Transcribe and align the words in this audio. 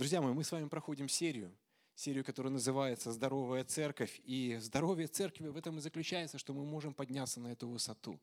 Друзья 0.00 0.22
мои, 0.22 0.32
мы 0.32 0.44
с 0.44 0.50
вами 0.50 0.66
проходим 0.66 1.10
серию, 1.10 1.54
серию, 1.94 2.24
которая 2.24 2.50
называется 2.50 3.12
«Здоровая 3.12 3.64
церковь». 3.64 4.18
И 4.24 4.56
здоровье 4.58 5.08
церкви 5.08 5.48
в 5.48 5.58
этом 5.58 5.76
и 5.76 5.82
заключается, 5.82 6.38
что 6.38 6.54
мы 6.54 6.64
можем 6.64 6.94
подняться 6.94 7.38
на 7.38 7.48
эту 7.48 7.68
высоту, 7.68 8.18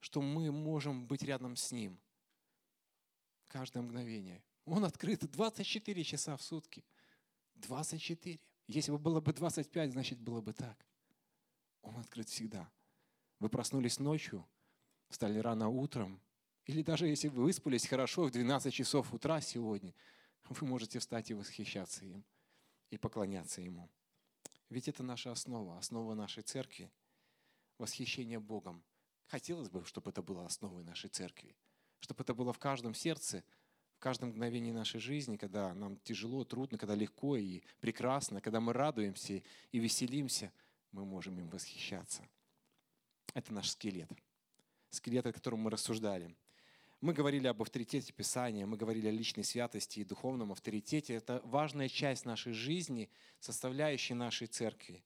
что 0.00 0.20
мы 0.20 0.52
можем 0.52 1.06
быть 1.06 1.22
рядом 1.22 1.56
с 1.56 1.72
Ним 1.72 1.98
каждое 3.48 3.80
мгновение. 3.80 4.42
Он 4.66 4.84
открыт 4.84 5.20
24 5.20 6.04
часа 6.04 6.36
в 6.36 6.42
сутки. 6.42 6.84
24. 7.54 8.38
Если 8.66 8.92
бы 8.92 8.98
было 8.98 9.22
бы 9.22 9.32
25, 9.32 9.92
значит 9.92 10.18
было 10.18 10.42
бы 10.42 10.52
так. 10.52 10.84
Он 11.80 11.96
открыт 11.96 12.28
всегда. 12.28 12.70
Вы 13.38 13.48
проснулись 13.48 13.98
ночью, 13.98 14.46
встали 15.08 15.38
рано 15.38 15.70
утром, 15.70 16.20
или 16.66 16.82
даже 16.82 17.06
если 17.06 17.28
вы 17.28 17.44
выспались 17.44 17.86
хорошо 17.86 18.24
в 18.24 18.30
12 18.30 18.74
часов 18.74 19.14
утра 19.14 19.40
сегодня, 19.40 19.94
вы 20.48 20.66
можете 20.66 20.98
встать 20.98 21.30
и 21.30 21.34
восхищаться 21.34 22.04
им, 22.04 22.24
и 22.90 22.96
поклоняться 22.96 23.60
Ему. 23.60 23.88
Ведь 24.68 24.88
это 24.88 25.02
наша 25.02 25.32
основа, 25.32 25.78
основа 25.78 26.14
нашей 26.14 26.42
церкви, 26.42 26.90
восхищение 27.78 28.38
Богом. 28.38 28.82
Хотелось 29.26 29.68
бы, 29.68 29.84
чтобы 29.84 30.10
это 30.10 30.22
было 30.22 30.44
основой 30.46 30.84
нашей 30.84 31.10
церкви, 31.10 31.56
чтобы 32.00 32.22
это 32.22 32.34
было 32.34 32.52
в 32.52 32.58
каждом 32.58 32.94
сердце, 32.94 33.44
в 33.94 34.00
каждом 34.00 34.30
мгновении 34.30 34.72
нашей 34.72 34.98
жизни, 34.98 35.36
когда 35.36 35.74
нам 35.74 35.98
тяжело, 35.98 36.44
трудно, 36.44 36.78
когда 36.78 36.94
легко 36.94 37.36
и 37.36 37.62
прекрасно, 37.80 38.40
когда 38.40 38.60
мы 38.60 38.72
радуемся 38.72 39.42
и 39.72 39.78
веселимся, 39.78 40.52
мы 40.92 41.04
можем 41.04 41.38
им 41.38 41.48
восхищаться. 41.48 42.26
Это 43.34 43.52
наш 43.52 43.70
скелет. 43.70 44.10
Скелет, 44.90 45.26
о 45.26 45.32
котором 45.32 45.60
мы 45.60 45.70
рассуждали. 45.70 46.34
Мы 47.00 47.14
говорили 47.14 47.46
об 47.46 47.62
авторитете 47.62 48.12
Писания, 48.12 48.66
мы 48.66 48.76
говорили 48.76 49.08
о 49.08 49.10
личной 49.10 49.42
святости 49.42 50.00
и 50.00 50.04
духовном 50.04 50.52
авторитете. 50.52 51.14
Это 51.14 51.40
важная 51.44 51.88
часть 51.88 52.26
нашей 52.26 52.52
жизни, 52.52 53.08
составляющая 53.40 54.12
нашей 54.12 54.48
церкви. 54.48 55.02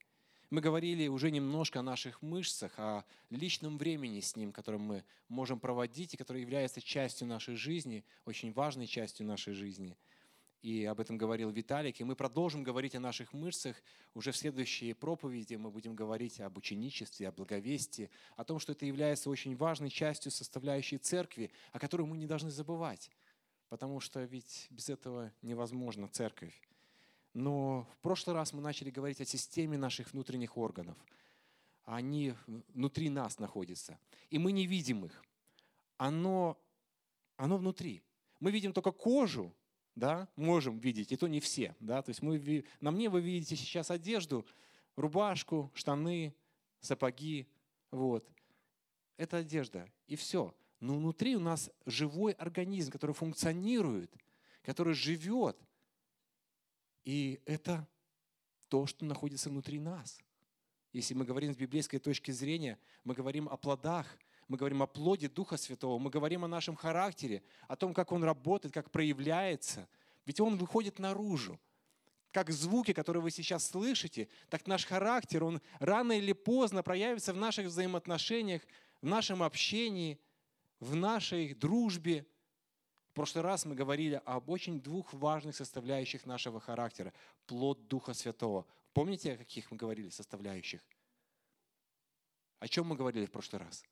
Мы 0.50 0.60
говорили 0.60 1.06
уже 1.06 1.30
немножко 1.30 1.78
о 1.78 1.82
наших 1.84 2.20
мышцах, 2.20 2.72
о 2.78 3.04
личном 3.30 3.78
времени 3.78 4.18
с 4.18 4.34
ним, 4.34 4.50
которое 4.50 4.78
мы 4.78 5.04
можем 5.28 5.60
проводить 5.60 6.14
и 6.14 6.16
которое 6.16 6.40
является 6.40 6.80
частью 6.80 7.28
нашей 7.28 7.54
жизни, 7.54 8.04
очень 8.24 8.52
важной 8.52 8.88
частью 8.88 9.24
нашей 9.26 9.54
жизни– 9.54 9.96
и 10.64 10.86
об 10.86 10.98
этом 10.98 11.18
говорил 11.18 11.50
Виталик. 11.50 12.00
И 12.00 12.04
мы 12.04 12.16
продолжим 12.16 12.64
говорить 12.64 12.94
о 12.94 13.00
наших 13.00 13.34
мышцах. 13.34 13.76
Уже 14.14 14.32
в 14.32 14.36
следующей 14.36 14.94
проповеди 14.94 15.56
мы 15.56 15.70
будем 15.70 15.94
говорить 15.94 16.40
об 16.40 16.56
ученичестве, 16.56 17.28
о 17.28 17.32
благовестии, 17.32 18.08
о 18.34 18.44
том, 18.44 18.58
что 18.58 18.72
это 18.72 18.86
является 18.86 19.28
очень 19.28 19.54
важной 19.56 19.90
частью 19.90 20.32
составляющей 20.32 20.96
церкви, 20.96 21.50
о 21.72 21.78
которой 21.78 22.06
мы 22.06 22.16
не 22.16 22.26
должны 22.26 22.50
забывать. 22.50 23.10
Потому 23.68 24.00
что 24.00 24.24
ведь 24.24 24.66
без 24.70 24.88
этого 24.88 25.30
невозможна 25.42 26.08
церковь. 26.08 26.58
Но 27.34 27.86
в 27.92 27.98
прошлый 27.98 28.34
раз 28.34 28.54
мы 28.54 28.62
начали 28.62 28.88
говорить 28.88 29.20
о 29.20 29.26
системе 29.26 29.76
наших 29.76 30.14
внутренних 30.14 30.56
органов. 30.56 30.96
Они 31.84 32.32
внутри 32.72 33.10
нас 33.10 33.38
находятся. 33.38 33.98
И 34.30 34.38
мы 34.38 34.50
не 34.50 34.66
видим 34.66 35.04
их. 35.04 35.22
Оно, 35.98 36.58
оно 37.36 37.58
внутри. 37.58 38.02
Мы 38.40 38.50
видим 38.50 38.72
только 38.72 38.92
кожу, 38.92 39.52
да, 39.94 40.28
можем 40.36 40.78
видеть, 40.78 41.12
и 41.12 41.16
то 41.16 41.26
не 41.26 41.40
все. 41.40 41.74
Да? 41.80 42.02
То 42.02 42.10
есть 42.10 42.22
мы, 42.22 42.64
на 42.80 42.90
мне 42.90 43.08
вы 43.08 43.20
видите 43.20 43.56
сейчас 43.56 43.90
одежду, 43.90 44.46
рубашку, 44.96 45.70
штаны, 45.74 46.34
сапоги. 46.80 47.46
Вот. 47.90 48.28
Это 49.16 49.38
одежда, 49.38 49.88
и 50.06 50.16
все. 50.16 50.54
Но 50.80 50.96
внутри 50.96 51.36
у 51.36 51.40
нас 51.40 51.70
живой 51.86 52.32
организм, 52.32 52.90
который 52.90 53.14
функционирует, 53.14 54.14
который 54.62 54.94
живет. 54.94 55.56
И 57.04 57.40
это 57.44 57.86
то, 58.68 58.86
что 58.86 59.04
находится 59.04 59.50
внутри 59.50 59.78
нас. 59.78 60.18
Если 60.92 61.14
мы 61.14 61.24
говорим 61.24 61.52
с 61.52 61.56
библейской 61.56 61.98
точки 61.98 62.30
зрения, 62.30 62.78
мы 63.04 63.14
говорим 63.14 63.48
о 63.48 63.56
плодах, 63.56 64.06
мы 64.48 64.56
говорим 64.56 64.82
о 64.82 64.86
плоде 64.86 65.28
Духа 65.28 65.56
Святого, 65.56 65.98
мы 65.98 66.10
говорим 66.10 66.44
о 66.44 66.48
нашем 66.48 66.76
характере, 66.76 67.42
о 67.68 67.76
том, 67.76 67.94
как 67.94 68.12
он 68.12 68.24
работает, 68.24 68.74
как 68.74 68.90
проявляется. 68.90 69.88
Ведь 70.26 70.40
он 70.40 70.56
выходит 70.56 70.98
наружу. 70.98 71.58
Как 72.30 72.50
звуки, 72.50 72.92
которые 72.92 73.22
вы 73.22 73.30
сейчас 73.30 73.64
слышите, 73.66 74.28
так 74.48 74.66
наш 74.66 74.84
характер, 74.84 75.44
он 75.44 75.60
рано 75.78 76.12
или 76.12 76.32
поздно 76.32 76.82
проявится 76.82 77.32
в 77.32 77.36
наших 77.36 77.66
взаимоотношениях, 77.66 78.62
в 79.00 79.06
нашем 79.06 79.42
общении, 79.42 80.18
в 80.80 80.96
нашей 80.96 81.54
дружбе. 81.54 82.26
В 83.12 83.14
прошлый 83.14 83.44
раз 83.44 83.64
мы 83.64 83.76
говорили 83.76 84.20
об 84.24 84.50
очень 84.50 84.80
двух 84.80 85.12
важных 85.14 85.54
составляющих 85.54 86.26
нашего 86.26 86.58
характера. 86.58 87.12
Плод 87.46 87.86
Духа 87.86 88.14
Святого. 88.14 88.66
Помните, 88.92 89.34
о 89.34 89.36
каких 89.36 89.70
мы 89.70 89.76
говорили 89.76 90.08
составляющих? 90.08 90.80
О 92.58 92.66
чем 92.66 92.86
мы 92.86 92.96
говорили 92.96 93.26
в 93.26 93.30
прошлый 93.30 93.62
раз? 93.62 93.84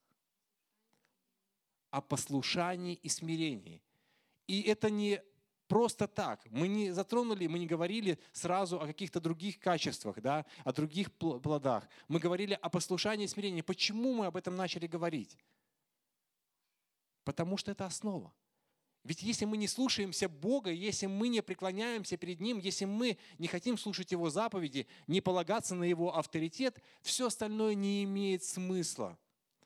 О 1.93 2.01
послушании 2.01 2.95
и 2.95 3.09
смирении. 3.09 3.81
И 4.49 4.63
это 4.63 4.91
не 4.91 5.23
просто 5.69 6.09
так. 6.09 6.45
Мы 6.51 6.67
не 6.67 6.91
затронули, 6.91 7.47
мы 7.47 7.59
не 7.59 7.67
говорили 7.67 8.19
сразу 8.33 8.81
о 8.81 8.87
каких-то 8.87 9.21
других 9.21 9.61
качествах, 9.61 10.21
да, 10.21 10.45
о 10.65 10.73
других 10.73 11.13
плодах. 11.13 11.89
Мы 12.09 12.19
говорили 12.19 12.59
о 12.61 12.69
послушании 12.71 13.27
и 13.27 13.29
смирении. 13.29 13.61
Почему 13.61 14.15
мы 14.15 14.27
об 14.27 14.37
этом 14.37 14.57
начали 14.57 14.87
говорить? 14.87 15.39
Потому 17.25 17.57
что 17.59 17.71
это 17.71 17.85
основа. 17.87 18.33
Ведь 19.05 19.23
если 19.23 19.45
мы 19.45 19.57
не 19.57 19.69
слушаемся 19.69 20.29
Бога, 20.29 20.71
если 20.71 21.07
мы 21.07 21.29
не 21.29 21.43
преклоняемся 21.43 22.17
перед 22.17 22.41
Ним, 22.41 22.59
если 22.59 22.87
мы 22.87 23.19
не 23.39 23.49
хотим 23.49 23.77
слушать 23.77 24.13
Его 24.13 24.31
заповеди, 24.31 24.87
не 25.07 25.21
полагаться 25.21 25.75
на 25.75 25.85
Его 25.85 26.17
авторитет, 26.17 26.79
все 27.03 27.27
остальное 27.27 27.75
не 27.75 28.05
имеет 28.05 28.45
смысла 28.45 29.19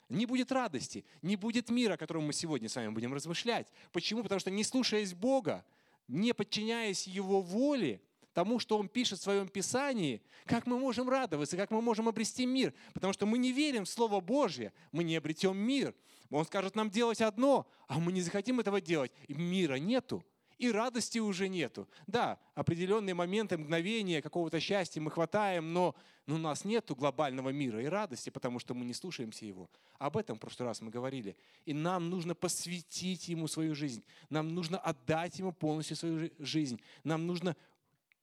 не 0.09 0.27
будет 0.27 0.53
радости, 0.53 1.05
не 1.23 1.37
будет 1.37 1.71
мира, 1.71 1.95
о 1.95 1.97
котором 1.97 2.25
мы 2.25 2.33
сегодня 2.33 2.69
с 2.69 2.77
вами 2.77 2.89
будем 2.89 3.13
размышлять. 3.13 3.69
Почему? 3.93 4.23
Потому 4.23 4.39
что 4.39 4.51
не 4.51 4.65
слушаясь 4.65 5.15
Бога, 5.15 5.65
не 6.09 6.33
подчиняясь 6.33 7.07
Его 7.07 7.41
воле, 7.41 8.01
тому, 8.33 8.59
что 8.59 8.77
Он 8.77 8.89
пишет 8.89 9.19
в 9.19 9.23
Своем 9.23 9.49
Писании, 9.49 10.21
как 10.45 10.67
мы 10.67 10.79
можем 10.79 11.09
радоваться, 11.09 11.57
как 11.57 11.71
мы 11.71 11.81
можем 11.81 12.07
обрести 12.07 12.45
мир. 12.45 12.75
Потому 12.93 13.15
что 13.15 13.25
мы 13.25 13.39
не 13.39 13.51
верим 13.51 13.85
в 13.85 13.89
Слово 13.89 14.21
Божье, 14.21 14.73
мы 14.93 15.05
не 15.05 15.17
обретем 15.17 15.57
мир. 15.57 15.95
Он 16.31 16.45
скажет 16.45 16.77
нам 16.77 16.91
делать 16.91 17.23
одно, 17.23 17.67
а 17.89 17.99
мы 17.99 18.13
не 18.13 18.21
захотим 18.21 18.61
этого 18.61 18.81
делать, 18.81 19.11
и 19.27 19.33
мира 19.33 19.77
нету 19.77 20.23
и 20.59 20.71
радости 20.71 21.19
уже 21.19 21.49
нету. 21.49 21.89
Да, 22.07 22.39
определенные 22.55 23.15
моменты, 23.15 23.59
мгновения 23.59 24.23
какого-то 24.23 24.59
счастья 24.61 25.01
мы 25.01 25.11
хватаем, 25.11 25.73
но, 25.73 25.95
но 26.27 26.37
у 26.37 26.39
нас 26.39 26.65
нету 26.65 26.97
глобального 26.97 27.51
мира 27.51 27.83
и 27.83 27.87
радости, 27.87 28.31
потому 28.31 28.59
что 28.59 28.75
мы 28.75 28.85
не 28.85 28.95
слушаемся 28.95 29.45
Его. 29.45 29.71
Об 29.99 30.17
этом 30.17 30.37
в 30.37 30.41
прошлый 30.41 30.67
раз 30.69 30.81
мы 30.81 30.91
говорили. 30.91 31.37
И 31.67 31.75
нам 31.75 32.09
нужно 32.09 32.35
посвятить 32.35 33.29
Ему 33.29 33.49
свою 33.49 33.75
жизнь. 33.75 34.03
Нам 34.31 34.55
нужно 34.55 34.79
отдать 34.79 35.39
Ему 35.39 35.53
полностью 35.53 35.97
свою 35.97 36.31
жизнь. 36.39 36.81
Нам 37.05 37.27
нужно 37.27 37.57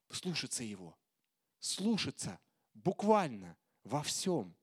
слушаться 0.10 0.64
Его. 0.64 0.96
Слушаться 1.60 2.40
буквально 2.74 3.56
во 3.84 4.02
всем. 4.02 4.56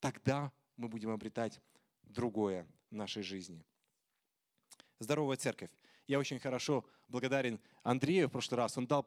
Тогда 0.00 0.52
мы 0.76 0.88
будем 0.88 1.10
обретать 1.10 1.60
другое 2.02 2.66
в 2.90 2.94
нашей 2.94 3.22
жизни. 3.22 3.64
Здоровая 4.98 5.36
церковь. 5.36 5.70
Я 6.10 6.18
очень 6.18 6.40
хорошо 6.40 6.84
благодарен 7.06 7.60
Андрею 7.84 8.26
в 8.26 8.32
прошлый 8.32 8.58
раз. 8.58 8.76
Он 8.76 8.84
дал 8.84 9.06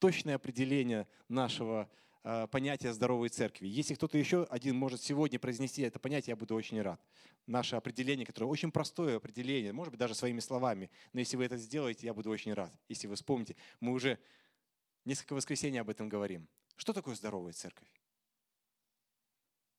точное 0.00 0.34
определение 0.34 1.06
нашего 1.28 1.88
э, 2.24 2.48
понятия 2.48 2.92
здоровой 2.92 3.28
церкви. 3.28 3.68
Если 3.68 3.94
кто-то 3.94 4.18
еще 4.18 4.42
один 4.50 4.74
может 4.74 5.00
сегодня 5.00 5.38
произнести 5.38 5.82
это 5.82 6.00
понятие, 6.00 6.32
я 6.32 6.36
буду 6.36 6.56
очень 6.56 6.82
рад. 6.82 7.00
Наше 7.46 7.76
определение, 7.76 8.26
которое 8.26 8.48
очень 8.48 8.72
простое 8.72 9.18
определение, 9.18 9.72
может 9.72 9.92
быть, 9.92 10.00
даже 10.00 10.16
своими 10.16 10.40
словами, 10.40 10.90
но 11.12 11.20
если 11.20 11.36
вы 11.36 11.44
это 11.44 11.56
сделаете, 11.56 12.08
я 12.08 12.12
буду 12.12 12.30
очень 12.30 12.52
рад. 12.52 12.74
Если 12.88 13.06
вы 13.06 13.14
вспомните, 13.14 13.54
мы 13.78 13.92
уже 13.92 14.18
несколько 15.04 15.34
воскресений 15.34 15.78
об 15.78 15.88
этом 15.88 16.08
говорим. 16.08 16.48
Что 16.74 16.92
такое 16.92 17.14
здоровая 17.14 17.52
церковь? 17.52 17.86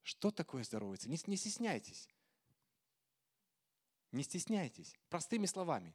Что 0.03 0.31
такое 0.31 0.63
здоровая 0.63 0.95
церковь? 0.95 1.27
Не, 1.27 1.31
не 1.31 1.35
стесняйтесь. 1.35 2.07
Не 4.13 4.23
стесняйтесь. 4.23 4.95
Простыми 5.09 5.47
словами. 5.47 5.93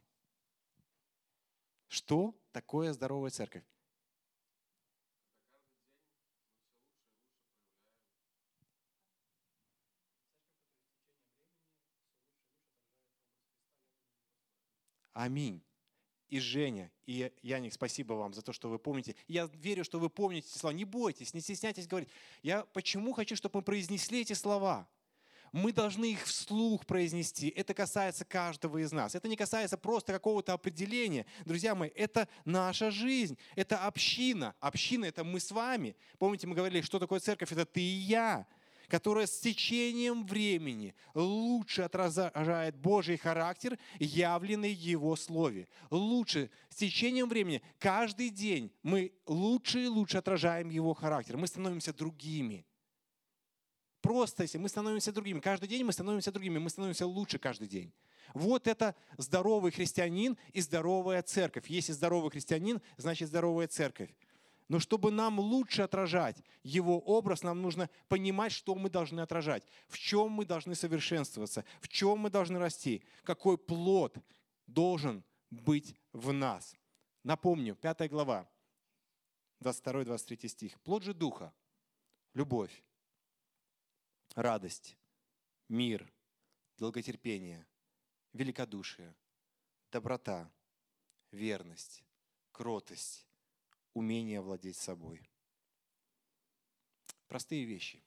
Что 1.91 2.33
такое 2.53 2.93
здоровая 2.93 3.31
церковь? 3.31 3.65
Аминь. 15.11 15.61
И 16.29 16.39
Женя, 16.39 16.89
и 17.05 17.29
Яник, 17.41 17.73
спасибо 17.73 18.13
вам 18.13 18.33
за 18.33 18.41
то, 18.41 18.53
что 18.53 18.69
вы 18.69 18.79
помните. 18.79 19.17
Я 19.27 19.49
верю, 19.53 19.83
что 19.83 19.99
вы 19.99 20.09
помните 20.09 20.47
эти 20.47 20.57
слова. 20.57 20.73
Не 20.73 20.85
бойтесь, 20.85 21.33
не 21.33 21.41
стесняйтесь 21.41 21.87
говорить. 21.87 22.07
Я 22.41 22.63
почему 22.71 23.11
хочу, 23.11 23.35
чтобы 23.35 23.57
мы 23.59 23.63
произнесли 23.63 24.21
эти 24.21 24.31
слова? 24.31 24.87
Мы 25.51 25.73
должны 25.73 26.13
их 26.13 26.25
вслух 26.25 26.85
произнести. 26.85 27.49
Это 27.49 27.73
касается 27.73 28.23
каждого 28.23 28.77
из 28.77 28.91
нас. 28.91 29.15
Это 29.15 29.27
не 29.27 29.35
касается 29.35 29.77
просто 29.77 30.13
какого-то 30.13 30.53
определения. 30.53 31.25
Друзья 31.45 31.75
мои, 31.75 31.89
это 31.95 32.27
наша 32.45 32.89
жизнь, 32.89 33.37
это 33.55 33.85
община. 33.85 34.55
Община– 34.59 35.05
это 35.05 35.23
мы 35.23 35.39
с 35.39 35.51
вами. 35.51 35.95
Помните, 36.17 36.47
мы 36.47 36.55
говорили, 36.55 36.81
что 36.81 36.99
такое 36.99 37.19
церковь? 37.19 37.51
Это 37.51 37.65
ты 37.65 37.81
и 37.81 37.83
я 37.83 38.47
которая 38.91 39.25
с 39.25 39.39
течением 39.39 40.25
времени 40.25 40.93
лучше 41.13 41.83
отражает 41.83 42.75
Божий 42.75 43.15
характер, 43.15 43.79
явленный 43.99 44.75
в 44.75 44.77
Его 44.77 45.15
Слове. 45.15 45.69
Лучше 45.89 46.51
с 46.69 46.75
течением 46.75 47.29
времени 47.29 47.61
каждый 47.79 48.29
день 48.29 48.69
мы 48.83 49.13
лучше 49.25 49.85
и 49.85 49.87
лучше 49.87 50.17
отражаем 50.17 50.69
Его 50.69 50.93
характер. 50.93 51.37
Мы 51.37 51.47
становимся 51.47 51.93
другими. 51.93 52.65
Просто 54.01 54.43
если 54.43 54.57
мы 54.57 54.67
становимся 54.67 55.11
другими, 55.11 55.39
каждый 55.39 55.69
день 55.69 55.83
мы 55.83 55.93
становимся 55.93 56.31
другими, 56.31 56.57
мы 56.57 56.69
становимся 56.69 57.05
лучше 57.05 57.37
каждый 57.37 57.67
день. 57.67 57.93
Вот 58.33 58.67
это 58.67 58.95
здоровый 59.17 59.71
христианин 59.71 60.37
и 60.53 60.61
здоровая 60.61 61.21
церковь. 61.21 61.69
Если 61.69 61.91
здоровый 61.91 62.31
христианин, 62.31 62.81
значит 62.97 63.27
здоровая 63.27 63.67
церковь. 63.67 64.09
Но 64.67 64.79
чтобы 64.79 65.11
нам 65.11 65.39
лучше 65.39 65.81
отражать 65.81 66.41
его 66.63 66.97
образ, 66.99 67.43
нам 67.43 67.61
нужно 67.61 67.89
понимать, 68.07 68.53
что 68.53 68.73
мы 68.73 68.89
должны 68.89 69.19
отражать, 69.19 69.63
в 69.87 69.97
чем 69.97 70.31
мы 70.31 70.45
должны 70.45 70.75
совершенствоваться, 70.75 71.65
в 71.81 71.89
чем 71.89 72.19
мы 72.19 72.29
должны 72.29 72.57
расти, 72.57 73.03
какой 73.23 73.57
плод 73.57 74.15
должен 74.67 75.25
быть 75.49 75.93
в 76.13 76.31
нас. 76.31 76.73
Напомню, 77.23 77.75
5 77.75 78.09
глава, 78.09 78.49
22-23 79.61 80.47
стих. 80.47 80.79
Плод 80.81 81.03
же 81.03 81.13
Духа, 81.13 81.53
любовь, 82.33 82.81
радость, 84.35 84.97
мир, 85.67 86.11
долготерпение, 86.77 87.65
великодушие, 88.33 89.15
доброта, 89.91 90.51
верность, 91.31 92.03
кротость, 92.51 93.25
умение 93.93 94.41
владеть 94.41 94.77
собой. 94.77 95.29
Простые 97.27 97.65
вещи, 97.65 98.03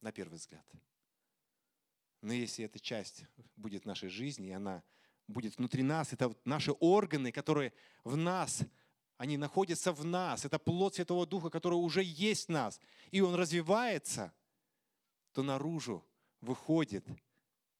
на 0.00 0.12
первый 0.12 0.36
взгляд. 0.36 0.66
Но 2.22 2.32
если 2.32 2.64
эта 2.64 2.78
часть 2.78 3.24
будет 3.56 3.84
нашей 3.84 4.08
жизни, 4.08 4.48
и 4.48 4.52
она 4.52 4.82
будет 5.26 5.56
внутри 5.58 5.82
нас, 5.82 6.12
это 6.12 6.34
наши 6.44 6.72
органы, 6.72 7.32
которые 7.32 7.72
в 8.04 8.16
нас, 8.16 8.62
они 9.18 9.36
находятся 9.36 9.92
в 9.92 10.04
нас, 10.04 10.44
это 10.44 10.58
плод 10.58 10.94
Святого 10.94 11.26
Духа, 11.26 11.50
который 11.50 11.74
уже 11.74 12.02
есть 12.02 12.46
в 12.46 12.52
нас, 12.52 12.80
и 13.10 13.20
он 13.20 13.34
развивается, 13.34 14.32
то 15.32 15.42
наружу 15.42 16.04
выходит 16.40 17.06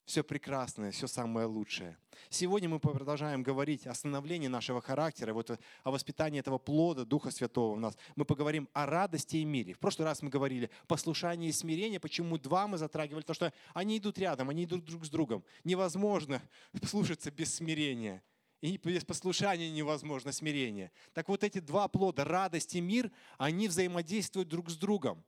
все 0.04 0.25
прекрасное, 0.25 0.90
все 0.90 1.06
самое 1.06 1.46
лучшее. 1.46 1.96
Сегодня 2.28 2.69
мы 2.69 2.81
продолжаем 2.81 3.43
говорить 3.43 3.87
о 3.87 3.94
становлении 3.94 4.49
нашего 4.49 4.81
характера, 4.81 5.32
вот 5.32 5.58
о 5.84 5.90
воспитании 5.90 6.40
этого 6.40 6.58
плода 6.58 7.04
Духа 7.04 7.31
Святого 7.31 7.76
в 7.76 7.81
нас. 7.81 7.96
Мы 8.16 8.25
поговорим 8.25 8.69
о 8.72 8.87
радости 8.87 9.37
и 9.37 9.44
мире. 9.44 9.75
В 9.75 9.78
прошлый 9.78 10.06
раз 10.06 10.20
мы 10.22 10.28
говорили 10.28 10.70
послушание 10.88 11.50
и 11.50 11.52
смирение. 11.52 12.00
Почему 12.00 12.37
два 12.37 12.66
мы 12.66 12.78
затрагивали? 12.78 13.22
Потому 13.22 13.34
что 13.34 13.52
они 13.75 13.98
идут 13.98 14.19
рядом, 14.19 14.50
они 14.50 14.64
идут 14.64 14.84
друг 14.84 15.05
с 15.05 15.08
другом. 15.08 15.44
Невозможно 15.64 16.43
слушаться 16.84 17.31
без 17.31 17.55
смирения. 17.55 18.22
И 18.60 18.76
без 18.76 19.05
послушания 19.05 19.70
невозможно 19.70 20.31
смирение. 20.31 20.93
Так 21.14 21.28
вот 21.28 21.43
эти 21.43 21.58
два 21.58 21.88
плода, 21.88 22.25
радость 22.25 22.76
и 22.76 22.81
мир, 22.81 23.10
они 23.37 23.66
взаимодействуют 23.66 24.48
друг 24.48 24.70
с 24.70 24.76
другом. 24.76 25.25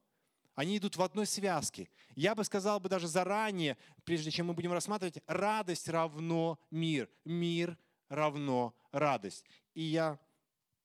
Они 0.55 0.79
идут 0.79 0.97
в 0.97 1.03
одной 1.03 1.27
связке. 1.27 1.89
Я 2.15 2.35
бы 2.35 2.45
сказал 2.45 2.79
бы 2.79 2.89
даже 2.89 3.09
заранее, 3.09 3.77
прежде 4.05 4.31
чем 4.31 4.47
мы 4.47 4.55
будем 4.55 4.73
рассматривать, 4.73 5.19
радость 5.27 5.89
равно 5.89 6.61
мир. 6.71 7.11
Мир 7.25 7.77
равно 8.09 8.75
радость. 8.93 9.45
И 9.75 9.83
я 9.83 10.19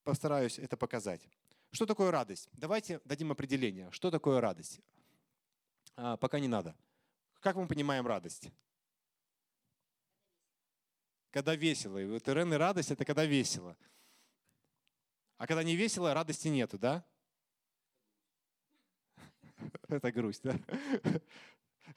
постараюсь 0.04 0.57
это 0.57 0.75
показать. 0.75 1.21
Что 1.71 1.86
такое 1.86 2.10
радость? 2.10 2.50
Давайте 2.54 3.00
дадим 3.06 3.31
определение. 3.31 3.92
Что 3.92 4.10
такое 4.10 4.42
радость? 4.42 4.80
А, 5.95 6.18
пока 6.18 6.39
не 6.39 6.48
надо. 6.48 6.75
Как 7.39 7.56
мы 7.56 7.68
понимаем 7.68 8.07
радость? 8.07 8.50
Когда 11.30 11.56
весело. 11.56 12.00
И 12.00 12.06
вот 12.06 12.27
Ирен 12.27 12.51
и 12.54 12.57
радость– 12.57 12.89
это 12.92 13.06
когда 13.06 13.24
весело. 13.24 13.77
А 15.38 15.45
когда 15.45 15.62
не 15.62 15.75
весело, 15.75 16.13
радости 16.13 16.48
нету, 16.48 16.80
да? 16.80 17.06
Это 19.88 20.11
грусть, 20.11 20.44
да? 20.44 20.57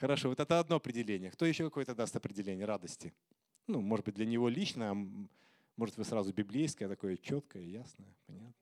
Хорошо, 0.01 0.29
вот 0.29 0.41
это 0.41 0.59
одно 0.59 0.77
определение. 0.77 1.31
Кто 1.31 1.45
еще 1.45 1.65
какое-то 1.65 1.95
даст 1.95 2.17
определение 2.17 2.65
радости? 2.65 3.13
Ну, 3.67 3.81
может 3.81 4.07
быть, 4.07 4.15
для 4.15 4.27
него 4.27 4.49
лично, 4.49 4.91
а 4.91 4.95
может, 5.77 5.97
вы 5.97 6.05
сразу 6.05 6.33
библейское, 6.33 6.89
такое 6.89 7.17
четкое, 7.17 7.63
ясное, 7.63 8.15
понятно? 8.27 8.55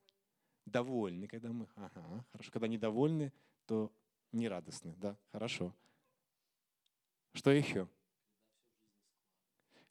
Довольны, 0.67 1.27
когда 1.27 1.51
мы... 1.51 1.67
Ага, 1.77 2.25
хорошо. 2.33 2.51
Когда 2.53 2.69
недовольны, 2.69 3.33
то 3.67 3.93
нерадостны, 4.33 4.95
да? 4.97 5.17
Хорошо. 5.33 5.75
Что 7.33 7.51
еще? 7.51 7.89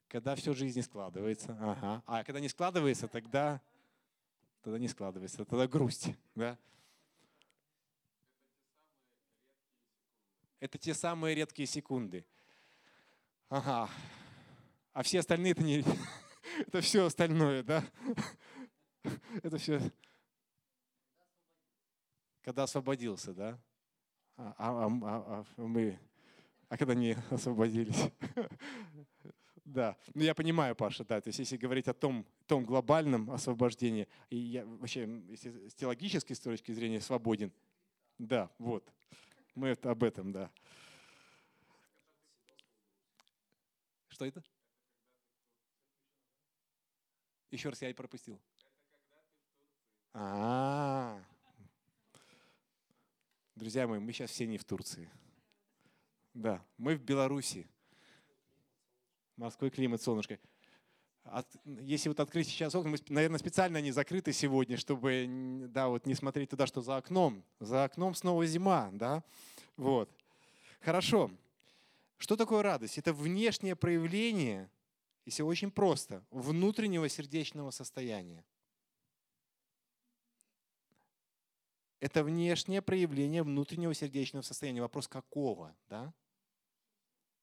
Когда 0.08 0.34
все 0.34 0.52
в 0.52 0.56
жизни 0.56 0.80
складывается. 0.80 1.56
Ага. 1.60 2.02
А 2.06 2.24
когда 2.24 2.40
не 2.40 2.48
складывается, 2.48 3.08
тогда, 3.08 3.60
тогда 4.62 4.78
не 4.78 4.88
складывается, 4.88 5.44
тогда 5.44 5.68
грусть, 5.68 6.14
да? 6.34 6.58
Это 10.60 10.76
те 10.76 10.92
самые 10.92 11.34
редкие 11.34 11.66
секунды. 11.66 12.24
Ага. 13.48 13.88
А 14.92 15.02
все 15.02 15.20
остальные 15.20 15.52
это 15.52 15.62
не... 15.62 15.84
Это 16.58 16.80
все 16.82 17.06
остальное, 17.06 17.62
да? 17.62 17.84
Это 19.42 19.56
все... 19.56 19.80
Когда 22.42 22.64
освободился, 22.64 23.32
да? 23.32 23.58
А, 24.36 24.54
а, 24.58 24.86
а, 24.86 25.44
а 25.56 25.62
мы... 25.62 25.98
А 26.68 26.76
когда 26.76 26.94
не 26.94 27.16
освободились? 27.30 28.10
Да, 29.64 29.96
ну 30.14 30.22
я 30.22 30.34
понимаю, 30.34 30.74
Паша, 30.74 31.04
да, 31.04 31.20
то 31.20 31.28
есть 31.28 31.38
если 31.38 31.56
говорить 31.56 31.86
о 31.86 31.94
том, 31.94 32.26
том 32.46 32.64
глобальном 32.64 33.30
освобождении, 33.30 34.08
и 34.28 34.36
я 34.36 34.66
вообще, 34.66 35.22
если 35.28 35.68
с 35.68 35.74
теологической 35.74 36.34
с 36.34 36.40
точки 36.40 36.72
зрения 36.72 37.00
свободен, 37.00 37.52
да, 38.18 38.50
вот, 38.58 38.92
мы 39.60 39.68
это, 39.68 39.90
об 39.90 40.02
этом, 40.02 40.32
да. 40.32 40.50
Что 44.08 44.24
это? 44.24 44.42
Еще 47.50 47.68
раз 47.68 47.82
я 47.82 47.90
и 47.90 47.92
пропустил. 47.92 48.40
А, 50.14 51.18
-а, 51.18 51.22
а 51.22 51.24
Друзья 53.54 53.86
мои, 53.86 53.98
мы 53.98 54.12
сейчас 54.12 54.30
все 54.30 54.46
не 54.46 54.56
в 54.56 54.64
Турции. 54.64 55.10
Да, 56.32 56.64
мы 56.78 56.96
в 56.96 57.02
Беларуси. 57.02 57.68
Морской 59.36 59.70
климат, 59.70 60.00
солнышко. 60.00 60.38
От, 61.24 61.46
если 61.64 62.08
вот 62.08 62.18
открыть 62.18 62.48
сейчас 62.48 62.74
окна, 62.74 62.90
мы, 62.90 62.98
наверное, 63.08 63.38
специально 63.38 63.80
не 63.80 63.92
закрыты 63.92 64.32
сегодня, 64.32 64.76
чтобы 64.76 65.26
да, 65.68 65.88
вот 65.88 66.06
не 66.06 66.14
смотреть 66.14 66.50
туда, 66.50 66.66
что 66.66 66.80
за 66.80 66.96
окном. 66.96 67.44
За 67.60 67.84
окном 67.84 68.14
снова 68.14 68.46
зима, 68.46 68.90
да? 68.92 69.22
Вот. 69.76 70.10
Хорошо. 70.80 71.30
Что 72.16 72.36
такое 72.36 72.62
радость? 72.62 72.98
Это 72.98 73.12
внешнее 73.12 73.76
проявление, 73.76 74.70
если 75.24 75.42
очень 75.42 75.70
просто, 75.70 76.24
внутреннего 76.30 77.08
сердечного 77.08 77.70
состояния. 77.70 78.44
Это 82.00 82.24
внешнее 82.24 82.80
проявление 82.80 83.42
внутреннего 83.42 83.92
сердечного 83.92 84.42
состояния. 84.42 84.80
Вопрос 84.80 85.06
какого, 85.06 85.76
да? 85.88 86.12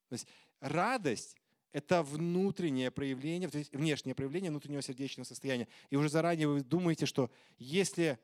То 0.09 0.13
есть 0.13 0.27
радость 0.59 1.35
это 1.77 2.01
внутреннее 2.01 2.89
проявление, 2.89 3.47
то 3.47 3.59
есть 3.59 3.71
внешнее 3.71 4.15
проявление 4.15 4.49
внутреннего 4.49 4.81
сердечного 4.81 5.27
состояния. 5.27 5.67
И 5.91 5.95
уже 5.95 6.09
заранее 6.09 6.47
вы 6.47 6.61
думаете, 6.61 7.05
что 7.05 7.29
если 7.59 8.17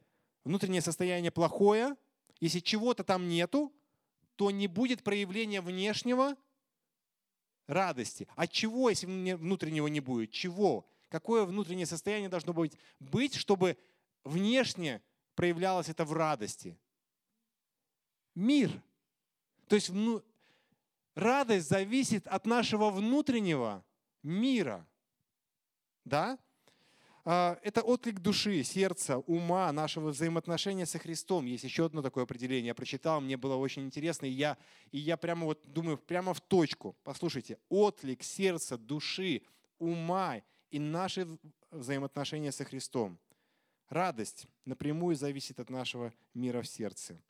внутреннее 0.43 0.81
состояние 0.81 1.29
плохое, 1.29 1.95
если 2.39 2.59
чего-то 2.59 3.03
там 3.03 3.27
нету, 3.27 3.71
то 4.37 4.49
не 4.49 4.65
будет 4.65 5.03
проявления 5.03 5.61
внешнего 5.61 6.35
радости. 7.67 8.27
А 8.35 8.47
чего, 8.47 8.89
если 8.89 9.05
внутреннего 9.05 9.85
не 9.85 9.99
будет? 9.99 10.31
Чего? 10.31 10.89
Какое 11.09 11.45
внутреннее 11.45 11.85
состояние 11.85 12.29
должно 12.29 12.53
быть, 12.53 12.75
быть 12.99 13.35
чтобы 13.35 13.77
внешне 14.23 14.99
проявлялось 15.35 15.89
это 15.89 16.05
в 16.05 16.13
радости? 16.13 16.75
Мир. 18.33 18.81
То 19.67 19.75
есть 19.75 19.91
радость 21.15 21.69
зависит 21.69 22.27
от 22.27 22.45
нашего 22.45 22.89
внутреннего 22.89 23.83
мира. 24.21 24.87
Да? 26.05 26.37
а, 27.25 27.57
это 27.61 27.81
отклик 27.81 28.19
души, 28.19 28.63
сердца, 28.63 29.19
ума, 29.19 29.71
нашего 29.71 30.09
взаимоотношения 30.09 30.85
со 30.85 30.99
Христом. 30.99 31.45
Есть 31.45 31.63
еще 31.63 31.85
одно 31.85 32.01
такое 32.01 32.25
определение. 32.25 32.67
Я 32.67 32.75
прочитал, 32.75 33.21
мне 33.21 33.37
было 33.37 33.55
очень 33.55 33.83
интересно, 33.83 34.25
и 34.25 34.31
я, 34.31 34.57
и 34.91 34.99
я 34.99 35.15
прямо 35.15 35.45
вот 35.45 35.65
думаю, 35.65 35.97
прямо 35.97 36.33
в 36.33 36.41
точку. 36.41 36.95
Послушайте, 37.03 37.57
отклик 37.69 38.23
сердца, 38.23 38.77
души, 38.77 39.43
ума 39.79 40.41
и 40.69 40.79
наши 40.79 41.27
взаимоотношения 41.71 42.51
со 42.51 42.65
Христом. 42.65 43.17
Радость 43.89 44.47
напрямую 44.65 45.15
зависит 45.15 45.59
от 45.59 45.69
нашего 45.69 46.13
мира 46.33 46.61
в 46.61 46.67
сердце. 46.67 47.21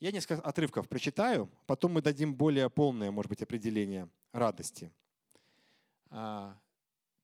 Я 0.00 0.12
несколько 0.12 0.42
отрывков 0.42 0.88
прочитаю, 0.88 1.50
потом 1.66 1.92
мы 1.92 2.02
дадим 2.02 2.34
более 2.34 2.70
полное, 2.70 3.10
может 3.10 3.28
быть, 3.28 3.42
определение 3.42 4.08
радости. 4.32 4.92
1 6.10 6.16
а, 6.16 6.56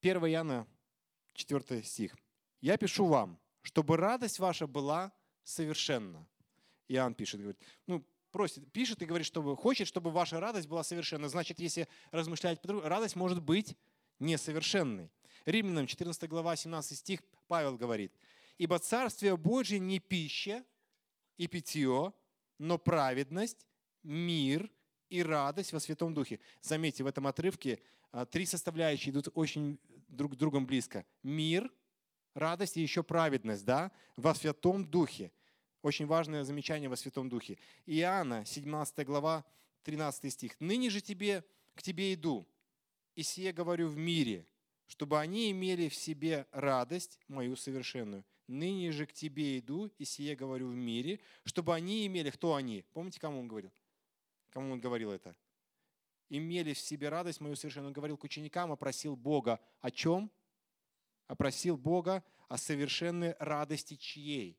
Иоанна 0.03 0.67
4 1.35 1.83
стих. 1.85 2.17
«Я 2.61 2.77
пишу 2.77 3.07
вам, 3.07 3.39
чтобы 3.63 3.97
радость 3.97 4.39
ваша 4.39 4.67
была 4.67 5.13
совершенна». 5.45 6.27
Иоанн 6.89 7.15
пишет, 7.15 7.41
говорит, 7.41 7.61
ну, 7.87 8.05
просит, 8.31 8.71
пишет 8.73 9.01
и 9.03 9.07
говорит, 9.07 9.27
чтобы 9.27 9.57
хочет, 9.57 9.87
чтобы 9.87 10.11
ваша 10.11 10.41
радость 10.41 10.67
была 10.67 10.83
совершенна. 10.83 11.29
Значит, 11.29 11.61
если 11.61 11.89
размышлять 12.11 12.61
по 12.61 12.81
радость 12.81 13.15
может 13.15 13.41
быть 13.41 13.77
несовершенной. 14.19 15.11
Римлянам 15.47 15.87
14 15.87 16.29
глава 16.29 16.57
17 16.57 16.99
стих 16.99 17.21
Павел 17.47 17.77
говорит, 17.77 18.13
«Ибо 18.59 18.79
Царствие 18.79 19.37
Божье 19.37 19.79
не 19.79 20.01
пища 20.01 20.65
и 21.37 21.47
питье, 21.47 22.13
но 22.59 22.79
праведность, 22.79 23.67
мир 24.03 24.71
и 25.09 25.23
радость 25.23 25.73
во 25.73 25.81
Святом 25.81 26.15
Духе». 26.15 26.41
Заметьте, 26.61 27.05
в 27.05 27.07
этом 27.07 27.27
отрывке 27.27 27.81
а, 28.13 28.27
три 28.27 28.47
составляющие 28.47 29.13
идут 29.13 29.29
очень 29.35 29.79
друг 30.09 30.35
с 30.35 30.37
другом 30.37 30.67
близко. 30.67 31.05
Мир, 31.23 31.73
радость 32.35 32.77
и 32.77 32.83
еще 32.83 33.03
праведность, 33.03 33.65
да, 33.65 33.91
во 34.17 34.35
Святом 34.35 34.85
Духе. 34.85 35.33
Очень 35.83 36.07
важное 36.07 36.45
замечание 36.45 36.89
во 36.89 36.97
Святом 36.97 37.29
Духе. 37.29 37.59
Иоанна, 37.87 38.45
17 38.45 39.05
глава, 39.07 39.45
13 39.83 40.33
стих. 40.33 40.59
«Ныне 40.61 40.91
же 40.91 41.01
тебе, 41.01 41.45
к 41.75 41.83
тебе 41.83 42.15
иду, 42.15 42.47
и 43.15 43.23
сие 43.23 43.53
говорю 43.53 43.89
в 43.89 43.97
мире, 43.97 44.47
чтобы 44.87 45.19
они 45.21 45.51
имели 45.51 45.89
в 45.89 45.95
себе 45.95 46.47
радость 46.53 47.19
мою 47.29 47.57
совершенную. 47.57 48.25
Ныне 48.47 48.93
же 48.93 49.07
к 49.07 49.13
тебе 49.13 49.59
иду, 49.59 49.87
и 49.99 50.05
сие 50.05 50.37
говорю 50.37 50.69
в 50.69 50.75
мире, 50.75 51.21
чтобы 51.45 51.75
они 51.75 52.07
имели... 52.07 52.31
Кто 52.31 52.55
они? 52.55 52.85
Помните, 52.93 53.19
кому 53.19 53.41
он 53.41 53.49
говорил? 53.49 53.73
Кому 54.51 54.73
он 54.73 54.81
говорил 54.81 55.11
это? 55.11 55.35
имели 56.29 56.73
в 56.73 56.79
себе 56.79 57.09
радость 57.09 57.41
мою 57.41 57.57
совершенную. 57.57 57.89
Он 57.89 57.93
говорил 57.93 58.17
к 58.17 58.25
ученикам, 58.25 58.73
опросил 58.73 59.17
Бога 59.17 59.61
о 59.81 59.91
чем? 59.91 60.31
Опросил 61.27 61.77
Бога 61.77 62.25
о 62.49 62.59
совершенной 62.59 63.35
радости 63.39 63.97
чьей? 63.97 64.59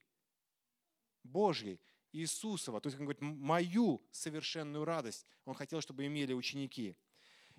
Божьей, 1.23 1.79
Иисусова. 2.11 2.79
То 2.81 2.87
есть 2.87 2.99
он 2.99 3.05
говорит, 3.05 3.21
мою 3.21 4.01
совершенную 4.11 4.85
радость 4.85 5.25
он 5.43 5.53
хотел, 5.53 5.81
чтобы 5.81 6.05
имели 6.05 6.33
ученики. 6.33 6.95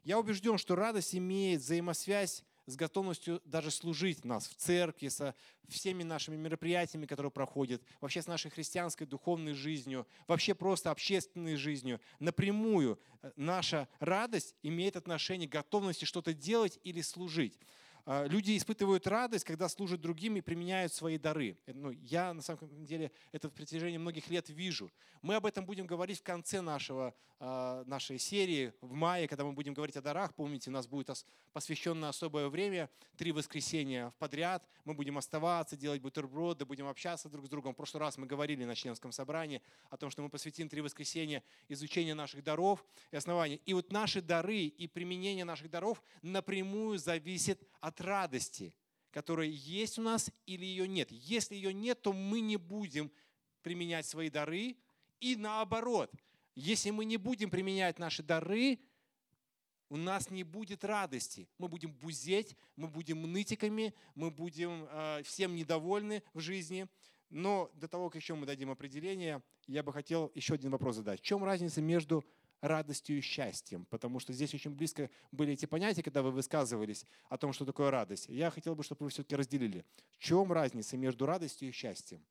Я 0.02 0.18
убежден, 0.18 0.56
что 0.56 0.76
радость 0.76 1.14
имеет 1.14 1.60
взаимосвязь 1.60 2.44
с 2.66 2.76
готовностью 2.76 3.40
даже 3.44 3.70
служить 3.70 4.24
нас 4.24 4.48
в 4.48 4.54
церкви, 4.54 5.08
со 5.08 5.34
всеми 5.68 6.02
нашими 6.02 6.36
мероприятиями, 6.36 7.06
которые 7.06 7.30
проходят, 7.30 7.82
вообще 8.00 8.22
с 8.22 8.26
нашей 8.26 8.50
христианской 8.50 9.06
духовной 9.06 9.54
жизнью, 9.54 10.06
вообще 10.26 10.54
просто 10.54 10.90
общественной 10.90 11.56
жизнью. 11.56 12.00
Напрямую 12.18 13.00
э, 13.22 13.32
наша 13.36 13.88
радость 14.00 14.54
имеет 14.62 14.96
отношение 14.96 15.48
к 15.48 15.52
готовности 15.52 16.04
что-то 16.04 16.34
делать 16.34 16.78
или 16.82 17.00
служить. 17.02 17.58
А, 18.08 18.24
люди 18.24 18.56
испытывают 18.56 19.04
радость, 19.08 19.44
когда 19.44 19.68
служат 19.68 20.00
другим 20.00 20.36
и 20.36 20.40
применяют 20.40 20.92
свои 20.92 21.18
дары. 21.18 21.58
Э, 21.66 21.72
ну, 21.74 21.90
я, 21.90 22.32
на 22.32 22.40
самом 22.40 22.84
деле, 22.84 23.10
это 23.32 23.48
в 23.48 23.52
протяжении 23.52 23.98
многих 23.98 24.28
лет 24.30 24.48
вижу. 24.48 24.92
Мы 25.22 25.34
об 25.34 25.44
этом 25.44 25.66
будем 25.66 25.86
говорить 25.86 26.20
в 26.20 26.22
конце 26.22 26.60
нашего, 26.60 27.16
а, 27.40 27.82
нашей 27.84 28.20
серии, 28.20 28.72
в 28.80 28.92
мае, 28.92 29.26
когда 29.26 29.44
мы 29.44 29.52
будем 29.52 29.74
говорить 29.74 29.96
о 29.96 30.02
дарах. 30.02 30.34
Помните, 30.36 30.70
у 30.70 30.72
нас 30.72 30.86
будет 30.86 31.10
посвященное 31.52 32.10
особое 32.10 32.48
время, 32.48 32.88
три 33.16 33.32
воскресенья 33.32 34.12
подряд. 34.20 34.64
Мы 34.84 34.94
будем 34.94 35.18
оставаться, 35.18 35.76
делать 35.76 36.00
бутерброды, 36.00 36.64
будем 36.64 36.86
общаться 36.86 37.28
друг 37.28 37.46
с 37.46 37.48
другом. 37.48 37.72
В 37.74 37.76
прошлый 37.76 38.02
раз 38.02 38.18
мы 38.18 38.26
говорили 38.26 38.64
на 38.64 38.76
членском 38.76 39.10
собрании 39.10 39.60
о 39.90 39.96
том, 39.96 40.10
что 40.10 40.22
мы 40.22 40.30
посвятим 40.30 40.68
три 40.68 40.80
воскресенья 40.80 41.42
изучению 41.68 42.14
наших 42.14 42.44
даров 42.44 42.84
и 43.10 43.16
оснований. 43.16 43.60
И 43.66 43.74
вот 43.74 43.90
наши 43.90 44.22
дары 44.22 44.60
и 44.60 44.86
применение 44.86 45.44
наших 45.44 45.68
даров 45.70 46.00
напрямую 46.22 46.98
зависит 46.98 47.60
от 47.80 47.95
от 47.96 48.00
радости, 48.00 48.74
которая 49.10 49.48
есть 49.48 49.98
у 49.98 50.02
нас 50.02 50.30
или 50.46 50.64
ее 50.64 50.86
нет. 50.86 51.10
Если 51.10 51.54
ее 51.54 51.72
нет, 51.72 52.02
то 52.02 52.12
мы 52.12 52.40
не 52.40 52.56
будем 52.56 53.10
применять 53.62 54.06
свои 54.06 54.28
дары. 54.28 54.76
И 55.20 55.36
наоборот, 55.36 56.12
если 56.54 56.90
мы 56.90 57.04
не 57.04 57.16
будем 57.16 57.50
применять 57.50 57.98
наши 57.98 58.22
дары, 58.22 58.78
у 59.88 59.96
нас 59.96 60.30
не 60.30 60.42
будет 60.42 60.84
радости. 60.84 61.48
Мы 61.58 61.68
будем 61.68 61.92
бузеть, 61.92 62.56
мы 62.74 62.88
будем 62.88 63.22
нытиками, 63.22 63.94
мы 64.14 64.30
будем 64.30 64.86
э, 64.90 65.22
всем 65.22 65.54
недовольны 65.54 66.22
в 66.34 66.40
жизни. 66.40 66.88
Но 67.30 67.70
до 67.74 67.88
того, 67.88 68.10
как 68.10 68.20
еще 68.20 68.34
мы 68.34 68.46
дадим 68.46 68.70
определение, 68.70 69.42
я 69.66 69.82
бы 69.82 69.92
хотел 69.92 70.30
еще 70.34 70.54
один 70.54 70.70
вопрос 70.70 70.96
задать. 70.96 71.20
В 71.20 71.24
чем 71.24 71.44
разница 71.44 71.80
между 71.80 72.24
радостью 72.60 73.18
и 73.18 73.20
счастьем, 73.20 73.84
потому 73.86 74.18
что 74.18 74.32
здесь 74.32 74.54
очень 74.54 74.70
близко 74.70 75.10
были 75.30 75.52
эти 75.52 75.66
понятия, 75.66 76.02
когда 76.02 76.22
вы 76.22 76.30
высказывались 76.30 77.04
о 77.28 77.36
том, 77.36 77.52
что 77.52 77.64
такое 77.64 77.90
радость. 77.90 78.28
Я 78.28 78.50
хотел 78.50 78.74
бы, 78.74 78.82
чтобы 78.82 79.04
вы 79.04 79.10
все-таки 79.10 79.36
разделили. 79.36 79.84
В 80.10 80.18
чем 80.18 80.52
разница 80.52 80.96
между 80.96 81.26
радостью 81.26 81.68
и 81.68 81.72
счастьем? 81.72 82.24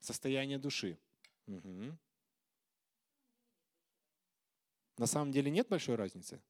Состояние 0.00 0.58
души. 0.58 0.98
Угу. 1.46 1.96
На 4.98 5.06
самом 5.06 5.32
деле 5.32 5.50
нет 5.50 5.68
большой 5.68 5.96
разницы? 5.96 6.40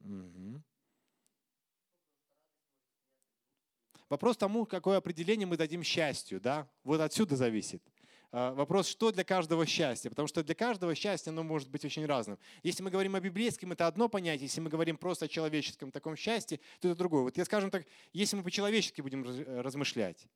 Угу. 0.00 0.62
Вопрос 4.08 4.36
тому, 4.36 4.66
какое 4.66 4.98
определение 4.98 5.46
мы 5.46 5.56
дадим 5.56 5.82
счастью. 5.82 6.40
Да? 6.40 6.68
Вот 6.84 7.00
отсюда 7.00 7.36
зависит. 7.36 7.82
А, 8.32 8.52
вопрос, 8.52 8.88
что 8.88 9.12
для 9.12 9.24
каждого 9.24 9.64
счастья? 9.66 10.10
Потому 10.10 10.28
что 10.28 10.42
для 10.42 10.54
каждого 10.54 10.94
счастья 10.94 11.30
оно 11.30 11.42
может 11.42 11.70
быть 11.70 11.84
очень 11.84 12.04
разным. 12.06 12.38
Если 12.62 12.82
мы 12.82 12.90
говорим 12.90 13.14
о 13.14 13.20
библейском, 13.20 13.72
это 13.72 13.86
одно 13.86 14.08
понятие. 14.08 14.46
Если 14.46 14.60
мы 14.60 14.70
говорим 14.70 14.96
просто 14.96 15.26
о 15.26 15.28
человеческом 15.28 15.90
таком 15.90 16.16
счастье, 16.16 16.60
то 16.80 16.88
это 16.88 16.98
другое. 16.98 17.22
Вот 17.22 17.36
я, 17.36 17.44
скажем 17.44 17.70
так, 17.70 17.86
если 18.12 18.36
мы 18.36 18.42
по-человечески 18.42 19.00
будем 19.00 19.24
э, 19.24 19.60
размышлять, 19.60 20.26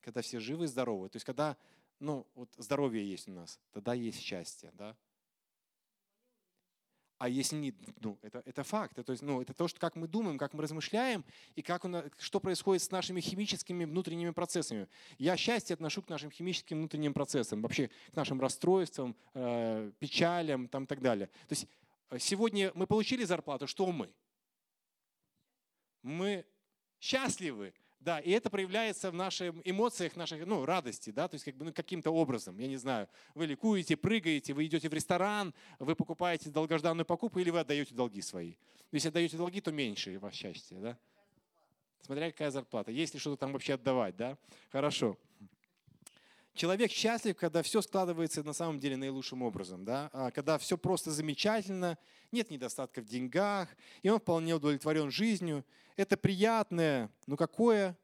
когда 0.00 0.22
все 0.22 0.40
живы 0.40 0.64
и 0.64 0.68
здоровы, 0.68 1.08
то 1.08 1.16
есть 1.16 1.26
когда 1.26 1.56
ну, 1.98 2.26
вот 2.34 2.48
здоровье 2.56 3.08
есть 3.08 3.28
у 3.28 3.32
нас, 3.32 3.58
тогда 3.72 3.94
есть 3.94 4.20
счастье. 4.20 4.70
Да? 4.74 4.96
А 7.18 7.30
если 7.30 7.56
нет, 7.56 7.74
ну, 8.00 8.18
это, 8.20 8.42
это 8.44 8.62
факт. 8.62 8.98
Это, 8.98 9.16
ну, 9.22 9.40
это 9.40 9.54
то, 9.54 9.68
что, 9.68 9.80
как 9.80 9.96
мы 9.96 10.06
думаем, 10.06 10.36
как 10.36 10.52
мы 10.52 10.62
размышляем, 10.62 11.24
и 11.54 11.62
как 11.62 11.84
он, 11.86 12.10
что 12.18 12.40
происходит 12.40 12.82
с 12.82 12.90
нашими 12.90 13.22
химическими 13.22 13.86
внутренними 13.86 14.30
процессами. 14.30 14.86
Я 15.18 15.36
счастье 15.38 15.74
отношу 15.74 16.02
к 16.02 16.10
нашим 16.10 16.30
химическим 16.30 16.78
внутренним 16.78 17.14
процессам, 17.14 17.62
вообще 17.62 17.88
к 18.12 18.16
нашим 18.16 18.38
расстройствам, 18.38 19.16
э, 19.32 19.92
печалям 19.98 20.68
там, 20.68 20.84
и 20.84 20.86
так 20.86 21.00
далее. 21.00 21.28
То 21.48 21.52
есть 21.52 21.66
э, 22.10 22.18
сегодня 22.18 22.70
мы 22.74 22.86
получили 22.86 23.24
зарплату, 23.24 23.66
что 23.66 23.90
мы? 23.90 24.12
Мы 26.02 26.44
счастливы, 27.00 27.72
да, 28.06 28.20
и 28.20 28.30
это 28.30 28.50
проявляется 28.50 29.10
в 29.10 29.14
наших 29.14 29.52
эмоциях, 29.64 30.14
наших, 30.14 30.46
ну, 30.46 30.64
радости, 30.64 31.10
да, 31.10 31.26
то 31.26 31.34
есть 31.34 31.44
как 31.44 31.56
бы, 31.56 31.64
ну, 31.64 31.72
каким-то 31.72 32.12
образом, 32.12 32.56
я 32.56 32.68
не 32.68 32.76
знаю, 32.76 33.08
вы 33.34 33.46
ликуете, 33.46 33.96
прыгаете, 33.96 34.54
вы 34.54 34.66
идете 34.66 34.88
в 34.88 34.94
ресторан, 34.94 35.52
вы 35.80 35.96
покупаете 35.96 36.50
долгожданную 36.50 37.04
покупку 37.04 37.40
или 37.40 37.50
вы 37.50 37.58
отдаете 37.58 37.96
долги 37.96 38.22
свои. 38.22 38.54
Если 38.92 39.08
отдаете 39.08 39.36
долги, 39.36 39.60
то 39.60 39.72
меньше 39.72 40.20
ваше 40.20 40.36
счастье, 40.36 40.78
да. 40.78 40.96
Смотря 42.00 42.30
какая 42.30 42.52
зарплата, 42.52 42.92
есть 42.92 43.12
ли 43.12 43.18
что-то 43.18 43.38
там 43.38 43.52
вообще 43.52 43.74
отдавать, 43.74 44.14
да. 44.14 44.38
Хорошо. 44.70 45.18
Человек 46.56 46.90
счастлив, 46.90 47.36
когда 47.36 47.62
все 47.62 47.82
складывается 47.82 48.42
на 48.42 48.54
самом 48.54 48.80
деле 48.80 48.96
наилучшим 48.96 49.42
образом, 49.42 49.84
да? 49.84 50.08
а 50.14 50.30
когда 50.30 50.56
все 50.56 50.78
просто 50.78 51.10
замечательно, 51.10 51.98
нет 52.32 52.50
недостатка 52.50 53.02
в 53.02 53.04
деньгах, 53.04 53.68
и 54.02 54.08
он 54.08 54.18
вполне 54.18 54.54
удовлетворен 54.54 55.10
жизнью. 55.10 55.66
Это 55.96 56.16
приятное, 56.16 57.10
но 57.26 57.36
какое 57.36 57.96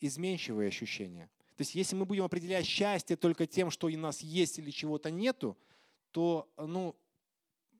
изменчивое 0.00 0.68
ощущение. 0.68 1.28
То 1.56 1.60
есть 1.60 1.74
если 1.74 1.94
мы 1.94 2.06
будем 2.06 2.24
определять 2.24 2.64
счастье 2.64 3.14
только 3.14 3.46
тем, 3.46 3.70
что 3.70 3.88
у 3.88 3.90
нас 3.90 4.22
есть 4.22 4.58
или 4.58 4.70
чего-то 4.70 5.10
нету, 5.10 5.58
то 6.12 6.50
ну, 6.56 6.96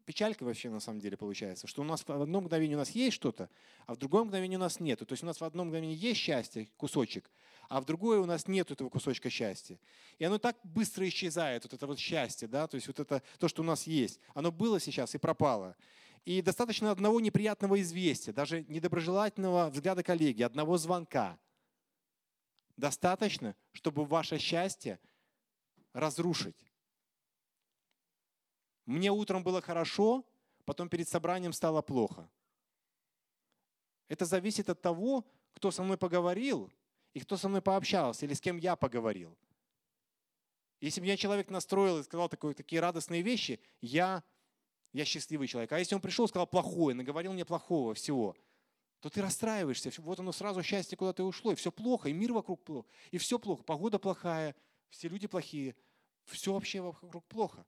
печалька 0.04 0.44
вообще 0.44 0.70
на 0.70 0.80
самом 0.80 1.00
деле 1.00 1.16
получается, 1.16 1.66
что 1.66 1.82
у 1.82 1.84
нас 1.84 2.02
в 2.06 2.10
одно 2.10 2.40
мгновение 2.40 2.76
у 2.76 2.80
нас 2.80 2.90
есть 2.90 3.16
что-то, 3.16 3.48
а 3.86 3.94
в 3.94 3.98
другое 3.98 4.24
мгновение 4.24 4.58
у 4.58 4.60
нас 4.60 4.80
нет. 4.80 4.98
То 4.98 5.12
есть 5.12 5.22
у 5.22 5.26
нас 5.26 5.40
в 5.40 5.44
одном 5.44 5.68
мгновении 5.68 5.96
есть 5.96 6.20
счастье, 6.20 6.68
кусочек, 6.76 7.30
а 7.68 7.80
в 7.80 7.84
другое 7.84 8.20
у 8.20 8.26
нас 8.26 8.48
нет 8.48 8.70
этого 8.70 8.88
кусочка 8.88 9.30
счастья. 9.30 9.78
И 10.18 10.24
оно 10.24 10.38
так 10.38 10.56
быстро 10.62 11.08
исчезает, 11.08 11.64
вот 11.64 11.72
это 11.72 11.86
вот 11.86 11.98
счастье, 11.98 12.48
да, 12.48 12.66
то 12.66 12.74
есть 12.74 12.86
вот 12.86 13.00
это 13.00 13.22
то, 13.38 13.48
что 13.48 13.62
у 13.62 13.64
нас 13.64 13.86
есть. 13.86 14.20
Оно 14.34 14.52
было 14.52 14.78
сейчас 14.78 15.14
и 15.14 15.18
пропало. 15.18 15.76
И 16.24 16.40
достаточно 16.40 16.90
одного 16.90 17.20
неприятного 17.20 17.80
известия, 17.80 18.32
даже 18.32 18.62
недоброжелательного 18.68 19.70
взгляда 19.70 20.02
коллеги, 20.02 20.42
одного 20.42 20.78
звонка. 20.78 21.38
Достаточно, 22.76 23.56
чтобы 23.72 24.04
ваше 24.04 24.38
счастье 24.38 25.00
разрушить. 25.92 26.71
Мне 28.92 29.10
утром 29.10 29.42
было 29.42 29.62
хорошо, 29.62 30.22
потом 30.66 30.90
перед 30.90 31.08
собранием 31.08 31.54
стало 31.54 31.80
плохо. 31.80 32.28
Это 34.08 34.26
зависит 34.26 34.68
от 34.68 34.82
того, 34.82 35.24
кто 35.54 35.70
со 35.70 35.82
мной 35.82 35.96
поговорил 35.96 36.70
и 37.14 37.20
кто 37.20 37.38
со 37.38 37.48
мной 37.48 37.62
пообщался, 37.62 38.26
или 38.26 38.34
с 38.34 38.40
кем 38.40 38.58
я 38.58 38.76
поговорил. 38.76 39.34
Если 40.80 41.00
меня 41.00 41.16
человек 41.16 41.48
настроил 41.48 42.00
и 42.00 42.02
сказал 42.02 42.28
такое, 42.28 42.52
такие 42.52 42.80
радостные 42.80 43.22
вещи, 43.22 43.60
я, 43.80 44.22
я 44.92 45.06
счастливый 45.06 45.48
человек. 45.48 45.72
А 45.72 45.78
если 45.78 45.94
он 45.94 46.02
пришел 46.02 46.26
и 46.26 46.28
сказал 46.28 46.46
плохое, 46.46 46.94
наговорил 46.94 47.32
мне 47.32 47.46
плохого 47.46 47.94
всего, 47.94 48.36
то 49.00 49.08
ты 49.08 49.22
расстраиваешься. 49.22 49.90
Вот 50.02 50.20
оно 50.20 50.32
сразу 50.32 50.62
счастье 50.62 50.98
куда-то 50.98 51.24
ушло, 51.24 51.52
и 51.52 51.54
все 51.54 51.72
плохо, 51.72 52.10
и 52.10 52.12
мир 52.12 52.34
вокруг 52.34 52.62
плохо, 52.62 52.88
и 53.10 53.16
все 53.16 53.38
плохо, 53.38 53.62
погода 53.62 53.98
плохая, 53.98 54.54
все 54.90 55.08
люди 55.08 55.28
плохие, 55.28 55.76
все 56.26 56.52
вообще 56.52 56.82
вокруг 56.82 57.24
плохо. 57.24 57.64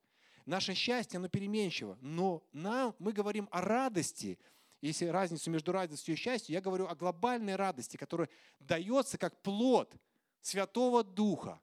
Наше 0.47 0.75
счастье, 0.75 1.17
оно 1.19 1.29
переменчиво. 1.29 1.99
Но 2.01 2.43
нам, 2.53 2.95
мы 2.99 3.13
говорим 3.13 3.49
о 3.51 3.63
радости. 3.63 4.39
Если 4.81 5.07
разницу 5.07 5.51
между 5.51 5.73
радостью 5.73 6.15
и 6.15 6.19
счастьем, 6.19 6.55
я 6.55 6.61
говорю 6.61 6.87
о 6.87 6.95
глобальной 6.95 7.57
радости, 7.57 7.97
которая 7.97 8.29
дается 8.61 9.17
как 9.17 9.41
плод 9.43 9.97
Святого 10.43 11.03
Духа. 11.03 11.61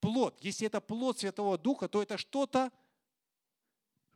Плод. 0.00 0.38
Если 0.40 0.66
это 0.66 0.80
плод 0.80 1.18
Святого 1.20 1.56
Духа, 1.56 1.88
то 1.88 2.02
это 2.02 2.18
что-то, 2.18 2.72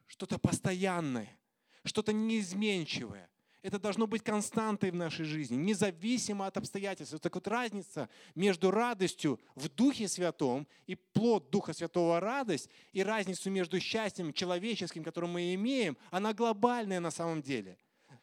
что-то 0.07 0.39
постоянное, 0.39 1.39
что-то 1.85 2.13
неизменчивое. 2.13 3.31
Это 3.63 3.79
должно 3.79 4.09
быть 4.09 4.25
константой 4.25 4.91
в 4.91 4.97
нашей 4.97 5.25
жизни, 5.25 5.55
независимо 5.55 6.49
от 6.49 6.57
обстоятельств. 6.57 7.19
Так 7.21 7.37
вот 7.37 7.47
разница 7.47 8.09
между 8.35 8.73
радостью 8.73 9.39
в 9.55 9.69
Духе 9.69 10.09
Святом 10.09 10.67
и 10.87 10.97
плод 10.97 11.49
Духа 11.51 11.73
Святого 11.73 12.19
радость, 12.19 12.69
и 12.93 13.05
разницу 13.05 13.51
между 13.51 13.79
счастьем 13.79 14.33
человеческим, 14.33 15.05
которое 15.05 15.29
мы 15.29 15.55
имеем, 15.55 15.97
она 16.11 16.33
глобальная 16.33 16.99
на 16.99 17.13
самом 17.13 17.41
деле. 17.41 17.79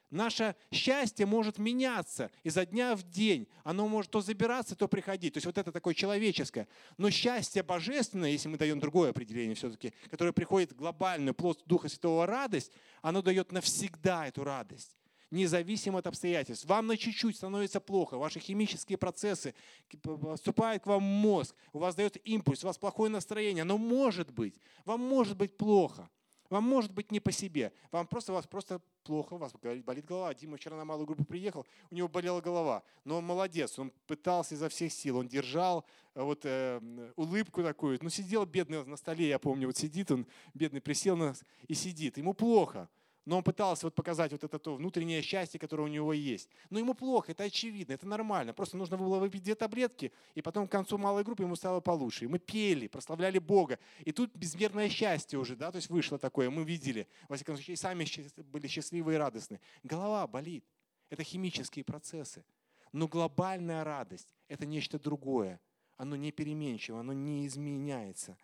Наше 0.09 0.55
счастье 0.71 1.25
может 1.25 1.57
меняться 1.57 2.31
изо 2.43 2.65
дня 2.65 2.95
в 2.95 3.03
день. 3.03 3.47
Оно 3.63 3.87
может 3.87 4.11
то 4.11 4.21
забираться, 4.21 4.75
то 4.75 4.87
приходить. 4.87 5.35
То 5.35 5.37
есть 5.37 5.45
вот 5.45 5.57
это 5.57 5.71
такое 5.71 5.93
человеческое. 5.93 6.67
Но 6.97 7.11
счастье 7.11 7.63
божественное, 7.63 8.31
если 8.31 8.49
мы 8.49 8.57
даем 8.57 8.79
другое 8.79 9.11
определение 9.11 9.55
все-таки, 9.55 9.93
которое 10.09 10.33
приходит 10.33 10.75
глобальный 10.75 11.33
плод 11.33 11.61
Духа 11.65 11.87
Святого 11.87 12.25
радость, 12.25 12.73
оно 13.03 13.21
дает 13.21 13.51
навсегда 13.51 14.27
эту 14.27 14.43
радость 14.43 14.98
независимо 15.31 15.99
от 15.99 16.07
обстоятельств. 16.07 16.65
Вам 16.65 16.87
на 16.87 16.97
чуть-чуть 16.97 17.35
становится 17.35 17.79
плохо, 17.79 18.17
ваши 18.17 18.39
химические 18.39 18.97
процессы, 18.97 19.53
поступает 20.01 20.83
к 20.83 20.87
вам 20.87 21.03
мозг, 21.03 21.55
у 21.73 21.79
вас 21.79 21.95
дает 21.95 22.17
импульс, 22.27 22.63
у 22.63 22.67
вас 22.67 22.77
плохое 22.77 23.11
настроение, 23.11 23.63
но 23.63 23.77
может 23.77 24.31
быть, 24.31 24.55
вам 24.85 25.01
может 25.01 25.37
быть 25.37 25.57
плохо. 25.57 26.09
Вам 26.49 26.63
может 26.63 26.91
быть 26.91 27.11
не 27.11 27.19
по 27.19 27.31
себе. 27.31 27.71
Вам 27.91 28.07
просто, 28.07 28.31
у 28.31 28.35
вас 28.35 28.47
просто 28.47 28.81
плохо, 29.03 29.35
у 29.35 29.37
вас 29.37 29.53
болит 29.85 30.05
голова. 30.05 30.33
Дима 30.33 30.57
вчера 30.57 30.75
на 30.77 30.83
малую 30.83 31.05
группу 31.05 31.23
приехал, 31.23 31.65
у 31.91 31.95
него 31.95 32.07
болела 32.07 32.41
голова. 32.41 32.83
Но 33.03 33.17
он 33.17 33.25
молодец, 33.25 33.77
он 33.77 33.91
пытался 34.07 34.55
изо 34.55 34.67
всех 34.67 34.91
сил, 34.91 35.17
он 35.17 35.27
держал 35.27 35.85
э, 36.15 36.23
вот 36.23 36.41
э, 36.45 36.81
улыбку 37.15 37.61
такую. 37.61 37.99
Ну, 38.01 38.09
сидел 38.09 38.45
бедный 38.45 38.83
на 38.83 38.97
столе, 38.97 39.27
я 39.27 39.37
помню, 39.37 39.67
вот 39.67 39.77
сидит 39.77 40.09
он, 40.09 40.25
бедный 40.55 40.81
присел 40.81 41.15
на, 41.15 41.35
и 41.67 41.75
сидит. 41.75 42.17
Ему 42.17 42.33
плохо. 42.33 42.89
Но 43.25 43.37
он 43.37 43.43
пытался 43.43 43.85
вот 43.85 43.95
показать 43.95 44.31
вот 44.31 44.43
это 44.43 44.59
то 44.59 44.75
внутреннее 44.75 45.21
счастье, 45.21 45.59
которое 45.59 45.83
у 45.83 45.87
него 45.87 46.13
есть. 46.13 46.49
Но 46.69 46.79
ему 46.79 46.93
плохо, 46.93 47.31
это 47.31 47.43
очевидно, 47.43 47.93
это 47.93 48.07
нормально. 48.07 48.53
Просто 48.53 48.77
нужно 48.77 48.97
было 48.97 49.19
выпить 49.19 49.43
две 49.43 49.55
таблетки, 49.55 50.11
и 50.35 50.41
потом 50.41 50.67
к 50.67 50.71
концу 50.71 50.97
малой 50.97 51.23
группы 51.23 51.43
ему 51.43 51.55
стало 51.55 51.79
получше. 51.81 52.25
И 52.25 52.27
мы 52.27 52.39
пели, 52.39 52.87
прославляли 52.87 53.39
Бога. 53.39 53.77
И 54.05 54.11
тут 54.11 54.33
безмерное 54.35 54.89
счастье 54.89 55.37
уже, 55.37 55.55
да, 55.55 55.71
то 55.71 55.75
есть 55.75 55.89
вышло 55.89 56.17
такое, 56.17 56.49
мы 56.49 56.63
видели. 56.63 57.07
Во 57.27 57.35
всяком 57.35 57.55
случае, 57.55 57.77
сами 57.77 58.05
были 58.43 58.67
счастливы 58.67 59.13
и 59.13 59.17
радостны. 59.17 59.59
Голова 59.83 60.25
болит. 60.25 60.65
Это 61.09 61.23
химические 61.23 61.83
процессы. 61.83 62.43
Но 62.91 63.07
глобальная 63.07 63.83
радость– 63.83 64.33
это 64.47 64.65
нечто 64.65 64.97
другое. 64.97 65.59
Оно 65.97 66.15
не 66.15 66.31
переменчиво, 66.31 67.01
оно 67.01 67.13
не 67.13 67.45
изменяется. 67.45 68.37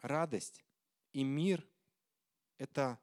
Радость 0.00 0.62
и 1.12 1.24
мир– 1.24 1.66
это 2.58 2.98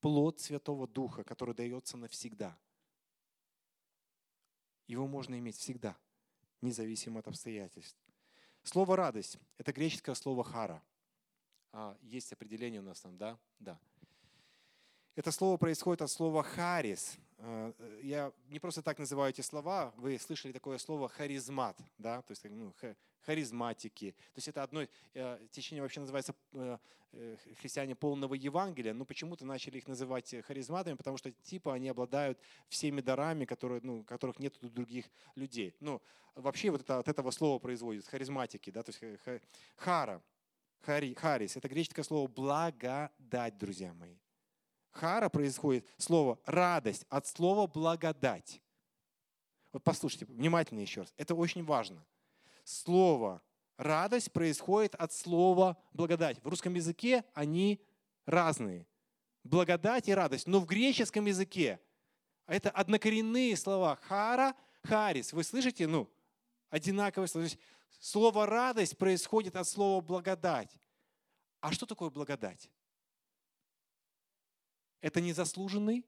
плод 0.00 0.40
Святого 0.40 0.86
Духа, 0.86 1.24
который 1.24 1.54
дается 1.54 1.96
навсегда. 1.96 2.56
Его 4.86 5.06
можно 5.06 5.38
иметь 5.38 5.56
всегда, 5.56 5.96
независимо 6.60 7.20
от 7.20 7.28
обстоятельств. 7.28 7.98
Слово 8.62 8.96
«радость»— 8.96 9.38
это 9.58 9.72
греческое 9.72 10.14
слово 10.14 10.44
«хара». 10.44 10.82
А, 11.72 11.96
есть 12.02 12.32
определение 12.32 12.80
у 12.80 12.84
нас 12.84 13.00
там, 13.00 13.16
да? 13.16 13.38
Да. 13.58 13.78
Это 15.14 15.30
слово 15.30 15.56
происходит 15.56 16.02
от 16.02 16.10
слова 16.10 16.42
«харис». 16.42 17.16
А, 17.38 17.72
я 18.02 18.32
не 18.48 18.58
просто 18.58 18.82
так 18.82 18.98
называю 18.98 19.30
эти 19.30 19.40
слова. 19.40 19.92
Вы 19.96 20.18
слышали 20.18 20.52
такое 20.52 20.78
слово 20.78 21.08
«харизмат», 21.08 21.78
да? 21.98 22.22
То 22.22 22.32
есть 22.32 22.44
ну, 22.44 22.74
харизматики. 23.26 24.12
То 24.12 24.38
есть 24.38 24.48
это 24.48 24.62
одно 24.62 24.86
э, 25.14 25.46
течение 25.50 25.82
вообще 25.82 26.00
называется 26.00 26.34
э, 26.52 26.78
э, 27.12 27.36
христиане 27.60 27.96
полного 27.96 28.34
Евангелия, 28.34 28.94
но 28.94 29.04
почему-то 29.04 29.44
начали 29.44 29.78
их 29.78 29.88
называть 29.88 30.34
харизматами, 30.46 30.94
потому 30.94 31.16
что 31.16 31.32
типа 31.32 31.74
они 31.74 31.88
обладают 31.88 32.38
всеми 32.68 33.00
дарами, 33.00 33.44
которые, 33.44 33.80
ну, 33.82 34.04
которых 34.04 34.38
нет 34.38 34.56
у 34.62 34.68
других 34.68 35.06
людей. 35.34 35.74
Ну, 35.80 36.00
вообще 36.34 36.70
вот 36.70 36.82
это 36.82 36.98
от 36.98 37.08
этого 37.08 37.30
слова 37.32 37.58
производится 37.58 38.10
харизматики, 38.10 38.70
да, 38.70 38.82
то 38.82 38.92
есть 38.92 39.42
хара, 39.76 40.22
хари, 40.80 41.14
харис, 41.14 41.56
это 41.56 41.68
греческое 41.68 42.04
слово 42.04 42.28
благодать, 42.28 43.58
друзья 43.58 43.92
мои. 43.92 44.16
Хара 44.92 45.28
происходит 45.28 45.86
слово 45.98 46.38
радость 46.46 47.04
от 47.10 47.26
слова 47.26 47.66
благодать. 47.66 48.62
Вот 49.72 49.82
послушайте 49.82 50.24
внимательно 50.24 50.80
еще 50.80 51.00
раз. 51.02 51.12
Это 51.18 51.34
очень 51.34 51.62
важно 51.62 52.02
слово 52.66 53.42
радость 53.76 54.32
происходит 54.32 54.94
от 54.96 55.12
слова 55.12 55.76
благодать. 55.92 56.42
В 56.42 56.48
русском 56.48 56.74
языке 56.74 57.24
они 57.34 57.80
разные. 58.26 58.86
Благодать 59.44 60.08
и 60.08 60.14
радость. 60.14 60.46
Но 60.46 60.58
в 60.58 60.66
греческом 60.66 61.26
языке 61.26 61.80
это 62.46 62.70
однокоренные 62.70 63.56
слова. 63.56 63.96
Хара, 64.02 64.54
харис. 64.82 65.32
Вы 65.32 65.44
слышите? 65.44 65.86
Ну, 65.86 66.10
одинаковые 66.68 67.28
слова. 67.28 67.46
слово 68.00 68.46
радость 68.46 68.98
происходит 68.98 69.56
от 69.56 69.68
слова 69.68 70.00
благодать. 70.00 70.76
А 71.60 71.72
что 71.72 71.86
такое 71.86 72.10
благодать? 72.10 72.70
Это 75.00 75.20
незаслуженный 75.20 76.04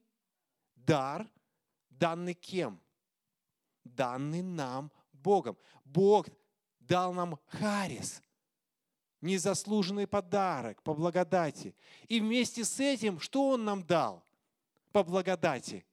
дар, 0.74 1.28
данный 1.88 2.34
кем? 2.34 2.80
Данный 3.84 4.42
нам 4.42 4.90
Богом. 5.12 5.56
Бог 5.84 6.28
дал 6.88 7.12
нам 7.12 7.38
Харис, 7.48 8.22
незаслуженный 9.20 10.06
подарок 10.06 10.82
по 10.82 10.94
благодати. 10.94 11.74
И 12.08 12.20
вместе 12.20 12.64
с 12.64 12.80
этим, 12.80 13.20
что 13.20 13.50
Он 13.50 13.64
нам 13.64 13.84
дал 13.84 14.24
по 14.90 15.04
благодати? 15.04 15.84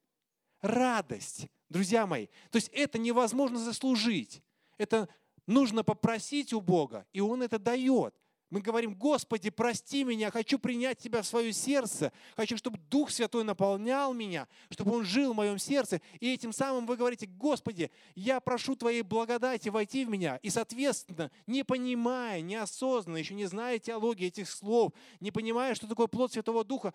Радость, 0.62 1.48
друзья 1.70 2.08
мои. 2.08 2.28
То 2.50 2.56
есть 2.56 2.70
это 2.70 2.98
невозможно 2.98 3.60
заслужить. 3.60 4.42
Это 4.78 5.08
нужно 5.46 5.84
попросить 5.84 6.54
у 6.54 6.62
Бога, 6.62 7.06
и 7.14 7.20
Он 7.20 7.44
это 7.44 7.60
дает. 7.60 8.16
Мы 8.52 8.62
говорим, 8.62 8.94
Господи, 8.94 9.50
прости 9.50 10.04
меня, 10.04 10.30
хочу 10.30 10.60
принять 10.60 11.00
Тебя 11.00 11.24
в 11.24 11.28
свое 11.28 11.52
сердце, 11.52 12.14
хочу, 12.36 12.58
чтобы 12.58 12.78
Дух 12.78 13.10
Святой 13.10 13.44
наполнял 13.44 14.14
меня, 14.14 14.48
чтобы 14.70 14.94
Он 14.94 15.04
жил 15.04 15.34
в 15.34 15.36
моем 15.36 15.58
сердце. 15.58 16.00
И 16.20 16.32
этим 16.32 16.54
самым 16.54 16.86
вы 16.86 16.96
говорите, 16.96 17.26
Господи, 17.26 17.90
я 18.14 18.40
прошу 18.40 18.76
Твоей 18.76 19.02
благодати 19.02 19.70
войти 19.70 20.06
в 20.06 20.10
меня. 20.10 20.38
И, 20.38 20.50
соответственно, 20.50 21.32
не 21.48 21.64
понимая, 21.64 22.42
неосознанно, 22.42 23.18
еще 23.18 23.34
не 23.34 23.46
зная 23.46 23.80
теологии 23.80 24.28
этих 24.28 24.50
слов, 24.50 24.94
не 25.20 25.32
понимая, 25.32 25.74
что 25.74 25.88
такое 25.88 26.08
плод 26.08 26.32
Святого 26.32 26.64
Духа, 26.64 26.94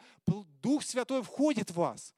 Дух 0.63 0.85
Святой 0.85 1.23
входит 1.23 1.71
в 1.71 1.75
вас 1.75 2.15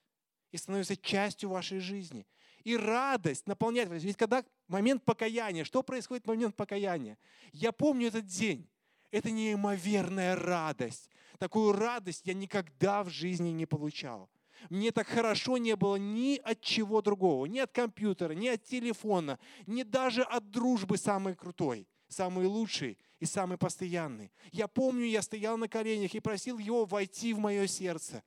и 0.51 0.59
становится 0.59 0.97
частью 0.97 1.49
вашей 1.49 1.79
жизни. 1.79 2.27
И 2.65 2.77
радость 2.77 3.47
наполняет 3.49 3.89
вас. 3.89 4.03
Ведь 4.03 4.17
когда 4.17 4.45
момент 4.69 5.05
покаяния, 5.05 5.65
что 5.65 5.83
происходит 5.83 6.25
в 6.25 6.29
момент 6.29 6.55
покаяния? 6.55 7.19
Я 7.53 7.73
помню 7.73 8.09
этот 8.09 8.27
день. 8.27 8.69
Это 9.13 9.31
неимоверная 9.31 10.35
радость. 10.35 11.11
Такую 11.39 11.73
радость 11.73 12.23
я 12.25 12.35
никогда 12.35 13.05
в 13.05 13.11
жизни 13.11 13.51
не 13.51 13.67
получал. 13.67 14.31
Мне 14.71 14.91
так 14.91 15.07
хорошо 15.07 15.59
не 15.59 15.77
было 15.77 15.97
ни 15.97 16.39
от 16.39 16.61
чего 16.61 17.03
другого, 17.03 17.47
ни 17.47 17.59
от 17.59 17.73
компьютера, 17.73 18.33
ни 18.33 18.49
от 18.49 18.65
телефона, 18.65 19.39
ни 19.67 19.83
даже 19.83 20.23
от 20.23 20.51
дружбы 20.51 20.97
самой 20.97 21.35
крутой, 21.35 21.87
самой 22.09 22.47
лучшей 22.47 22.99
и 23.19 23.27
самой 23.27 23.59
постоянной. 23.59 24.33
Я 24.51 24.67
помню, 24.67 25.05
я 25.05 25.21
стоял 25.21 25.59
на 25.59 25.69
коленях 25.69 26.15
и 26.15 26.21
просил 26.21 26.59
его 26.59 26.87
войти 26.87 27.35
в 27.35 27.39
мое 27.39 27.67
сердце. 27.67 28.23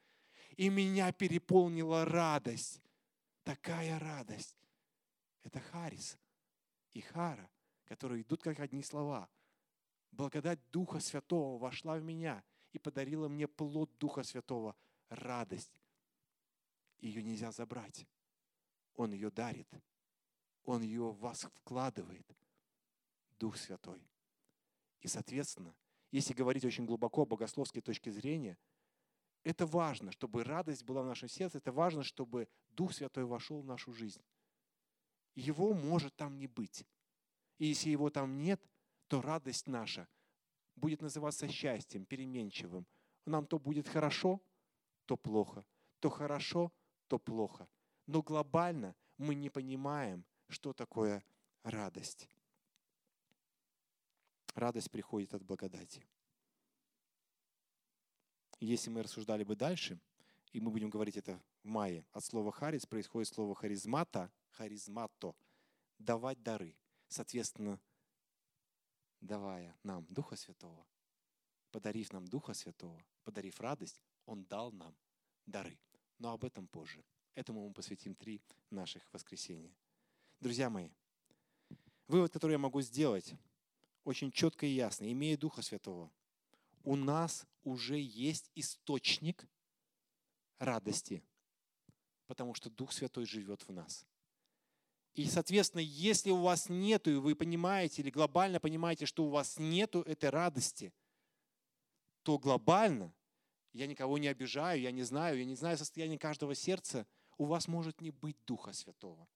И 0.56 0.70
меня 0.70 1.12
переполнила 1.12 2.06
радость. 2.06 2.82
Такая 3.44 3.98
радость. 4.00 4.58
Это 5.44 5.60
Харис 5.60 6.18
и 6.94 7.02
Хара, 7.02 7.50
которые 7.86 8.22
идут 8.22 8.44
как 8.44 8.60
одни 8.60 8.84
слова. 8.84 9.30
Благодать 10.16 10.60
Духа 10.72 11.02
Святого 11.02 11.58
вошла 11.58 11.98
в 11.98 12.04
меня 12.04 12.42
и 12.72 12.80
подарила 12.80 13.28
мне 13.28 13.48
плод 13.48 13.92
Духа 13.98 14.24
Святого– 14.24 14.76
радость 15.10 15.82
ее 17.00 17.22
нельзя 17.22 17.52
забрать. 17.52 18.08
Он 18.96 19.12
ее 19.12 19.30
дарит. 19.30 19.68
Он 20.64 20.82
ее 20.82 21.12
в 21.12 21.20
вас 21.20 21.44
вкладывает. 21.56 22.26
Дух 23.38 23.58
Святой. 23.58 24.02
И, 25.02 25.08
соответственно, 25.10 25.76
если 26.12 26.34
говорить 26.34 26.64
очень 26.64 26.86
глубоко 26.86 27.26
богословской 27.26 27.82
точки 27.82 28.10
зрения, 28.10 28.58
это 29.44 29.66
важно, 29.66 30.12
чтобы 30.14 30.46
радость 30.46 30.86
была 30.86 31.04
в 31.04 31.08
нашем 31.08 31.28
сердце, 31.28 31.58
это 31.58 31.74
важно, 31.74 32.04
чтобы 32.04 32.48
Дух 32.70 32.94
Святой 32.94 33.26
вошел 33.26 33.62
в 33.62 33.66
нашу 33.66 33.94
жизнь. 33.94 34.24
Его 35.36 35.74
может 35.74 36.16
там 36.16 36.38
не 36.38 36.48
быть. 36.48 36.86
И 37.58 37.66
если 37.68 37.90
его 37.90 38.10
там 38.10 38.38
нет, 38.38 38.62
то 39.08 39.22
радость 39.22 39.68
наша 39.68 40.08
будет 40.76 41.02
называться 41.02 41.48
счастьем, 41.48 42.06
переменчивым. 42.06 42.86
Нам 43.26 43.46
то 43.46 43.60
будет 43.60 43.88
хорошо, 43.88 44.42
то 45.06 45.18
плохо. 45.18 45.66
То 46.00 46.10
хорошо, 46.10 46.72
то 47.08 47.18
плохо. 47.20 47.68
Но 48.08 48.22
глобально 48.22 48.96
мы 49.18 49.36
не 49.36 49.50
понимаем, 49.50 50.26
что 50.48 50.74
такое 50.74 51.24
радость. 51.64 52.30
Радость 54.54 54.92
приходит 54.92 55.34
от 55.34 55.44
благодати. 55.44 56.06
Если 58.60 58.90
мы 58.90 59.04
рассуждали 59.04 59.44
бы 59.44 59.56
дальше, 59.56 60.00
и 60.54 60.62
мы 60.62 60.72
будем 60.72 60.90
говорить 60.90 61.18
это 61.18 61.42
в 61.64 61.68
мае, 61.68 62.06
от 62.12 62.24
слова 62.24 62.52
харис 62.52 62.86
происходит 62.86 63.28
слово 63.28 63.54
харизмата, 63.56 64.32
харизмато, 64.52 65.36
давать 66.00 66.42
дары. 66.42 66.78
Соответственно, 67.10 67.80
давая 69.22 69.78
нам 69.84 70.06
Духа 70.10 70.36
Святого, 70.36 70.86
подарив 71.72 72.14
нам 72.14 72.26
Духа 72.28 72.54
Святого, 72.54 73.04
подарив 73.24 73.60
радость, 73.60 74.02
Он 74.26 74.46
дал 74.46 74.72
нам 74.72 74.96
дары. 75.46 75.78
Но 76.18 76.32
об 76.32 76.46
этом 76.46 76.68
позже. 76.68 77.04
Этому 77.34 77.68
мы 77.68 77.74
посвятим 77.74 78.16
три 78.16 78.42
наших 78.70 79.12
воскресенья. 79.12 79.76
Друзья 80.40 80.70
мои, 80.70 80.90
вывод, 82.08 82.32
который 82.32 82.54
я 82.54 82.58
могу 82.58 82.82
сделать, 82.82 83.36
очень 84.06 84.32
четко 84.32 84.66
и 84.66 84.70
ясно, 84.70 85.12
имея 85.12 85.38
Духа 85.38 85.62
Святого, 85.62 86.12
у 86.84 86.96
нас 86.96 87.46
уже 87.64 88.00
есть 88.00 88.52
источник 88.56 89.48
радости, 90.60 91.24
потому 92.28 92.54
что 92.54 92.70
Дух 92.70 92.94
Святой 92.94 93.26
живет 93.26 93.68
в 93.68 93.72
нас. 93.72 94.06
И, 95.16 95.26
соответственно, 95.28 95.82
если 95.82 96.30
у 96.30 96.42
вас 96.42 96.68
нету, 96.68 97.10
и 97.10 97.16
вы 97.16 97.36
понимаете, 97.36 98.02
или 98.02 98.10
глобально 98.10 98.60
понимаете, 98.60 99.06
что 99.06 99.26
у 99.26 99.30
вас 99.30 99.58
нету 99.58 100.02
этой 100.02 100.30
радости, 100.30 100.94
то 102.24 102.38
глобально 102.38 103.14
я 103.72 103.88
никого 103.88 104.18
не 104.18 104.28
обижаю, 104.28 104.82
я 104.82 104.92
не 104.92 105.04
знаю, 105.04 105.40
я 105.40 105.46
не 105.46 105.56
знаю 105.56 105.78
состояние 105.78 106.20
каждого 106.20 106.54
сердца, 106.54 107.08
у 107.38 107.46
вас 107.46 107.68
может 107.68 108.02
не 108.02 108.12
быть 108.12 108.38
Духа 108.46 108.74
Святого. 108.74 109.28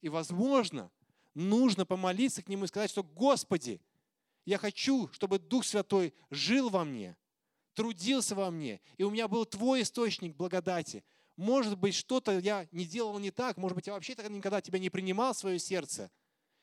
И, 0.00 0.08
возможно, 0.08 0.90
нужно 1.34 1.86
помолиться 1.86 2.42
к 2.42 2.48
Нему 2.48 2.64
и 2.64 2.68
сказать, 2.68 2.90
что 2.90 3.04
«Господи, 3.04 3.80
я 4.44 4.58
хочу, 4.58 5.08
чтобы 5.12 5.38
Дух 5.38 5.64
Святой 5.64 6.12
жил 6.30 6.70
во 6.70 6.84
мне, 6.84 7.16
трудился 7.74 8.34
во 8.34 8.50
мне, 8.50 8.80
и 8.96 9.04
у 9.04 9.10
меня 9.10 9.28
был 9.28 9.46
Твой 9.46 9.82
источник 9.82 10.34
благодати. 10.34 11.04
Может 11.36 11.78
быть, 11.78 11.94
что-то 11.94 12.38
я 12.38 12.68
не 12.72 12.84
делал 12.84 13.18
не 13.18 13.30
так, 13.30 13.56
может 13.56 13.74
быть, 13.74 13.86
я 13.86 13.94
вообще 13.94 14.14
никогда 14.28 14.60
Тебя 14.60 14.78
не 14.78 14.90
принимал 14.90 15.32
в 15.32 15.38
свое 15.38 15.58
сердце– 15.58 16.10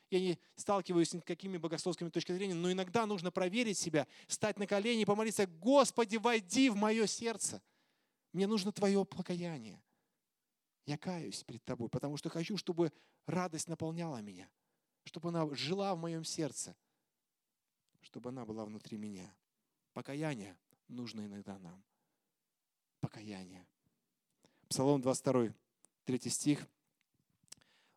я 0.10 0.20
не 0.20 0.40
сталкиваюсь 0.56 1.10
с 1.10 1.14
никакими 1.14 1.58
богословскими 1.58 2.10
точками 2.10 2.38
зрения, 2.38 2.56
но 2.56 2.72
иногда 2.72 3.06
нужно 3.06 3.32
проверить 3.32 3.78
себя, 3.78 4.08
стать 4.28 4.58
на 4.58 4.66
колени 4.66 5.02
и 5.02 5.06
помолиться, 5.06 5.46
Господи, 5.46 6.18
войди 6.18 6.70
в 6.70 6.76
мое 6.76 7.06
сердце. 7.06 7.62
Мне 8.34 8.48
нужно 8.48 8.72
Твое 8.72 9.06
покаяние. 9.06 9.82
Я 10.86 10.98
каюсь 10.98 11.44
перед 11.44 11.64
Тобой, 11.64 11.90
потому 11.90 12.18
что 12.18 12.30
хочу, 12.30 12.58
чтобы 12.58 12.92
радость 13.28 13.68
наполняла 13.68 14.22
меня, 14.22 14.50
чтобы 15.04 15.30
она 15.30 15.48
жила 15.54 15.94
в 15.94 16.00
моем 16.00 16.24
сердце, 16.24 16.76
чтобы 18.02 18.30
она 18.30 18.46
была 18.46 18.66
внутри 18.66 18.98
меня. 18.98 19.36
Покаяние 19.94 20.58
нужно 20.88 21.26
иногда 21.26 21.60
нам. 21.60 21.84
Покаяние. 23.00 23.68
Псалом 24.70 25.02
22, 25.02 25.54
3 26.06 26.30
стих– 26.30 26.68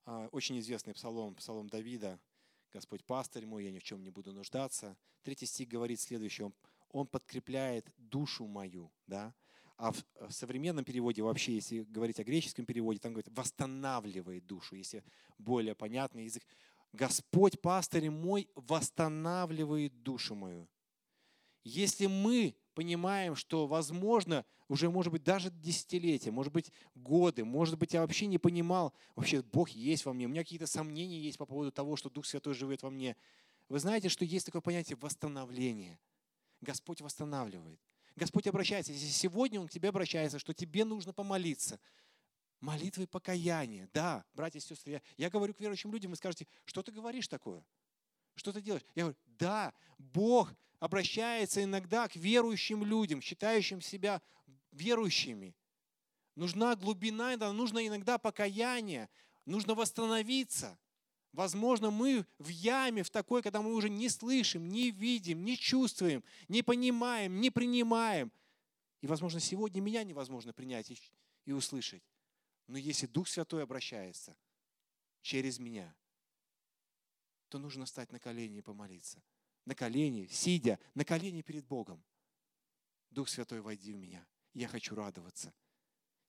а, 0.04 0.28
очень 0.32 0.58
известный 0.58 0.94
псалом, 0.94 1.34
псалом 1.34 1.68
Давида. 1.68 2.18
«Господь 2.72 3.04
пастырь 3.04 3.46
мой, 3.46 3.64
я 3.64 3.70
ни 3.70 3.78
в 3.78 3.84
чем 3.84 4.02
не 4.02 4.10
буду 4.10 4.32
нуждаться». 4.32 4.96
Третий 5.22 5.46
стих 5.46 5.68
говорит 5.68 6.00
следующее. 6.00 6.52
Он, 6.90 7.06
подкрепляет 7.06 7.86
душу 7.96 8.46
мою. 8.46 8.90
Да? 9.06 9.32
А 9.76 9.92
в, 9.92 10.04
в 10.20 10.32
современном 10.32 10.84
переводе, 10.84 11.22
вообще, 11.22 11.54
если 11.54 11.82
говорить 11.82 12.18
о 12.18 12.24
греческом 12.24 12.66
переводе, 12.66 12.98
там 12.98 13.12
говорит 13.12 13.30
«восстанавливает 13.36 14.46
душу», 14.46 14.74
если 14.74 15.04
более 15.38 15.74
понятный 15.74 16.24
язык. 16.24 16.44
«Господь 16.92 17.60
пастырь 17.60 18.10
мой 18.10 18.48
восстанавливает 18.54 20.02
душу 20.02 20.34
мою». 20.34 20.68
Если 21.64 22.06
мы 22.06 22.56
понимаем, 22.74 23.36
что, 23.36 23.66
возможно, 23.66 24.44
уже, 24.68 24.90
может 24.90 25.12
быть, 25.12 25.22
даже 25.22 25.50
десятилетия, 25.50 26.30
может 26.30 26.52
быть, 26.52 26.72
годы, 26.94 27.44
может 27.44 27.78
быть, 27.78 27.94
я 27.94 28.00
вообще 28.00 28.26
не 28.26 28.38
понимал, 28.38 28.92
вообще 29.14 29.42
Бог 29.42 29.70
есть 29.70 30.04
во 30.04 30.12
мне, 30.12 30.26
у 30.26 30.28
меня 30.28 30.42
какие-то 30.42 30.66
сомнения 30.66 31.20
есть 31.20 31.38
по 31.38 31.46
поводу 31.46 31.70
того, 31.70 31.96
что 31.96 32.10
Дух 32.10 32.26
Святой 32.26 32.54
живет 32.54 32.82
во 32.82 32.90
мне. 32.90 33.16
Вы 33.68 33.78
знаете, 33.78 34.08
что 34.08 34.24
есть 34.24 34.46
такое 34.46 34.60
понятие 34.60 34.96
восстановления. 35.00 35.98
Господь 36.60 37.00
восстанавливает. 37.00 37.80
Господь 38.16 38.46
обращается. 38.46 38.92
Если 38.92 39.06
сегодня 39.06 39.60
Он 39.60 39.68
к 39.68 39.70
тебе 39.70 39.88
обращается, 39.88 40.38
что 40.38 40.52
тебе 40.52 40.84
нужно 40.84 41.12
помолиться, 41.12 41.80
молитвы 42.60 43.06
покаяния. 43.06 43.88
Да, 43.92 44.24
братья 44.34 44.58
и 44.58 44.62
сестры, 44.62 44.92
я, 44.92 45.02
я 45.16 45.30
говорю 45.30 45.54
к 45.54 45.60
верующим 45.60 45.92
людям, 45.92 46.10
вы 46.10 46.16
скажете, 46.16 46.46
что 46.64 46.82
ты 46.82 46.92
говоришь 46.92 47.28
такое? 47.28 47.64
Что 48.34 48.52
ты 48.52 48.60
делаешь? 48.60 48.84
Я 48.94 49.04
говорю, 49.04 49.18
да, 49.38 49.74
Бог 49.98 50.52
обращается 50.78 51.62
иногда 51.62 52.08
к 52.08 52.16
верующим 52.16 52.84
людям, 52.84 53.20
считающим 53.20 53.80
себя 53.80 54.20
верующими. 54.72 55.54
Нужна 56.34 56.74
глубина, 56.76 57.36
нужно 57.52 57.86
иногда 57.86 58.18
покаяние, 58.18 59.08
нужно 59.44 59.74
восстановиться. 59.74 60.78
Возможно, 61.32 61.90
мы 61.90 62.26
в 62.38 62.48
яме, 62.48 63.02
в 63.02 63.10
такой, 63.10 63.42
когда 63.42 63.62
мы 63.62 63.74
уже 63.74 63.88
не 63.88 64.08
слышим, 64.08 64.68
не 64.68 64.90
видим, 64.90 65.44
не 65.44 65.56
чувствуем, 65.56 66.22
не 66.48 66.62
понимаем, 66.62 67.40
не 67.40 67.50
принимаем. 67.50 68.30
И, 69.00 69.06
возможно, 69.06 69.40
сегодня 69.40 69.80
меня 69.80 70.04
невозможно 70.04 70.52
принять 70.52 70.90
и, 70.90 70.98
и 71.46 71.52
услышать. 71.52 72.02
Но 72.66 72.76
если 72.76 73.06
Дух 73.06 73.28
Святой 73.28 73.62
обращается 73.62 74.36
через 75.22 75.58
меня, 75.58 75.94
то 77.52 77.58
нужно 77.58 77.84
стать 77.84 78.10
на 78.12 78.18
колени 78.18 78.58
и 78.58 78.62
помолиться. 78.62 79.22
На 79.66 79.74
колени, 79.74 80.26
сидя, 80.26 80.78
на 80.94 81.04
колени 81.04 81.42
перед 81.42 81.66
Богом. 81.66 82.02
Дух 83.10 83.28
Святой, 83.28 83.60
войди 83.60 83.92
в 83.92 83.98
меня. 83.98 84.26
Я 84.54 84.68
хочу 84.68 84.94
радоваться. 84.94 85.52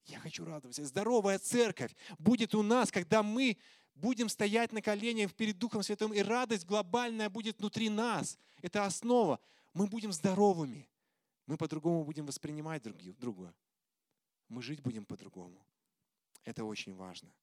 Я 0.04 0.20
хочу 0.20 0.44
радоваться. 0.44 0.84
Здоровая 0.84 1.40
церковь 1.40 1.96
будет 2.20 2.54
у 2.54 2.62
нас, 2.62 2.92
когда 2.92 3.24
мы 3.24 3.58
будем 3.96 4.28
стоять 4.28 4.74
на 4.74 4.82
коленях 4.82 5.34
перед 5.34 5.58
Духом 5.58 5.82
Святым, 5.82 6.14
и 6.14 6.20
радость 6.20 6.66
глобальная 6.66 7.30
будет 7.30 7.60
внутри 7.60 7.88
нас. 7.88 8.38
Это 8.62 8.86
основа. 8.86 9.40
Мы 9.74 9.88
будем 9.88 10.12
здоровыми. 10.12 10.90
Мы 11.46 11.56
по-другому 11.56 12.04
будем 12.04 12.26
воспринимать 12.26 12.84
друг 12.84 12.98
друга. 13.18 13.56
Мы 14.50 14.62
жить 14.62 14.82
будем 14.82 15.06
по-другому. 15.06 15.66
Это 16.44 16.66
очень 16.66 16.94
важно. 16.94 17.34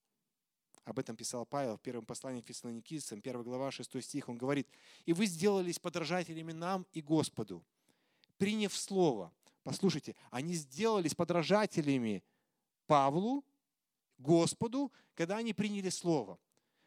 Об 0.91 0.99
этом 0.99 1.15
писал 1.15 1.47
Павел 1.47 1.77
в 1.77 1.81
первом 1.81 2.05
послании 2.05 2.41
к 2.41 2.49
Фессалоникийцам, 2.49 3.21
1 3.21 3.43
глава, 3.45 3.71
6 3.71 4.03
стих. 4.03 4.29
Он 4.29 4.37
говорит, 4.37 4.67
«И 5.07 5.13
вы 5.13 5.27
сделались 5.27 5.79
подражателями 5.79 6.51
нам 6.51 6.85
и 6.91 7.01
Господу, 7.01 7.65
приняв 8.39 8.77
Слово». 8.77 9.33
Послушайте, 9.63 10.17
они 10.33 10.55
сделались 10.55 11.15
подражателями 11.15 12.25
Павлу, 12.89 13.45
Господу, 14.19 14.91
когда 15.15 15.37
они 15.37 15.55
приняли 15.55 15.91
Слово. 15.91 16.41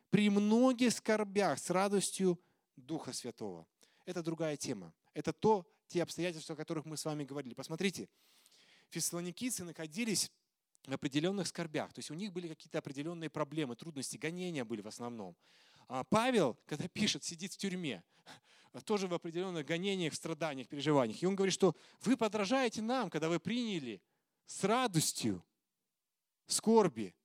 При 0.09 0.29
многих 0.29 0.91
скорбях 0.91 1.57
с 1.57 1.69
радостью 1.69 2.37
Духа 2.75 3.13
Святого. 3.13 3.65
Это 4.03 4.21
другая 4.21 4.57
тема. 4.57 4.93
Это 5.13 5.31
то, 5.31 5.65
те 5.87 6.03
обстоятельства, 6.03 6.55
о 6.55 6.57
которых 6.57 6.83
мы 6.83 6.97
с 6.97 7.05
вами 7.05 7.23
говорили. 7.23 7.53
Посмотрите, 7.53 8.09
фессалоникийцы 8.89 9.63
находились 9.63 10.29
определенных 10.87 11.47
скорбях. 11.47 11.93
То 11.93 11.99
есть 11.99 12.11
у 12.11 12.13
них 12.13 12.33
были 12.33 12.47
какие-то 12.47 12.79
определенные 12.79 13.29
проблемы, 13.29 13.75
трудности, 13.75 14.17
гонения 14.17 14.65
были 14.65 14.81
в 14.81 14.87
основном. 14.87 15.35
А 15.87 16.03
Павел, 16.03 16.57
когда 16.65 16.87
пишет, 16.93 17.23
сидит 17.23 17.53
в 17.53 17.57
тюрьме, 17.57 18.03
тоже 18.85 19.07
в 19.07 19.13
определенных 19.13 19.65
гонениях, 19.65 20.13
страданиях, 20.13 20.67
переживаниях. 20.67 21.21
И 21.21 21.25
он 21.25 21.35
говорит, 21.35 21.53
что 21.53 21.75
вы 22.01 22.17
подражаете 22.17 22.81
нам, 22.81 23.09
когда 23.09 23.29
вы 23.29 23.39
приняли 23.39 24.01
с 24.45 24.63
радостью 24.63 25.43
скорби 26.47 27.15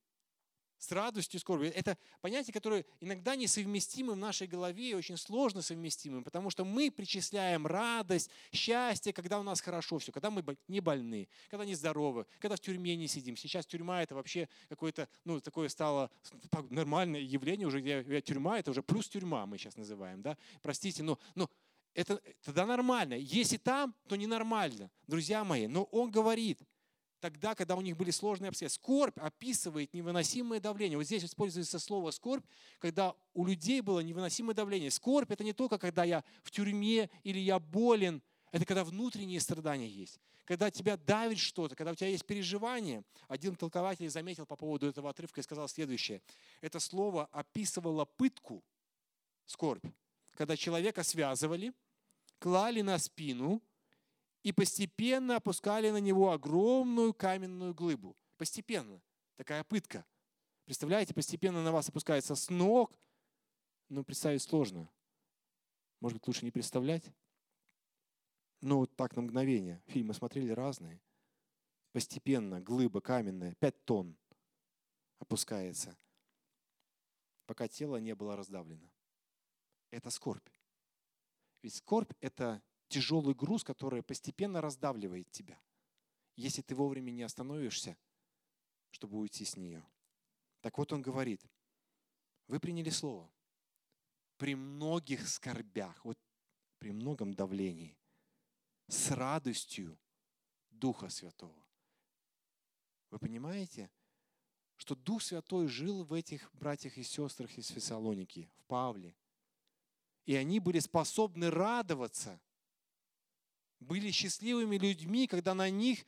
с 0.78 0.92
радостью, 0.92 1.40
скорбью. 1.40 1.72
Это 1.74 1.98
понятие, 2.20 2.52
которое 2.52 2.84
иногда 3.00 3.36
несовместимы 3.36 4.14
в 4.14 4.16
нашей 4.16 4.46
голове 4.46 4.90
и 4.90 4.94
очень 4.94 5.16
сложно 5.16 5.62
совместимы, 5.62 6.22
потому 6.22 6.50
что 6.50 6.64
мы 6.64 6.90
причисляем 6.90 7.66
радость, 7.66 8.30
счастье, 8.52 9.12
когда 9.12 9.38
у 9.40 9.42
нас 9.42 9.60
хорошо 9.60 9.98
все, 9.98 10.12
когда 10.12 10.30
мы 10.30 10.44
не 10.68 10.80
больны, 10.80 11.28
когда 11.50 11.64
не 11.64 11.74
здоровы, 11.74 12.26
когда 12.38 12.56
в 12.56 12.60
тюрьме 12.60 12.96
не 12.96 13.08
сидим. 13.08 13.36
Сейчас 13.36 13.66
тюрьма 13.66 14.02
это 14.02 14.14
вообще 14.14 14.48
какое-то, 14.68 15.08
ну, 15.24 15.40
такое 15.40 15.68
стало 15.68 16.10
нормальное 16.70 17.20
явление 17.20 17.66
уже, 17.66 17.80
где 17.80 18.20
тюрьма 18.22 18.58
это 18.58 18.70
уже 18.70 18.82
плюс 18.82 19.08
тюрьма 19.08 19.46
мы 19.46 19.58
сейчас 19.58 19.76
называем, 19.76 20.22
да. 20.22 20.36
Простите, 20.62 21.02
но, 21.02 21.18
но 21.34 21.50
это 21.94 22.20
тогда 22.42 22.66
нормально. 22.66 23.14
Если 23.14 23.56
там, 23.56 23.94
то 24.06 24.16
ненормально, 24.16 24.90
друзья 25.06 25.42
мои. 25.42 25.66
Но 25.66 25.84
он 25.84 26.10
говорит– 26.10 26.60
тогда, 27.20 27.54
когда 27.54 27.76
у 27.76 27.80
них 27.80 27.96
были 27.96 28.10
сложные 28.10 28.48
обстоятельства. 28.48 28.82
Скорбь 28.82 29.18
описывает 29.18 29.92
невыносимое 29.94 30.60
давление. 30.60 30.96
Вот 30.96 31.04
здесь 31.04 31.24
используется 31.24 31.78
слово 31.78 32.10
скорбь, 32.10 32.44
когда 32.78 33.14
у 33.34 33.44
людей 33.44 33.80
было 33.80 34.00
невыносимое 34.00 34.54
давление. 34.54 34.90
Скорбь– 34.90 35.30
это 35.32 35.44
не 35.44 35.52
только, 35.52 35.78
когда 35.78 36.04
я 36.04 36.24
в 36.42 36.50
тюрьме 36.50 37.10
или 37.22 37.38
я 37.38 37.58
болен, 37.58 38.22
это 38.52 38.64
когда 38.64 38.84
внутренние 38.84 39.40
страдания 39.40 39.88
есть. 39.88 40.18
Когда 40.44 40.70
тебя 40.70 40.96
давит 40.96 41.38
что-то, 41.38 41.76
когда 41.76 41.92
у 41.92 41.94
тебя 41.94 42.08
есть 42.08 42.24
переживание. 42.24 43.04
Один 43.26 43.54
толкователь 43.54 44.08
заметил 44.08 44.46
по 44.46 44.56
поводу 44.56 44.86
этого 44.86 45.10
отрывка 45.10 45.40
и 45.40 45.44
сказал 45.44 45.68
следующее. 45.68 46.22
Это 46.62 46.80
слово 46.80 47.26
описывало 47.26 48.06
пытку, 48.06 48.64
скорбь, 49.44 49.84
когда 50.34 50.56
человека 50.56 51.02
связывали, 51.02 51.72
клали 52.38 52.80
на 52.80 52.98
спину– 52.98 53.62
и 54.42 54.52
постепенно 54.52 55.36
опускали 55.36 55.90
на 55.90 55.98
него 55.98 56.32
огромную 56.32 57.12
каменную 57.14 57.74
глыбу. 57.74 58.16
Постепенно. 58.36 59.02
Такая 59.36 59.64
пытка. 59.64 60.04
Представляете, 60.64 61.14
постепенно 61.14 61.62
на 61.62 61.72
вас 61.72 61.88
опускается 61.88 62.34
с 62.34 62.50
ног. 62.50 62.98
Ну, 63.88 64.04
представить 64.04 64.42
сложно. 64.42 64.90
Может 66.00 66.18
быть, 66.18 66.26
лучше 66.28 66.44
не 66.44 66.50
представлять? 66.50 67.12
Ну, 68.60 68.78
вот 68.78 68.94
так 68.96 69.16
на 69.16 69.22
мгновение. 69.22 69.82
Фильмы 69.86 70.14
смотрели 70.14 70.50
разные. 70.50 71.00
Постепенно 71.92 72.60
глыба 72.60 73.00
каменная, 73.00 73.54
5 73.56 73.84
тонн 73.84 74.16
опускается, 75.18 75.96
пока 77.46 77.66
тело 77.66 77.96
не 77.96 78.14
было 78.14 78.36
раздавлено. 78.36 78.88
Это 79.90 80.10
скорбь. 80.10 80.48
Ведь 81.62 81.74
скорбь– 81.74 82.12
это 82.20 82.62
тяжелый 82.88 83.34
груз, 83.34 83.64
который 83.64 84.02
постепенно 84.02 84.60
раздавливает 84.60 85.30
тебя, 85.30 85.60
если 86.36 86.62
ты 86.62 86.74
вовремя 86.74 87.10
не 87.10 87.22
остановишься, 87.22 87.96
чтобы 88.90 89.18
уйти 89.18 89.44
с 89.44 89.56
нее. 89.56 89.86
Так 90.60 90.78
вот 90.78 90.92
он 90.92 91.02
говорит, 91.02 91.44
вы 92.46 92.58
приняли 92.60 92.90
слово. 92.90 93.30
При 94.36 94.54
многих 94.54 95.28
скорбях, 95.28 96.04
вот 96.04 96.18
при 96.78 96.92
многом 96.92 97.34
давлении, 97.34 97.96
с 98.86 99.10
радостью 99.10 99.98
Духа 100.70 101.08
Святого. 101.08 101.66
Вы 103.10 103.18
понимаете, 103.18 103.90
что 104.76 104.94
Дух 104.94 105.22
Святой 105.22 105.66
жил 105.66 106.04
в 106.04 106.12
этих 106.12 106.52
братьях 106.54 106.98
и 106.98 107.02
сестрах 107.02 107.56
из 107.58 107.68
Фессалоники, 107.68 108.48
в 108.58 108.62
Павле. 108.64 109.16
И 110.24 110.36
они 110.36 110.60
были 110.60 110.78
способны 110.78 111.50
радоваться 111.50 112.40
были 113.80 114.10
счастливыми 114.10 114.76
людьми, 114.76 115.26
когда 115.26 115.54
на 115.54 115.70
них 115.70 116.04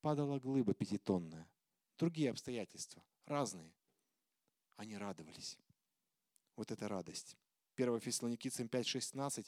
падала 0.00 0.38
глыба 0.38 0.74
пятитонная. 0.74 1.48
Другие 1.98 2.30
обстоятельства, 2.30 3.02
разные. 3.26 3.72
Они 4.76 4.96
радовались. 4.96 5.58
Вот 6.54 6.70
эта 6.70 6.88
радость. 6.88 7.36
1 7.76 8.00
Фессалоникийцам 8.00 8.66
5.16 8.66 9.46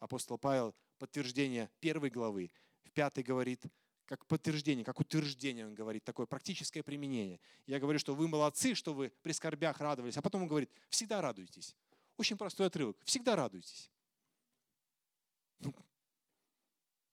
апостол 0.00 0.38
Павел 0.38 0.74
подтверждение 0.98 1.70
первой 1.80 2.10
главы. 2.10 2.50
В 2.82 2.90
пятой 2.90 3.22
говорит, 3.22 3.64
как 4.06 4.26
подтверждение, 4.26 4.84
как 4.84 5.00
утверждение 5.00 5.66
он 5.66 5.74
говорит, 5.74 6.04
такое 6.04 6.26
практическое 6.26 6.82
применение. 6.82 7.40
Я 7.66 7.78
говорю, 7.78 7.98
что 7.98 8.14
вы 8.14 8.28
молодцы, 8.28 8.74
что 8.74 8.92
вы 8.92 9.12
при 9.22 9.32
скорбях 9.32 9.80
радовались, 9.80 10.16
а 10.16 10.22
потом 10.22 10.42
он 10.42 10.48
говорит, 10.48 10.70
всегда 10.88 11.20
радуйтесь. 11.22 11.74
Очень 12.16 12.36
простой 12.36 12.66
отрывок. 12.66 12.98
Всегда 13.04 13.36
радуйтесь. 13.36 13.90
Ну, 15.60 15.74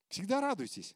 Всегда 0.10 0.42
радуйтесь. 0.42 0.96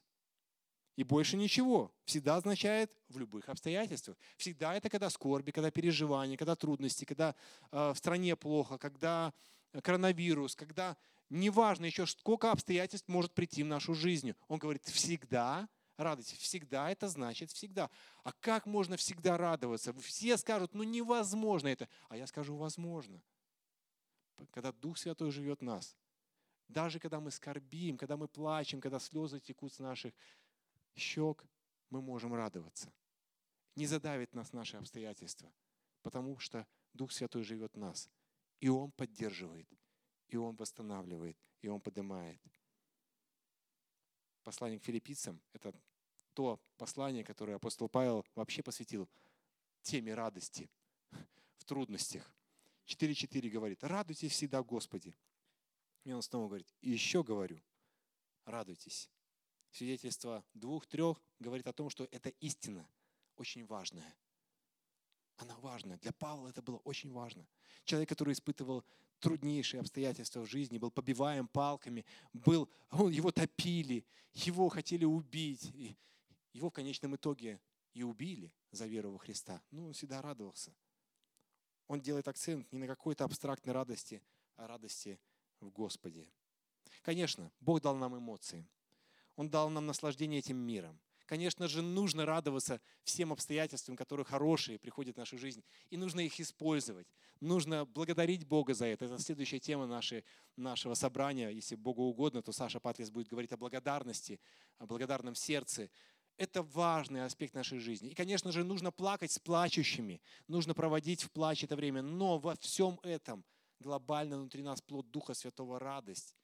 И 0.95 1.03
больше 1.03 1.37
ничего. 1.37 1.91
Всегда 2.05 2.35
означает 2.35 2.91
в 3.09 3.17
любых 3.17 3.49
обстоятельствах. 3.49 4.17
Всегда 4.37 4.75
это 4.75 4.89
когда 4.89 5.09
скорби, 5.09 5.51
когда 5.51 5.71
переживания, 5.71 6.37
когда 6.37 6.55
трудности, 6.55 7.05
когда 7.05 7.35
э, 7.71 7.93
в 7.93 7.97
стране 7.97 8.35
плохо, 8.35 8.77
когда 8.77 9.33
коронавирус, 9.81 10.55
когда 10.55 10.95
неважно 11.29 11.85
еще 11.85 12.05
сколько 12.05 12.51
обстоятельств 12.51 13.07
может 13.07 13.33
прийти 13.33 13.63
в 13.63 13.67
нашу 13.67 13.95
жизнь. 13.95 14.35
Он 14.47 14.59
говорит, 14.59 14.85
всегда 14.85 15.67
радуйтесь. 15.97 16.37
Всегда 16.37 16.91
это 16.91 17.07
значит 17.07 17.51
всегда. 17.51 17.89
А 18.23 18.31
как 18.33 18.65
можно 18.65 18.97
всегда 18.97 19.37
радоваться? 19.37 19.93
Все 19.93 20.37
скажут, 20.37 20.73
ну 20.73 20.83
невозможно 20.83 21.67
это. 21.67 21.87
А 22.09 22.17
я 22.17 22.27
скажу, 22.27 22.55
возможно. 22.55 23.21
Когда 24.51 24.71
Дух 24.71 24.97
Святой 24.97 25.31
живет 25.31 25.61
в 25.61 25.63
нас, 25.63 25.95
даже 26.73 26.99
когда 26.99 27.19
мы 27.19 27.31
скорбим, 27.31 27.97
когда 27.97 28.17
мы 28.17 28.27
плачем, 28.27 28.81
когда 28.81 28.99
слезы 28.99 29.39
текут 29.39 29.71
с 29.71 29.79
наших 29.79 30.13
щек, 30.95 31.45
мы 31.89 32.01
можем 32.01 32.33
радоваться. 32.33 32.91
Не 33.75 33.85
задавит 33.87 34.33
нас 34.33 34.51
наши 34.51 34.77
обстоятельства, 34.77 35.53
потому 36.01 36.37
что 36.39 36.67
Дух 36.93 37.11
Святой 37.11 37.43
живет 37.43 37.73
в 37.73 37.77
нас. 37.77 38.09
И 38.59 38.69
Он 38.69 38.91
поддерживает, 38.91 39.67
и 40.27 40.37
Он 40.37 40.55
восстанавливает, 40.55 41.37
и 41.61 41.67
Он 41.67 41.79
поднимает. 41.79 42.41
Послание 44.43 44.79
к 44.79 44.83
филиппийцам– 44.83 45.41
это 45.53 45.73
то 46.33 46.59
послание, 46.77 47.23
которое 47.23 47.55
апостол 47.55 47.87
Павел 47.87 48.25
вообще 48.35 48.61
посвятил 48.61 49.07
теме 49.81 50.13
радости 50.13 50.69
в 51.57 51.65
трудностях. 51.65 52.35
4.4 52.87 53.49
говорит, 53.49 53.83
радуйтесь 53.83 54.31
всегда 54.31 54.61
Господи. 54.63 55.15
И 56.03 56.11
он 56.11 56.21
снова 56.21 56.47
говорит, 56.47 56.67
и 56.81 56.89
еще 56.89 57.23
говорю, 57.23 57.61
радуйтесь. 58.45 59.09
Свидетельство 59.71 60.43
двух-трех 60.53 61.21
говорит 61.39 61.67
о 61.67 61.73
том, 61.73 61.89
что 61.89 62.07
это 62.11 62.29
истина, 62.41 62.87
очень 63.35 63.65
важная. 63.65 64.15
Она 65.37 65.57
важная. 65.57 65.97
Для 65.97 66.13
Павла 66.13 66.49
это 66.49 66.61
было 66.61 66.77
очень 66.77 67.11
важно. 67.11 67.47
Человек, 67.85 68.09
который 68.09 68.33
испытывал 68.33 68.83
труднейшие 69.19 69.81
обстоятельства 69.81 70.41
в 70.41 70.45
жизни, 70.45 70.77
был 70.77 70.91
побиваем 70.91 71.47
палками, 71.47 72.05
был, 72.33 72.69
его 72.91 73.31
топили, 73.31 74.05
его 74.33 74.69
хотели 74.69 75.05
убить. 75.05 75.71
И 75.73 75.97
его 76.53 76.69
в 76.69 76.73
конечном 76.73 77.15
итоге 77.15 77.59
и 77.93 78.03
убили 78.03 78.53
за 78.71 78.85
веру 78.85 79.11
во 79.11 79.17
Христа. 79.17 79.61
Но 79.71 79.85
он 79.85 79.93
всегда 79.93 80.21
радовался. 80.21 80.75
Он 81.87 81.99
делает 81.99 82.27
акцент 82.27 82.71
не 82.71 82.79
на 82.79 82.87
какой-то 82.87 83.25
абстрактной 83.25 83.73
радости, 83.73 84.21
а 84.55 84.67
радости 84.67 85.19
в 85.63 85.71
Господе. 85.71 86.27
Конечно, 87.01 87.51
Бог 87.59 87.81
дал 87.81 87.95
нам 87.95 88.17
эмоции. 88.17 88.67
Он 89.35 89.49
дал 89.49 89.69
нам 89.69 89.85
наслаждение 89.85 90.39
этим 90.39 90.57
миром. 90.57 90.99
Конечно 91.25 91.67
же, 91.67 91.81
нужно 91.81 92.25
радоваться 92.25 92.81
всем 93.03 93.31
обстоятельствам, 93.31 93.95
которые 93.95 94.25
хорошие 94.25 94.77
приходят 94.77 95.15
в 95.15 95.19
нашу 95.19 95.37
жизнь, 95.37 95.63
и 95.89 95.97
нужно 95.97 96.19
их 96.19 96.39
использовать. 96.39 97.07
Нужно 97.39 97.85
благодарить 97.85 98.45
Бога 98.45 98.73
за 98.73 98.87
это. 98.87 99.05
Это 99.05 99.17
следующая 99.19 99.59
тема 99.59 99.87
нашей, 99.87 100.25
нашего 100.57 100.93
собрания. 100.93 101.49
Если 101.49 101.75
Богу 101.75 102.03
угодно, 102.03 102.41
то 102.41 102.51
Саша 102.51 102.79
Патлис 102.79 103.09
будет 103.09 103.27
говорить 103.27 103.51
о 103.51 103.57
благодарности, 103.57 104.39
о 104.77 104.85
благодарном 104.85 105.35
сердце. 105.35 105.89
Это 106.37 106.61
важный 106.61 107.23
аспект 107.23 107.53
нашей 107.53 107.79
жизни. 107.79 108.09
И, 108.09 108.15
конечно 108.15 108.51
же, 108.51 108.63
нужно 108.63 108.91
плакать 108.91 109.31
с 109.31 109.39
плачущими, 109.39 110.21
нужно 110.47 110.73
проводить 110.73 111.23
в 111.23 111.31
плач 111.31 111.63
это 111.63 111.75
время. 111.75 112.01
Но 112.01 112.37
во 112.37 112.55
всем 112.57 112.99
этом 113.03 113.45
глобально 113.83 114.37
внутри 114.37 114.63
нас 114.63 114.81
плод 114.81 115.11
Духа 115.11 115.33
Святого 115.33 115.77
радость, 115.79 116.35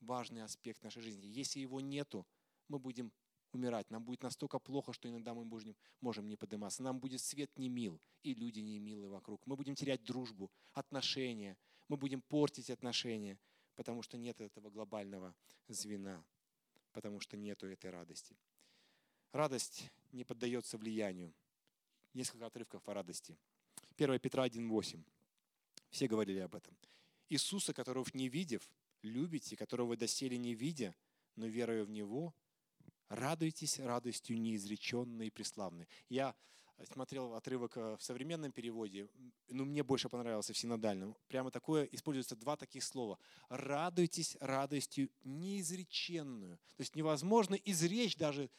важный 0.00 0.42
аспект 0.42 0.82
нашей 0.82 1.02
жизни. 1.02 1.26
Если 1.26 1.60
его 1.60 1.80
нету, 1.80 2.26
мы 2.68 2.78
будем 2.78 3.12
умирать. 3.52 3.90
Нам 3.90 4.04
будет 4.04 4.22
настолько 4.22 4.58
плохо, 4.58 4.92
что 4.92 5.08
иногда 5.08 5.34
мы 5.34 5.44
можем, 5.44 5.76
можем 6.00 6.28
не 6.28 6.36
подниматься. 6.36 6.82
Нам 6.82 6.98
будет 6.98 7.20
свет 7.20 7.50
не 7.56 7.68
мил, 7.68 8.00
и 8.22 8.34
люди 8.34 8.60
не 8.60 8.78
милы 8.78 9.08
вокруг. 9.08 9.46
Мы 9.46 9.56
будем 9.56 9.74
терять 9.74 10.02
дружбу, 10.04 10.50
отношения. 10.72 11.56
Мы 11.88 11.96
будем 11.96 12.20
портить 12.20 12.70
отношения. 12.70 13.38
Потому 13.74 14.02
что 14.02 14.18
нет 14.18 14.40
этого 14.40 14.70
глобального 14.70 15.34
звена, 15.68 16.22
потому 16.92 17.20
что 17.20 17.36
нету 17.36 17.66
этой 17.66 17.90
радости. 17.90 18.36
Радость 19.32 19.90
не 20.12 20.24
поддается 20.24 20.76
влиянию. 20.76 21.32
Несколько 22.12 22.46
отрывков 22.46 22.86
о 22.86 22.94
радости. 22.94 23.38
1 23.96 24.18
Петра 24.20 24.46
1,8. 24.46 25.02
Все 25.92 26.08
говорили 26.08 26.38
об 26.40 26.54
этом. 26.54 26.76
Иисуса, 27.28 27.72
которого 27.72 28.04
не 28.14 28.28
видев, 28.28 28.68
любите, 29.02 29.56
которого 29.56 29.96
доселе 29.96 30.38
не 30.38 30.54
видя, 30.54 30.94
но 31.36 31.46
веруя 31.46 31.84
в 31.84 31.90
Него, 31.90 32.34
радуйтесь 33.08 33.78
радостью 33.78 34.40
неизреченной 34.40 35.26
и 35.26 35.30
преславной. 35.30 35.86
Я 36.08 36.34
смотрел 36.92 37.34
отрывок 37.34 37.76
э, 37.76 37.96
в 37.98 38.02
современном 38.02 38.52
переводе, 38.52 39.08
но 39.48 39.64
мне 39.64 39.82
больше 39.82 40.08
понравился 40.08 40.54
в 40.54 40.58
синодальном. 40.58 41.14
Прямо 41.28 41.50
такое, 41.50 41.84
используется 41.84 42.36
два 42.36 42.56
таких 42.56 42.82
слова. 42.82 43.18
Радуйтесь 43.50 44.36
радостью 44.40 45.10
неизреченную. 45.24 46.56
То 46.76 46.80
есть 46.80 46.96
невозможно 46.96 47.54
изречь 47.54 48.16
даже 48.16 48.50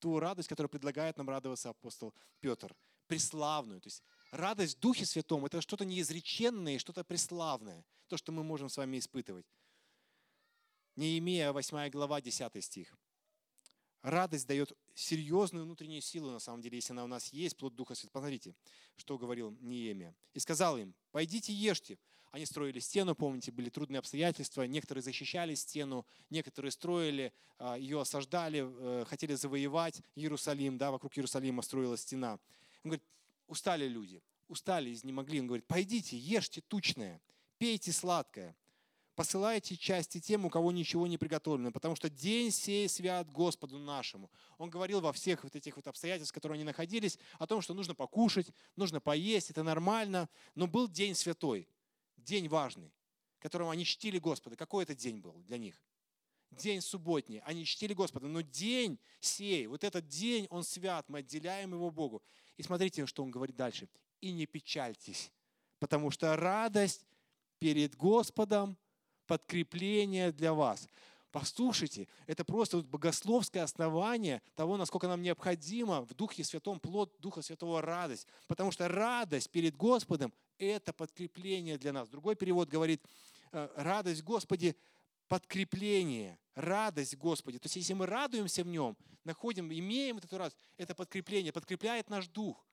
ту 0.00 0.18
радость, 0.18 0.48
которую 0.48 0.70
предлагает 0.70 1.16
нам 1.16 1.28
радоваться 1.28 1.70
апостол 1.70 2.12
Петр. 2.40 2.74
Преславную. 3.06 3.80
То 3.80 3.86
есть 3.86 4.02
радость 4.30 4.76
в 4.76 4.80
Духе 4.80 5.06
Святом– 5.06 5.44
это 5.46 5.60
что-то 5.60 5.84
неизреченное, 5.84 6.78
что-то 6.78 7.04
преславное. 7.04 7.84
То, 8.08 8.16
что 8.16 8.32
мы 8.32 8.42
можем 8.42 8.68
с 8.68 8.76
вами 8.76 8.98
испытывать. 8.98 9.46
Неемия, 10.96 11.52
8 11.52 11.90
глава, 11.90 12.20
10 12.20 12.64
стих. 12.64 12.96
Радость 14.02 14.46
дает 14.46 14.72
серьезную 14.94 15.64
внутреннюю 15.64 16.00
силу, 16.00 16.30
на 16.30 16.38
самом 16.38 16.62
деле, 16.62 16.76
если 16.76 16.92
она 16.92 17.04
у 17.04 17.06
нас 17.06 17.32
есть, 17.32 17.56
плод 17.56 17.74
Духа 17.74 17.94
Святого. 17.94 18.22
Посмотрите, 18.22 18.54
что 18.96 19.18
говорил 19.18 19.50
Неемия. 19.60 20.14
«И 20.32 20.38
сказал 20.38 20.78
им, 20.78 20.94
пойдите 21.10 21.52
ешьте». 21.52 21.98
Они 22.30 22.46
строили 22.46 22.78
стену, 22.78 23.16
помните, 23.16 23.50
были 23.50 23.70
трудные 23.70 23.98
обстоятельства. 23.98 24.62
Некоторые 24.62 25.02
защищали 25.02 25.54
стену, 25.56 26.06
некоторые 26.30 26.70
строили, 26.70 27.32
а, 27.58 27.76
ее 27.76 28.00
осаждали, 28.00 28.64
э, 28.64 29.04
хотели 29.04 29.34
завоевать 29.34 30.00
Иерусалим, 30.14 30.78
да, 30.78 30.92
вокруг 30.92 31.18
Иерусалима 31.18 31.62
строилась 31.62 32.02
стена. 32.02 32.34
Он 32.84 32.90
говорит, 32.90 33.02
устали 33.50 33.88
люди, 33.88 34.22
устали, 34.46 34.92
изнемогли. 34.92 35.40
Он 35.40 35.48
говорит, 35.48 35.66
пойдите, 35.66 36.16
ешьте 36.16 36.60
тучное, 36.60 37.20
пейте 37.58 37.92
сладкое, 37.92 38.56
посылайте 39.16 39.76
части 39.76 40.20
тем, 40.20 40.46
у 40.46 40.50
кого 40.50 40.70
ничего 40.70 41.06
не 41.08 41.18
приготовлено, 41.18 41.72
потому 41.72 41.96
что 41.96 42.08
день 42.08 42.52
сей 42.52 42.88
свят 42.88 43.28
Господу 43.30 43.78
нашему. 43.78 44.30
Он 44.56 44.70
говорил 44.70 45.00
во 45.00 45.12
всех 45.12 45.42
вот 45.42 45.56
этих 45.56 45.76
вот 45.76 45.88
обстоятельствах, 45.88 46.32
в 46.32 46.34
которых 46.34 46.54
они 46.54 46.64
находились, 46.64 47.18
о 47.38 47.46
том, 47.46 47.60
что 47.60 47.74
нужно 47.74 47.94
покушать, 47.94 48.46
нужно 48.76 49.00
поесть, 49.00 49.50
это 49.50 49.64
нормально. 49.64 50.28
Но 50.54 50.68
был 50.68 50.88
день 50.88 51.16
святой, 51.16 51.68
день 52.16 52.48
важный, 52.48 52.94
которым 53.40 53.68
они 53.68 53.84
чтили 53.84 54.20
Господа. 54.20 54.54
Какой 54.54 54.84
это 54.84 54.94
день 54.94 55.18
был 55.18 55.34
для 55.42 55.58
них? 55.58 55.82
День 56.50 56.80
субботний. 56.80 57.40
Они 57.44 57.64
чтили 57.64 57.94
Господа. 57.94 58.26
Но 58.26 58.40
день 58.40 58.98
сей, 59.20 59.66
вот 59.66 59.84
этот 59.84 60.08
день, 60.08 60.46
он 60.50 60.64
свят, 60.64 61.08
мы 61.08 61.18
отделяем 61.18 61.72
его 61.72 61.90
Богу. 61.90 62.22
И 62.56 62.62
смотрите, 62.62 63.06
что 63.06 63.22
он 63.22 63.30
говорит 63.30 63.56
дальше. 63.56 63.88
И 64.20 64.32
не 64.32 64.46
печальтесь, 64.46 65.30
потому 65.78 66.10
что 66.10 66.36
радость 66.36 67.06
перед 67.58 67.96
Господом– 67.96 68.76
подкрепление 69.30 70.32
для 70.32 70.52
вас. 70.52 70.88
Послушайте, 71.30 72.08
это 72.26 72.44
просто 72.44 72.78
богословское 72.78 73.62
основание 73.62 74.42
того, 74.56 74.76
насколько 74.76 75.06
нам 75.06 75.22
необходимо 75.22 76.02
в 76.02 76.14
Духе 76.14 76.42
Святом 76.42 76.80
плод 76.80 77.14
Духа 77.20 77.40
Святого 77.40 77.80
радость. 77.80 78.26
Потому 78.48 78.72
что 78.72 78.88
радость 78.88 79.48
перед 79.50 79.76
Господом– 79.76 80.32
это 80.58 80.92
подкрепление 80.92 81.78
для 81.78 81.92
нас. 81.92 82.08
Другой 82.08 82.34
перевод 82.34 82.68
говорит, 82.68 83.00
э, 83.52 83.68
радость 83.76 84.24
Господи– 84.24 84.74
подкрепление, 85.30 86.40
радость 86.56 87.16
Господи. 87.16 87.60
То 87.60 87.66
есть 87.66 87.76
если 87.76 87.92
мы 87.94 88.06
радуемся 88.06 88.64
в 88.64 88.66
Нем, 88.66 88.96
находим, 89.22 89.72
имеем 89.72 90.18
эту 90.18 90.36
радость, 90.36 90.58
это 90.76 90.92
подкрепление, 90.92 91.52
подкрепляет 91.52 92.10
наш 92.10 92.26
дух. 92.26 92.66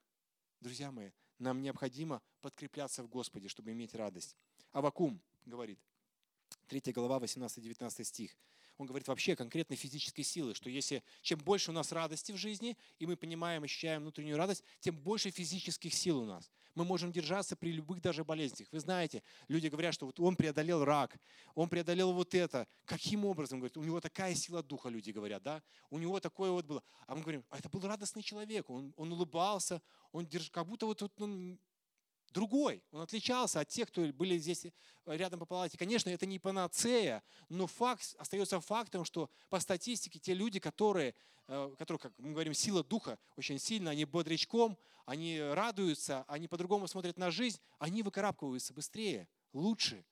Друзья 0.59 0.91
мои, 0.91 1.11
нам 1.37 1.61
необходимо 1.61 2.19
подкрепляться 2.41 3.03
в 3.03 3.09
Господе, 3.09 3.47
чтобы 3.47 3.73
иметь 3.73 3.93
радость. 3.93 4.35
Авакум 4.71 5.21
говорит– 5.45 5.79
3 6.67 6.93
глава, 6.93 7.19
18-19 7.19 8.03
стих. 8.03 8.35
Он 8.77 8.85
говорит 8.85 9.07
вообще 9.07 9.35
конкретной 9.35 9.75
физической 9.75 10.23
силы, 10.23 10.53
что 10.53 10.69
если 10.69 11.03
чем 11.21 11.39
больше 11.39 11.71
у 11.71 11.73
нас 11.73 11.91
радости 11.91 12.31
в 12.31 12.37
жизни, 12.37 12.77
и 12.99 13.05
мы 13.05 13.17
понимаем, 13.17 13.63
ощущаем 13.63 14.01
внутреннюю 14.01 14.37
радость, 14.37 14.63
тем 14.79 14.97
больше 14.97 15.31
физических 15.31 15.93
сил 15.93 16.19
у 16.19 16.25
нас. 16.25 16.51
Мы 16.75 16.85
можем 16.85 17.11
держаться 17.11 17.55
при 17.55 17.71
любых 17.71 18.01
даже 18.01 18.23
болезнях. 18.23 18.67
Вы 18.71 18.79
знаете, 18.79 19.23
люди 19.47 19.67
говорят, 19.67 19.95
что 19.95 20.05
вот 20.05 20.19
он 20.19 20.35
преодолел 20.35 20.85
рак, 20.85 21.17
он 21.55 21.69
преодолел 21.69 22.13
вот 22.13 22.35
это. 22.35 22.67
Каким 22.85 23.25
образом? 23.25 23.59
Говорит, 23.59 23.77
у 23.77 23.83
него 23.83 23.99
такая 23.99 24.35
сила 24.35 24.61
духа, 24.61 24.89
люди 24.89 25.09
говорят, 25.09 25.41
да? 25.41 25.63
У 25.89 25.97
него 25.97 26.19
такое 26.19 26.51
вот 26.51 26.65
было. 26.65 26.83
А 27.07 27.15
мы 27.15 27.21
говорим, 27.21 27.43
а 27.49 27.57
это 27.57 27.69
был 27.69 27.81
радостный 27.81 28.21
человек, 28.21 28.69
он, 28.69 28.93
он 28.95 29.11
улыбался, 29.11 29.81
он 30.11 30.27
держ... 30.27 30.51
как 30.51 30.67
будто 30.67 30.85
вот 30.85 31.01
он 31.19 31.59
другой. 32.31 32.83
Он 32.91 33.01
отличался 33.01 33.59
от 33.59 33.67
тех, 33.69 33.87
кто 33.89 34.01
были 34.13 34.37
здесь 34.37 34.65
э, 34.65 34.71
рядом 35.05 35.39
по 35.39 35.45
палате. 35.45 35.77
Конечно, 35.77 36.09
это 36.09 36.25
не 36.25 36.39
панацея, 36.39 37.23
но 37.49 37.67
факт 37.67 38.15
остается 38.17 38.59
фактом, 38.59 39.05
что 39.05 39.29
по 39.49 39.59
статистике 39.59 40.19
те 40.19 40.33
люди, 40.33 40.59
которые, 40.59 41.15
э, 41.47 41.75
которые, 41.77 41.99
как 41.99 42.13
мы 42.17 42.31
говорим, 42.31 42.53
сила 42.53 42.83
духа 42.83 43.17
очень 43.35 43.59
сильно, 43.59 43.91
они 43.91 44.05
бодрячком, 44.05 44.77
они 45.05 45.39
радуются, 45.39 46.25
они 46.27 46.47
по-другому 46.47 46.87
смотрят 46.87 47.17
на 47.17 47.31
жизнь, 47.31 47.59
они 47.79 48.03
выкарабкиваются 48.03 48.73
быстрее, 48.73 49.27
лучше, 49.53 50.05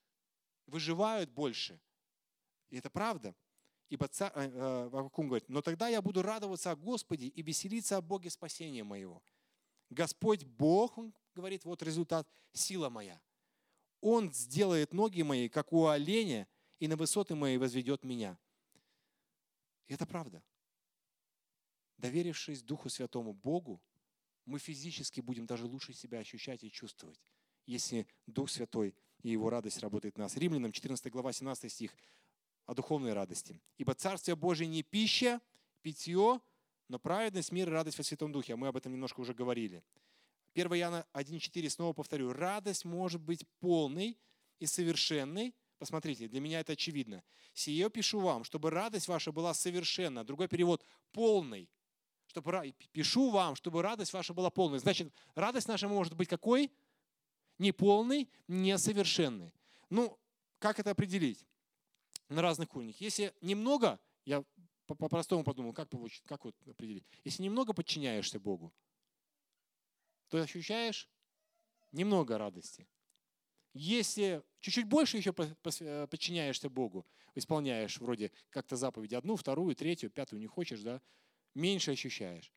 выживают 0.68 1.30
больше. 1.30 1.80
И 2.70 2.78
это 2.78 2.90
правда. 2.90 3.36
Ибо 3.90 4.08
царь, 4.08 4.32
э, 4.36 4.50
э, 4.50 4.90
Вакум 4.90 5.28
говорит, 5.28 5.48
но 5.48 5.62
тогда 5.62 5.88
я 5.88 6.02
буду 6.02 6.22
радоваться 6.22 6.72
о 6.72 6.76
Господе 6.76 7.28
и 7.28 7.42
веселиться 7.42 7.98
о 7.98 8.02
Боге 8.02 8.30
спасения 8.30 8.84
моего. 8.84 9.22
Господь 9.90 10.44
Бог, 10.44 10.98
он 10.98 11.14
говорит, 11.36 11.66
вот 11.66 11.84
результат, 11.84 12.28
сила 12.54 12.90
моя. 12.90 13.22
Он 14.02 14.32
сделает 14.34 14.94
ноги 14.94 15.22
мои, 15.22 15.50
как 15.50 15.74
у 15.74 15.88
оленя, 15.88 16.48
и 16.80 16.88
на 16.88 16.96
высоты 16.96 17.36
мои 17.36 17.58
возведет 17.58 18.04
меня. 18.04 18.38
И 19.88 19.94
это 19.94 20.06
правда. 20.06 20.44
Доверившись 21.98 22.62
Духу 22.62 22.90
Святому 22.90 23.34
Богу, 23.34 23.82
мы 24.46 24.60
физически 24.60 25.22
будем 25.22 25.46
даже 25.46 25.66
лучше 25.66 25.94
себя 25.94 26.20
ощущать 26.20 26.64
и 26.64 26.72
чувствовать, 26.72 27.20
если 27.66 28.08
Дух 28.28 28.50
Святой 28.50 28.96
и 29.24 29.30
Его 29.30 29.50
радость 29.50 29.80
работает 29.80 30.16
в 30.16 30.20
нас. 30.20 30.36
Римлянам 30.36 30.72
14 30.72 31.12
глава 31.12 31.34
17 31.34 31.72
стих 31.72 31.96
о 32.66 32.74
духовной 32.74 33.14
радости. 33.14 33.60
«Ибо 33.78 33.96
Царствие 33.96 34.36
Божие 34.36 34.68
не 34.68 34.84
пища, 34.84 35.42
питье, 35.82 36.42
но 36.90 37.00
праведность, 37.00 37.52
мир 37.52 37.70
и 37.70 37.72
радость 37.72 37.98
во 37.98 38.04
Святом 38.04 38.32
Духе». 38.32 38.54
А 38.54 38.58
мы 38.58 38.68
об 38.68 38.78
этом 38.78 38.92
немножко 38.92 39.20
уже 39.22 39.34
говорили. 39.34 39.84
1 40.56 40.74
Иоанна 40.74 41.06
1.4, 41.14 41.70
снова 41.70 41.94
повторю, 41.94 42.32
радость 42.32 42.86
может 42.86 43.22
быть 43.22 43.46
полной 43.60 44.18
и 44.60 44.66
совершенной. 44.66 45.54
Посмотрите, 45.78 46.30
для 46.30 46.40
меня 46.40 46.62
это 46.62 46.74
очевидно. 46.74 47.24
«Сие 47.54 47.90
пишу 47.90 48.22
вам, 48.22 48.46
чтобы 48.46 48.70
радость 48.70 49.08
ваша 49.10 49.34
была 49.34 49.54
совершенна». 49.54 50.24
Другой 50.24 50.48
перевод– 50.48 50.84
полной. 51.12 51.70
Чтобы, 52.28 52.74
пишу 52.92 53.30
вам, 53.30 53.56
чтобы 53.56 53.82
радость 53.82 54.14
ваша 54.14 54.34
была 54.34 54.50
полной. 54.50 54.80
Значит, 54.80 55.14
радость 55.36 55.68
наша 55.68 55.88
может 55.88 56.16
быть 56.16 56.30
какой? 56.30 56.72
Не 57.58 57.72
полной, 57.72 58.30
не 58.48 58.78
совершенной. 58.78 59.54
Ну, 59.90 60.18
как 60.60 60.80
это 60.80 60.92
определить? 60.92 61.46
На 62.30 62.42
разных 62.42 62.74
уровнях. 62.76 63.00
Если 63.00 63.34
немного, 63.42 64.00
я 64.26 64.44
по-простому 64.88 65.44
подумал, 65.44 65.74
как, 65.74 65.90
как 66.26 66.46
вот 66.46 66.56
определить? 66.68 67.06
Если 67.24 67.44
немного 67.44 67.74
подчиняешься 67.74 68.40
Богу, 68.40 68.74
то 70.30 70.42
ощущаешь 70.42 71.10
немного 71.92 72.38
радости. 72.38 72.88
Если 73.74 74.42
чуть-чуть 74.62 74.88
больше 74.88 75.18
еще 75.18 75.34
э, 75.38 76.08
подчиняешься 76.08 76.70
Богу, 76.70 77.06
исполняешь 77.36 78.00
вроде 78.00 78.32
как-то 78.50 78.78
заповеди 78.78 79.16
одну, 79.16 79.36
вторую, 79.36 79.76
третью, 79.76 80.10
пятую 80.10 80.40
не 80.40 80.48
хочешь, 80.48 80.82
да, 80.82 81.02
меньше 81.54 81.92
ощущаешь. 81.92 82.54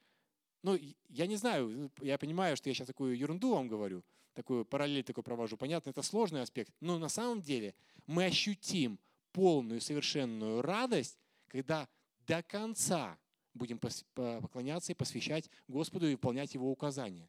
Ну, 0.63 0.79
я 1.09 1.27
не 1.27 1.37
знаю, 1.37 1.91
я 2.01 2.19
понимаю, 2.19 2.57
что 2.57 2.69
я 2.69 2.75
сейчас 2.75 2.87
такую 2.87 3.17
ерунду 3.17 3.55
вам 3.55 3.69
говорю, 3.69 4.05
такую 4.35 4.65
параллель 4.65 5.05
такой 5.05 5.25
провожу. 5.25 5.57
Понятно, 5.57 5.91
это 5.91 6.03
сложный 6.03 6.43
аспект, 6.43 6.73
но 6.81 6.99
на 6.99 7.09
самом 7.09 7.41
деле 7.41 7.75
мы 8.07 8.27
ощутим 8.27 9.01
полную 9.33 9.81
совершенную 9.81 10.63
радость, 10.63 11.19
когда 11.49 11.89
до 12.27 12.43
конца 12.43 13.19
будем 13.55 13.81
поклоняться 14.15 14.93
и 14.93 14.95
посвящать 14.95 15.51
Господу 15.67 16.09
и 16.09 16.13
выполнять 16.13 16.55
Его 16.55 16.71
указания 16.71 17.29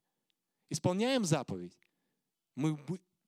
исполняем 0.69 1.25
заповедь, 1.25 1.77
мы 2.55 2.77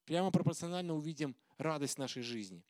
прямо 0.06 0.32
пропорционально 0.32 0.94
увидим 0.94 1.36
радость 1.58 1.98
нашей 1.98 2.22
жизни. 2.22 2.64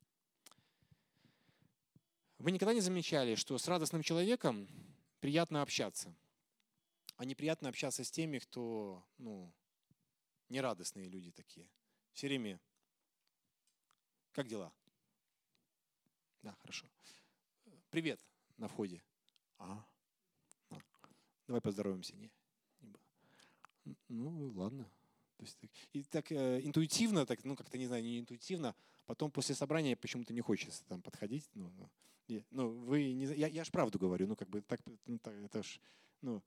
Вы 2.37 2.51
никогда 2.51 2.73
не 2.73 2.81
замечали, 2.81 3.35
что 3.35 3.57
с 3.57 3.67
радостным 3.67 4.01
человеком 4.01 4.67
приятно 5.19 5.61
общаться, 5.61 6.15
а 7.17 7.25
неприятно 7.25 7.69
общаться 7.69 8.03
с 8.03 8.11
теми, 8.11 8.39
кто, 8.39 9.05
ну, 9.17 9.53
нерадостные 10.49 11.07
люди 11.07 11.31
такие. 11.31 11.69
Все 12.13 12.27
время, 12.27 12.59
как 14.31 14.47
дела? 14.47 14.73
Да, 16.41 16.55
хорошо. 16.55 16.89
Привет 17.89 18.19
на 18.57 18.67
входе. 18.67 19.03
А, 19.59 19.85
давай 21.47 21.61
поздороваемся. 21.61 22.15
Не. 22.15 22.31
Ну, 24.07 24.51
ладно. 24.55 24.89
То 25.37 25.43
есть, 25.43 25.57
и 25.93 26.03
так 26.03 26.31
э, 26.31 26.61
интуитивно, 26.61 27.25
так, 27.25 27.43
ну 27.43 27.55
как-то 27.55 27.77
не 27.77 27.87
знаю, 27.87 28.03
не 28.03 28.19
интуитивно, 28.19 28.75
потом 29.07 29.31
после 29.31 29.55
собрания 29.55 29.95
почему-то 29.95 30.33
не 30.33 30.41
хочется 30.41 30.85
там 30.85 31.01
подходить. 31.01 31.49
Ну, 31.55 31.71
ну, 32.27 32.43
ну 32.51 32.69
вы 32.69 33.11
не, 33.13 33.25
я, 33.25 33.47
я 33.47 33.63
ж 33.63 33.71
правду 33.71 33.97
говорю, 33.97 34.27
ну 34.27 34.35
как 34.35 34.49
бы 34.49 34.61
так, 34.61 34.79
ну, 35.05 35.17
так 35.17 35.33
это 35.33 35.63
ж, 35.63 35.79
ну 36.21 36.43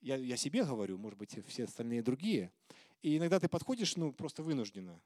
я, 0.00 0.16
я 0.16 0.36
себе 0.36 0.64
говорю, 0.64 0.98
может 0.98 1.18
быть 1.18 1.38
все 1.46 1.64
остальные 1.64 2.02
другие. 2.02 2.52
И 3.02 3.16
иногда 3.16 3.40
ты 3.40 3.48
подходишь, 3.48 3.96
ну 3.96 4.12
просто 4.12 4.42
вынужденно, 4.42 5.00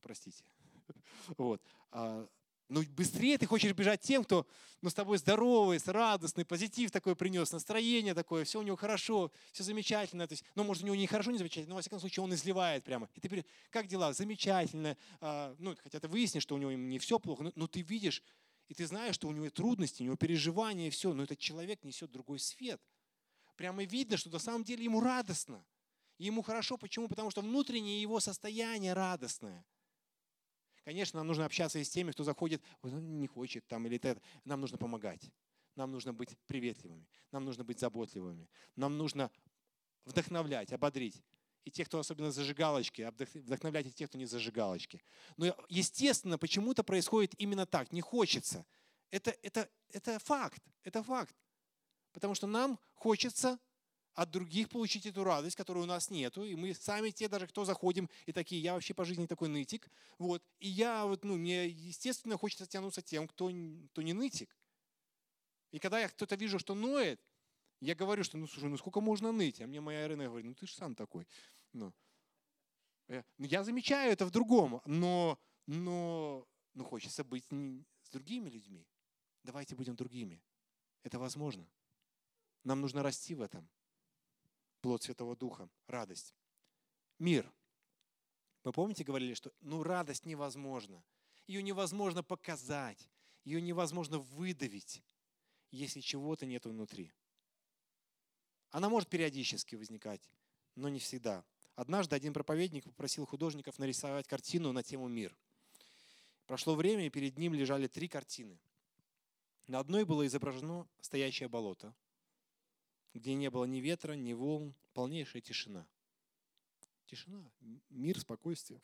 простите. 0.00 0.44
Вот. 1.36 1.60
А, 1.90 2.28
ну, 2.68 2.82
быстрее 2.90 3.38
ты 3.38 3.46
хочешь 3.46 3.72
бежать 3.72 4.00
тем, 4.00 4.24
кто 4.24 4.46
ну, 4.82 4.90
с 4.90 4.94
тобой 4.94 5.18
здоровый, 5.18 5.80
радостный, 5.86 6.44
позитив 6.44 6.90
такой 6.90 7.16
принес, 7.16 7.50
настроение 7.50 8.14
такое, 8.14 8.44
все 8.44 8.60
у 8.60 8.62
него 8.62 8.76
хорошо, 8.76 9.32
все 9.52 9.64
замечательно. 9.64 10.26
То 10.28 10.34
есть, 10.34 10.44
ну, 10.54 10.64
может, 10.64 10.82
у 10.82 10.86
него 10.86 10.94
не 10.94 11.06
хорошо, 11.06 11.30
не 11.30 11.38
замечательно, 11.38 11.70
но, 11.70 11.74
во 11.76 11.80
всяком 11.80 11.98
случае, 11.98 12.24
он 12.24 12.34
изливает 12.34 12.84
прямо. 12.84 13.08
И 13.14 13.20
ты 13.20 13.28
говоришь, 13.28 13.46
как 13.70 13.86
дела? 13.86 14.12
Замечательно. 14.12 14.96
А, 15.20 15.56
ну, 15.58 15.74
хотя 15.82 15.98
ты 15.98 16.08
выяснишь, 16.08 16.42
что 16.42 16.54
у 16.54 16.58
него 16.58 16.70
не 16.72 16.98
все 16.98 17.18
плохо, 17.18 17.42
но, 17.42 17.52
но 17.54 17.66
ты 17.66 17.80
видишь, 17.80 18.22
и 18.68 18.74
ты 18.74 18.86
знаешь, 18.86 19.14
что 19.14 19.28
у 19.28 19.32
него 19.32 19.48
трудности, 19.50 20.02
у 20.02 20.06
него 20.06 20.16
переживания, 20.16 20.88
и 20.88 20.90
все, 20.90 21.14
но 21.14 21.22
этот 21.22 21.38
человек 21.38 21.82
несет 21.84 22.12
другой 22.12 22.38
свет. 22.38 22.80
Прямо 23.56 23.82
видно, 23.84 24.16
что 24.16 24.30
на 24.30 24.38
самом 24.38 24.62
деле 24.62 24.84
ему 24.84 25.00
радостно. 25.00 25.64
Ему 26.18 26.42
хорошо. 26.42 26.76
Почему? 26.76 27.08
Потому 27.08 27.30
что 27.30 27.40
внутреннее 27.40 28.00
его 28.00 28.20
состояние 28.20 28.92
радостное– 28.92 29.64
Конечно, 30.88 31.20
нам 31.20 31.26
нужно 31.26 31.44
общаться 31.44 31.78
и 31.78 31.84
с 31.84 31.90
теми, 31.90 32.12
кто 32.12 32.24
заходит, 32.24 32.62
не 32.82 33.26
хочет 33.26 33.66
там 33.66 33.86
или 33.86 33.98
это. 33.98 34.22
Нам 34.46 34.62
нужно 34.62 34.78
помогать. 34.78 35.30
Нам 35.76 35.92
нужно 35.92 36.14
быть 36.14 36.34
приветливыми. 36.46 37.06
Нам 37.30 37.44
нужно 37.44 37.62
быть 37.62 37.78
заботливыми. 37.78 38.48
Нам 38.74 38.96
нужно 38.96 39.30
вдохновлять, 40.06 40.72
ободрить. 40.72 41.22
И 41.66 41.70
тех, 41.70 41.88
кто 41.88 41.98
особенно 41.98 42.30
зажигалочки, 42.30 43.06
вдохновлять 43.34 43.88
и 43.88 43.92
тех, 43.92 44.08
кто 44.08 44.16
не 44.16 44.24
зажигалочки. 44.24 45.02
Но, 45.36 45.54
естественно, 45.68 46.38
почему-то 46.38 46.82
происходит 46.82 47.34
именно 47.36 47.66
так. 47.66 47.92
Не 47.92 48.00
хочется. 48.00 48.64
Это, 49.10 49.36
это, 49.42 49.68
это 49.90 50.18
факт. 50.18 50.62
Это 50.84 51.02
факт. 51.02 51.36
Потому 52.12 52.34
что 52.34 52.46
нам 52.46 52.78
хочется 52.94 53.58
от 54.18 54.32
других 54.32 54.68
получить 54.68 55.06
эту 55.06 55.22
радость, 55.22 55.54
которую 55.54 55.84
у 55.84 55.86
нас 55.86 56.10
нету. 56.10 56.42
И 56.42 56.56
мы 56.56 56.74
сами 56.74 57.10
те, 57.10 57.28
даже 57.28 57.46
кто 57.46 57.64
заходим, 57.64 58.10
и 58.26 58.32
такие, 58.32 58.60
я 58.60 58.74
вообще 58.74 58.92
по 58.92 59.04
жизни 59.04 59.26
такой 59.26 59.48
нытик. 59.48 59.88
Вот. 60.18 60.42
И 60.58 60.68
я, 60.68 61.06
вот, 61.06 61.24
ну, 61.24 61.36
мне, 61.36 61.68
естественно, 61.68 62.36
хочется 62.36 62.66
тянуться 62.66 63.00
тем, 63.00 63.28
кто, 63.28 63.48
кто 63.92 64.02
не 64.02 64.14
нытик. 64.14 64.58
И 65.70 65.78
когда 65.78 66.00
я 66.00 66.08
кто-то 66.08 66.34
вижу, 66.34 66.58
что 66.58 66.74
ноет, 66.74 67.20
я 67.80 67.94
говорю, 67.94 68.24
что 68.24 68.38
ну 68.38 68.48
слушай, 68.48 68.68
ну 68.68 68.76
сколько 68.76 69.00
можно 69.00 69.30
ныть? 69.30 69.60
А 69.60 69.68
мне 69.68 69.80
моя 69.80 70.04
Ирина 70.08 70.24
говорит, 70.24 70.46
ну 70.46 70.54
ты 70.54 70.66
же 70.66 70.74
сам 70.74 70.96
такой. 70.96 71.24
Ну, 71.72 71.92
я, 73.06 73.24
ну, 73.36 73.46
я 73.46 73.62
замечаю 73.62 74.10
это 74.10 74.26
в 74.26 74.32
другом, 74.32 74.80
но, 74.84 75.38
но, 75.66 76.44
но 76.74 76.82
хочется 76.82 77.22
быть 77.22 77.46
с 78.02 78.10
другими 78.10 78.50
людьми. 78.50 78.84
Давайте 79.44 79.76
будем 79.76 79.94
другими. 79.94 80.42
Это 81.04 81.20
возможно. 81.20 81.68
Нам 82.64 82.80
нужно 82.80 83.04
расти 83.04 83.36
в 83.36 83.42
этом 83.42 83.68
плод 84.88 85.02
Святого 85.02 85.36
Духа, 85.36 85.68
радость. 85.86 86.34
Мир. 87.18 87.52
Вы 88.64 88.72
помните, 88.72 89.04
говорили, 89.04 89.34
что 89.34 89.52
ну 89.60 89.82
радость 89.82 90.24
невозможна. 90.24 91.04
Ее 91.46 91.62
невозможно 91.62 92.22
показать, 92.22 93.06
ее 93.44 93.60
невозможно 93.60 94.18
выдавить, 94.18 95.02
если 95.70 96.00
чего-то 96.00 96.46
нет 96.46 96.64
внутри. 96.64 97.12
Она 98.70 98.88
может 98.88 99.10
периодически 99.10 99.76
возникать, 99.76 100.26
но 100.74 100.88
не 100.88 101.00
всегда. 101.00 101.44
Однажды 101.74 102.16
один 102.16 102.32
проповедник 102.32 102.84
попросил 102.84 103.26
художников 103.26 103.78
нарисовать 103.78 104.26
картину 104.26 104.72
на 104.72 104.82
тему 104.82 105.06
«Мир». 105.06 105.36
Прошло 106.46 106.74
время, 106.74 107.04
и 107.04 107.10
перед 107.10 107.36
ним 107.36 107.52
лежали 107.52 107.88
три 107.88 108.08
картины. 108.08 108.58
На 109.66 109.80
одной 109.80 110.06
было 110.06 110.26
изображено 110.26 110.88
стоящее 111.02 111.50
болото– 111.50 111.94
где 113.14 113.34
не 113.34 113.50
было 113.50 113.64
ни 113.64 113.78
ветра, 113.78 114.12
ни 114.12 114.32
волн, 114.32 114.74
полнейшая 114.94 115.42
тишина. 115.42 115.86
Тишина, 117.06 117.50
мир, 117.90 118.18
спокойствие. 118.20 118.80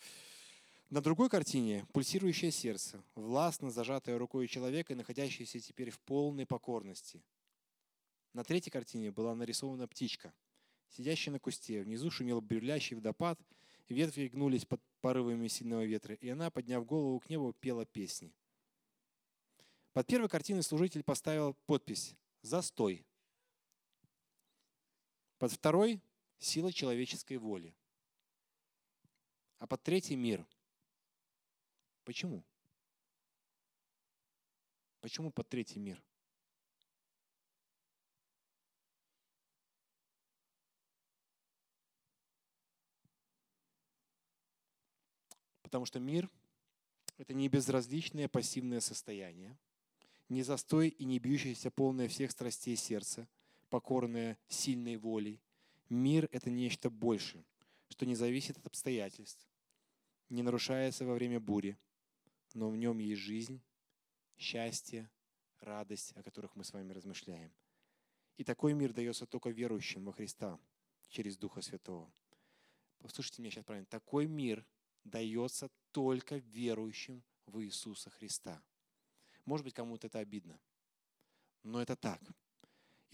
На 0.90 1.00
другой 1.00 1.28
картине 1.28 1.86
пульсирующее 1.92 2.50
сердце, 2.50 3.02
властно 3.14 3.70
зажатое 3.70 4.18
рукой 4.18 4.46
человека, 4.48 4.94
находящееся 4.94 5.60
теперь 5.60 5.90
в 5.90 5.98
полной 6.00 6.46
покорности. 6.46 7.22
На 8.32 8.44
третьей 8.44 8.70
картине 8.70 9.10
была 9.10 9.34
нарисована 9.34 9.88
птичка, 9.88 10.32
сидящая 10.88 11.32
на 11.32 11.40
кусте. 11.40 11.82
Внизу 11.82 12.10
шумел 12.10 12.40
бурлящий 12.40 12.96
водопад, 12.96 13.40
ветви 13.88 14.28
гнулись 14.28 14.64
под 14.64 14.80
порывами 15.00 15.48
сильного 15.48 15.84
ветра, 15.84 16.14
и 16.14 16.28
она, 16.28 16.50
подняв 16.50 16.84
голову 16.86 17.20
к 17.20 17.28
небу, 17.28 17.52
пела 17.52 17.84
песни. 17.84 18.32
Под 19.92 20.06
первой 20.06 20.28
картиной 20.28 20.62
служитель 20.62 21.02
поставил 21.02 21.54
подпись 21.66 22.14
«Застой». 22.42 23.04
Под 25.38 25.52
второй– 25.52 26.00
сила 26.38 26.72
человеческой 26.72 27.38
воли. 27.38 27.74
А 29.58 29.66
под 29.66 29.82
третий– 29.82 30.14
мир. 30.16 30.46
Почему? 32.04 32.44
Почему 35.00 35.32
под 35.32 35.48
третий 35.48 35.80
мир? 35.80 36.02
Потому 45.62 45.84
что 45.84 45.98
мир– 45.98 46.30
это 47.18 47.34
не 47.34 47.48
безразличное 47.48 48.28
пассивное 48.28 48.80
состояние, 48.80 49.58
не 50.28 50.44
застой 50.44 50.88
и 50.88 51.04
не 51.04 51.18
бьющееся 51.18 51.72
полное 51.72 52.08
всех 52.08 52.30
страстей 52.30 52.76
сердца– 52.76 53.26
покорная 53.74 54.38
сильной 54.46 54.96
волей. 54.96 55.42
Мир— 55.88 56.28
это 56.30 56.48
нечто 56.48 56.90
большее, 56.90 57.44
что 57.88 58.06
не 58.06 58.14
зависит 58.14 58.56
от 58.56 58.66
обстоятельств, 58.66 59.48
не 60.28 60.44
нарушается 60.44 61.04
во 61.04 61.14
время 61.14 61.40
бури, 61.40 61.76
но 62.54 62.70
в 62.70 62.76
нем 62.76 63.00
есть 63.00 63.20
жизнь, 63.20 63.60
счастье, 64.36 65.10
радость, 65.58 66.12
о 66.12 66.22
которых 66.22 66.54
мы 66.54 66.62
с 66.62 66.72
вами 66.72 66.92
размышляем. 66.92 67.52
И 68.36 68.44
такой 68.44 68.74
мир 68.74 68.92
дается 68.92 69.26
только 69.26 69.50
верующим 69.50 70.04
во 70.04 70.12
Христа 70.12 70.56
через 71.08 71.36
Духа 71.36 71.60
Святого. 71.60 72.08
Послушайте 73.00 73.42
меня 73.42 73.50
сейчас 73.50 73.64
правильно. 73.64 73.86
Такой 73.86 74.28
мир 74.28 74.64
дается 75.02 75.68
только 75.90 76.36
верующим 76.36 77.24
в 77.46 77.60
Иисуса 77.60 78.08
Христа. 78.10 78.62
Может 79.44 79.64
быть, 79.64 79.74
кому-то 79.74 80.06
это 80.06 80.20
обидно, 80.20 80.60
но 81.64 81.82
это 81.82 81.96
так. 81.96 82.20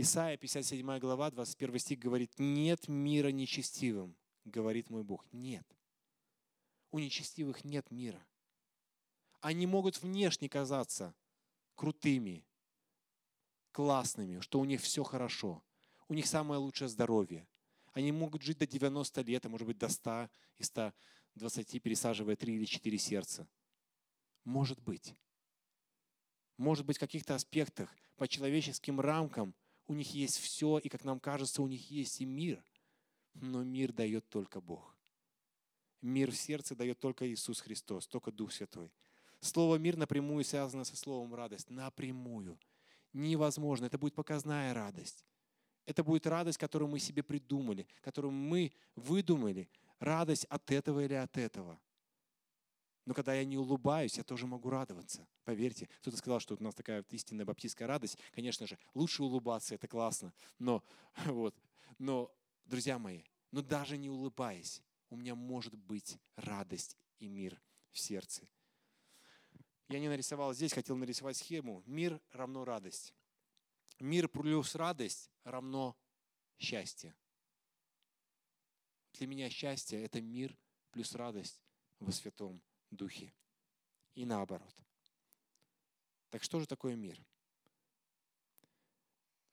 Исайя, 0.02 0.38
57 0.38 0.98
глава, 0.98 1.30
21 1.30 1.78
стих 1.78 1.98
говорит, 1.98 2.32
«Нет 2.38 2.88
мира 2.88 3.28
нечестивым, 3.28 4.16
говорит 4.46 4.88
мой 4.88 5.02
Бог». 5.02 5.30
Нет. 5.30 5.66
У 6.90 6.98
нечестивых 6.98 7.64
нет 7.64 7.90
мира. 7.90 8.26
Они 9.42 9.66
могут 9.66 10.00
внешне 10.00 10.48
казаться 10.48 11.14
крутыми, 11.74 12.46
классными, 13.72 14.40
что 14.40 14.58
у 14.58 14.64
них 14.64 14.80
все 14.80 15.04
хорошо. 15.04 15.62
У 16.08 16.14
них 16.14 16.26
самое 16.26 16.58
лучшее 16.58 16.88
здоровье. 16.88 17.46
Они 17.92 18.10
могут 18.10 18.40
жить 18.40 18.56
до 18.56 18.66
90 18.66 19.20
лет, 19.20 19.44
а 19.44 19.50
может 19.50 19.66
быть 19.66 19.76
до 19.76 19.90
100 19.90 20.30
и 20.56 20.62
120, 20.62 21.82
пересаживая 21.82 22.36
3 22.36 22.54
или 22.54 22.64
4 22.64 22.96
сердца. 22.96 23.46
Может 24.44 24.80
быть. 24.80 25.14
Может 26.56 26.86
быть, 26.86 26.96
в 26.96 27.00
каких-то 27.00 27.34
аспектах, 27.34 27.94
по 28.16 28.26
человеческим 28.26 28.98
рамкам– 28.98 29.54
у 29.90 29.94
них 29.94 30.14
есть 30.14 30.38
все, 30.38 30.78
и, 30.78 30.88
как 30.88 31.02
нам 31.02 31.18
кажется, 31.18 31.62
у 31.62 31.66
них 31.66 31.90
есть 31.90 32.20
и 32.20 32.24
мир. 32.24 32.64
Но 33.34 33.64
мир 33.64 33.92
дает 33.92 34.28
только 34.28 34.60
Бог. 34.60 34.96
Мир 36.00 36.30
в 36.30 36.36
сердце 36.36 36.76
дает 36.76 37.00
только 37.00 37.28
Иисус 37.28 37.60
Христос, 37.60 38.06
только 38.06 38.30
Дух 38.30 38.52
Святой. 38.52 38.92
Слово 39.40 39.76
«мир» 39.76 39.96
напрямую 39.96 40.44
связано 40.44 40.84
со 40.84 40.96
словом 40.96 41.34
«радость». 41.34 41.70
Напрямую. 41.70 42.56
Невозможно. 43.12 43.86
Это 43.86 43.98
будет 43.98 44.14
показная 44.14 44.72
радость. 44.74 45.26
Это 45.86 46.04
будет 46.04 46.24
радость, 46.28 46.58
которую 46.58 46.88
мы 46.88 47.00
себе 47.00 47.24
придумали, 47.24 47.88
которую 48.00 48.30
мы 48.30 48.72
выдумали. 48.94 49.68
Радость 49.98 50.44
от 50.44 50.70
этого 50.70 51.04
или 51.04 51.14
от 51.14 51.36
этого. 51.36 51.80
Но 53.10 53.14
когда 53.14 53.34
я 53.34 53.44
не 53.44 53.58
улыбаюсь, 53.58 54.18
я 54.18 54.22
тоже 54.22 54.46
могу 54.46 54.70
радоваться. 54.70 55.26
Поверьте, 55.42 55.88
кто-то 55.98 56.16
сказал, 56.16 56.38
что 56.38 56.54
у 56.54 56.62
нас 56.62 56.76
такая 56.76 57.04
истинная 57.10 57.44
баптистская 57.44 57.88
радость. 57.88 58.16
Конечно 58.30 58.68
же, 58.68 58.78
лучше 58.94 59.24
улыбаться, 59.24 59.74
это 59.74 59.88
классно. 59.88 60.32
Но, 60.60 60.84
вот, 61.26 61.60
но 61.98 62.32
друзья 62.66 63.00
мои, 63.00 63.24
но 63.50 63.62
даже 63.62 63.98
не 63.98 64.08
улыбаясь, 64.08 64.80
у 65.08 65.16
меня 65.16 65.34
может 65.34 65.74
быть 65.74 66.18
радость 66.36 66.96
и 67.18 67.26
мир 67.26 67.60
в 67.90 67.98
сердце. 67.98 68.48
Я 69.88 69.98
не 69.98 70.08
нарисовал 70.08 70.54
здесь, 70.54 70.72
хотел 70.72 70.94
нарисовать 70.94 71.36
схему. 71.36 71.82
Мир 71.86 72.20
равно 72.30 72.64
радость. 72.64 73.12
Мир 73.98 74.28
плюс 74.28 74.76
радость 74.76 75.32
равно 75.42 75.96
счастье. 76.58 77.12
Для 79.14 79.26
меня 79.26 79.50
счастье– 79.50 80.00
это 80.04 80.20
мир 80.20 80.56
плюс 80.92 81.16
радость 81.16 81.60
во 81.98 82.12
Святом 82.12 82.62
Духе. 82.90 83.32
И 84.14 84.24
наоборот. 84.24 84.74
Так 86.30 86.42
что 86.42 86.60
же 86.60 86.66
такое 86.66 86.96
мир? 86.96 87.24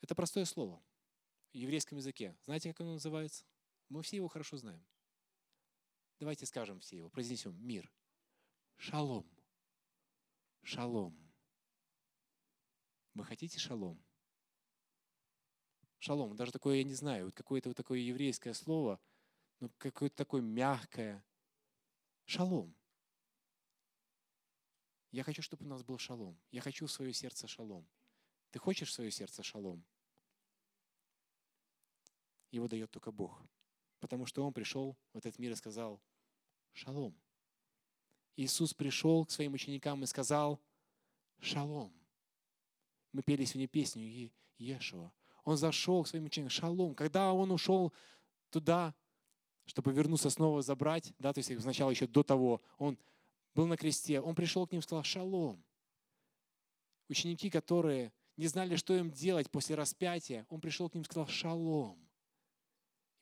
Это 0.02 0.16
простое 0.16 0.46
слово 0.46 0.82
в 1.54 1.58
еврейском 1.58 1.98
языке. 1.98 2.38
Знаете, 2.44 2.70
как 2.70 2.82
оно 2.82 2.94
называется? 2.94 3.46
Мы 3.90 4.02
все 4.04 4.18
его 4.18 4.28
хорошо 4.28 4.58
знаем. 4.58 4.86
Давайте 6.20 6.46
скажем 6.46 6.80
все 6.80 6.98
его, 6.98 7.10
произнесем 7.10 7.56
мир. 7.66 7.92
Шалом. 8.76 9.30
Шалом. 10.64 11.16
Вы 13.14 13.24
хотите 13.24 13.60
шалом? 13.60 14.04
Шалом, 16.00 16.36
даже 16.36 16.52
такое, 16.52 16.78
я 16.78 16.84
не 16.84 16.94
знаю, 16.94 17.26
вот 17.26 17.36
какое-то 17.36 17.70
вот 17.70 17.78
такое 17.78 18.00
еврейское 18.00 18.54
слово, 18.54 19.00
ну, 19.60 19.72
какое-то 19.78 20.16
такое 20.16 20.42
мягкое. 20.42 21.26
Шалом. 22.26 22.76
Я 25.18 25.24
хочу, 25.24 25.42
чтобы 25.42 25.66
у 25.66 25.68
нас 25.68 25.82
был 25.82 25.98
шалом. 25.98 26.38
Я 26.52 26.62
хочу 26.62 26.86
в 26.86 26.92
свое 26.92 27.12
сердце 27.12 27.48
шалом. 27.48 27.88
Ты 28.52 28.60
хочешь 28.60 28.90
в 28.90 28.94
свое 28.94 29.10
сердце 29.10 29.42
шалом? 29.42 29.84
Его 32.52 32.68
дает 32.68 32.92
только 32.92 33.12
Бог. 33.12 33.42
Потому 34.00 34.28
что 34.28 34.46
Он 34.46 34.54
пришел 34.54 34.96
в 35.14 35.18
этот 35.18 35.40
мир 35.40 35.54
и 35.54 35.56
сказал 35.56 36.00
«Шалом». 36.72 37.20
Иисус 38.36 38.76
пришел 38.76 39.26
к 39.26 39.32
своим 39.32 39.54
ученикам 39.54 40.04
и 40.04 40.06
сказал 40.06 40.62
«Шалом». 41.40 41.92
Мы 43.12 43.24
пели 43.24 43.44
сегодня 43.46 43.68
песню 43.68 44.32
Ешуа. 44.60 45.12
Он 45.44 45.58
зашел 45.58 46.04
к 46.04 46.10
своим 46.10 46.26
ученикам 46.26 46.52
«Шалом». 46.52 46.94
Когда 46.94 47.34
Он 47.34 47.50
ушел 47.50 47.92
туда, 48.52 48.94
чтобы 49.66 49.94
вернуться 49.94 50.30
снова 50.30 50.62
забрать, 50.62 51.16
да, 51.18 51.34
то 51.34 51.40
есть 51.40 51.60
сначала 51.60 51.90
еще 51.90 52.06
до 52.06 52.22
того, 52.22 52.62
Он 52.78 53.00
был 53.58 53.66
на 53.66 53.76
кресте, 53.76 54.22
Он 54.22 54.36
пришел 54.36 54.68
к 54.68 54.72
ним 54.72 54.82
и 54.82 54.84
сказал 54.84 55.04
«Шалом». 55.04 55.66
Ученики, 57.10 57.50
которые 57.50 58.14
не 58.36 58.46
знали, 58.46 58.76
что 58.76 58.96
им 58.96 59.10
делать 59.10 59.50
после 59.50 59.76
распятия, 59.76 60.46
Он 60.50 60.62
пришел 60.62 60.90
к 60.90 60.94
ним 60.94 61.02
и 61.02 61.06
сказал 61.06 61.28
«Шалом». 61.28 62.08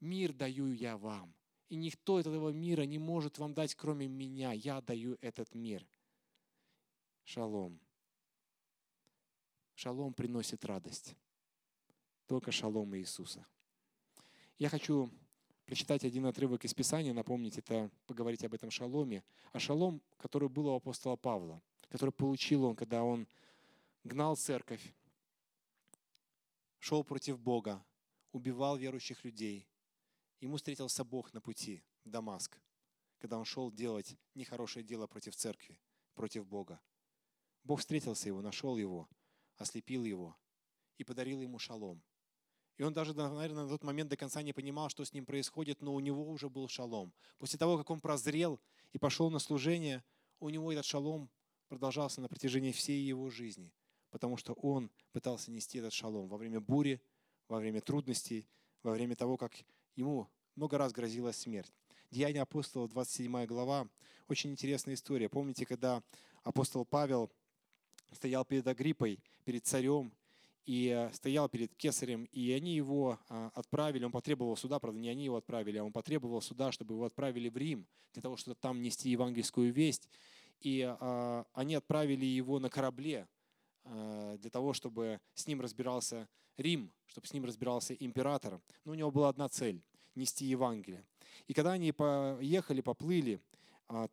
Мир 0.01 0.33
даю 0.33 0.73
я 0.73 0.97
вам. 0.97 1.33
И 1.69 1.77
никто 1.77 2.19
этого 2.19 2.49
мира 2.49 2.81
не 2.81 2.99
может 2.99 3.37
вам 3.37 3.53
дать, 3.53 3.75
кроме 3.75 4.07
меня. 4.07 4.51
Я 4.51 4.81
даю 4.81 5.17
этот 5.21 5.55
мир. 5.55 5.87
Шалом. 7.23 7.79
Шалом 9.73 10.13
приносит 10.13 10.65
радость. 10.65 11.15
Только 12.27 12.51
шалом 12.51 12.93
Иисуса. 12.97 13.47
Я 14.57 14.67
хочу 14.67 15.09
прочитать 15.65 16.03
один 16.03 16.25
отрывок 16.25 16.63
из 16.65 16.73
Писания, 16.73 17.13
напомнить 17.13 17.57
это, 17.57 17.89
поговорить 18.07 18.43
об 18.43 18.53
этом 18.53 18.71
шаломе. 18.71 19.23
А 19.51 19.59
шалом, 19.59 20.01
который 20.17 20.49
был 20.49 20.67
у 20.67 20.75
апостола 20.75 21.15
Павла, 21.15 21.61
который 21.89 22.11
получил 22.11 22.65
он, 22.65 22.75
когда 22.75 23.03
он 23.03 23.27
гнал 24.03 24.35
церковь, 24.35 24.93
шел 26.79 27.03
против 27.03 27.39
Бога, 27.39 27.83
убивал 28.31 28.77
верующих 28.77 29.23
людей, 29.23 29.67
Ему 30.45 30.57
встретился 30.57 31.03
Бог 31.03 31.33
на 31.33 31.41
пути 31.41 31.81
в 32.03 32.09
Дамаск, 32.09 32.59
когда 33.17 33.37
он 33.39 33.45
шел 33.45 33.71
делать 33.71 34.15
нехорошее 34.35 34.83
дело 34.83 35.07
против 35.07 35.35
церкви, 35.35 35.79
против 36.13 36.45
Бога. 36.45 36.79
Бог 37.63 37.79
встретился 37.79 38.27
его, 38.27 38.41
нашел 38.41 38.77
его, 38.77 39.09
ослепил 39.57 40.03
его 40.03 40.37
и 40.97 41.03
подарил 41.03 41.41
ему 41.41 41.57
шалом. 41.57 42.03
И 42.77 42.83
он 42.83 42.93
даже, 42.93 43.13
наверное, 43.13 43.63
на 43.63 43.69
тот 43.69 43.83
момент 43.83 44.09
до 44.09 44.17
конца 44.17 44.41
не 44.41 44.51
понимал, 44.51 44.89
что 44.89 45.05
с 45.05 45.13
ним 45.13 45.25
происходит, 45.25 45.81
но 45.81 45.93
у 45.93 45.99
него 45.99 46.29
уже 46.29 46.49
был 46.49 46.67
шалом. 46.67 47.13
После 47.37 47.57
того, 47.57 47.77
как 47.77 47.89
он 47.89 48.01
прозрел 48.01 48.59
и 48.91 48.97
пошел 48.97 49.29
на 49.29 49.39
служение, 49.39 50.03
у 50.39 50.49
него 50.49 50.71
этот 50.71 50.85
шалом 50.85 51.29
продолжался 51.69 52.21
на 52.21 52.27
протяжении 52.27 52.71
всей 52.71 53.01
его 53.01 53.29
жизни, 53.29 53.71
потому 54.11 54.35
что 54.37 54.53
он 54.53 54.91
пытался 55.13 55.51
нести 55.51 55.79
этот 55.79 55.93
шалом 55.93 56.27
во 56.27 56.37
время 56.37 56.59
бури, 56.59 57.01
во 57.47 57.59
время 57.59 57.81
трудностей, 57.81 58.47
во 58.83 58.91
время 58.91 59.15
того, 59.15 59.37
как 59.37 59.53
ему 59.95 60.27
много 60.55 60.77
раз 60.77 60.91
грозила 60.91 61.31
смерть. 61.31 61.71
Деяния 62.11 62.41
апостола, 62.41 62.87
27 62.87 63.45
глава, 63.45 63.87
очень 64.27 64.51
интересная 64.51 64.95
история. 64.95 65.29
Помните, 65.29 65.65
когда 65.65 66.03
апостол 66.43 66.85
Павел 66.85 67.31
стоял 68.11 68.45
перед 68.45 68.67
Агриппой, 68.67 69.19
перед 69.43 69.65
царем, 69.65 70.11
и 70.65 70.87
э, 70.89 71.13
стоял 71.13 71.47
перед 71.47 71.75
кесарем, 71.75 72.25
и 72.31 72.51
они 72.51 72.75
его 72.75 73.19
а, 73.29 73.51
отправили, 73.53 74.03
он 74.03 74.11
потребовал 74.11 74.57
суда, 74.57 74.79
правда, 74.79 74.99
не 74.99 75.09
они 75.09 75.25
его 75.25 75.37
отправили, 75.37 75.77
а 75.77 75.83
он 75.83 75.91
потребовал 75.91 76.41
суда, 76.41 76.71
чтобы 76.71 76.95
его 76.95 77.05
отправили 77.05 77.49
в 77.49 77.57
Рим, 77.57 77.87
для 78.13 78.21
того, 78.21 78.35
чтобы 78.35 78.55
там 78.55 78.81
нести 78.81 79.09
евангельскую 79.09 79.71
весть. 79.71 80.09
И 80.61 80.81
а, 80.81 81.45
они 81.53 81.75
отправили 81.75 82.25
его 82.25 82.59
на 82.59 82.69
корабле, 82.69 83.27
а, 83.83 84.37
для 84.37 84.49
того, 84.49 84.73
чтобы 84.73 85.19
с 85.35 85.45
ним 85.45 85.61
разбирался 85.61 86.27
Рим, 86.57 86.91
чтобы 87.05 87.27
с 87.27 87.33
ним 87.33 87.45
разбирался 87.45 87.93
император. 87.93 88.59
Но 88.85 88.93
у 88.93 88.95
него 88.95 89.11
была 89.11 89.29
одна 89.29 89.47
цель 89.49 89.83
нести 90.15 90.45
Евангелие. 90.45 91.05
И 91.47 91.53
когда 91.53 91.73
они 91.73 91.91
поехали, 91.91 92.81
поплыли, 92.81 93.41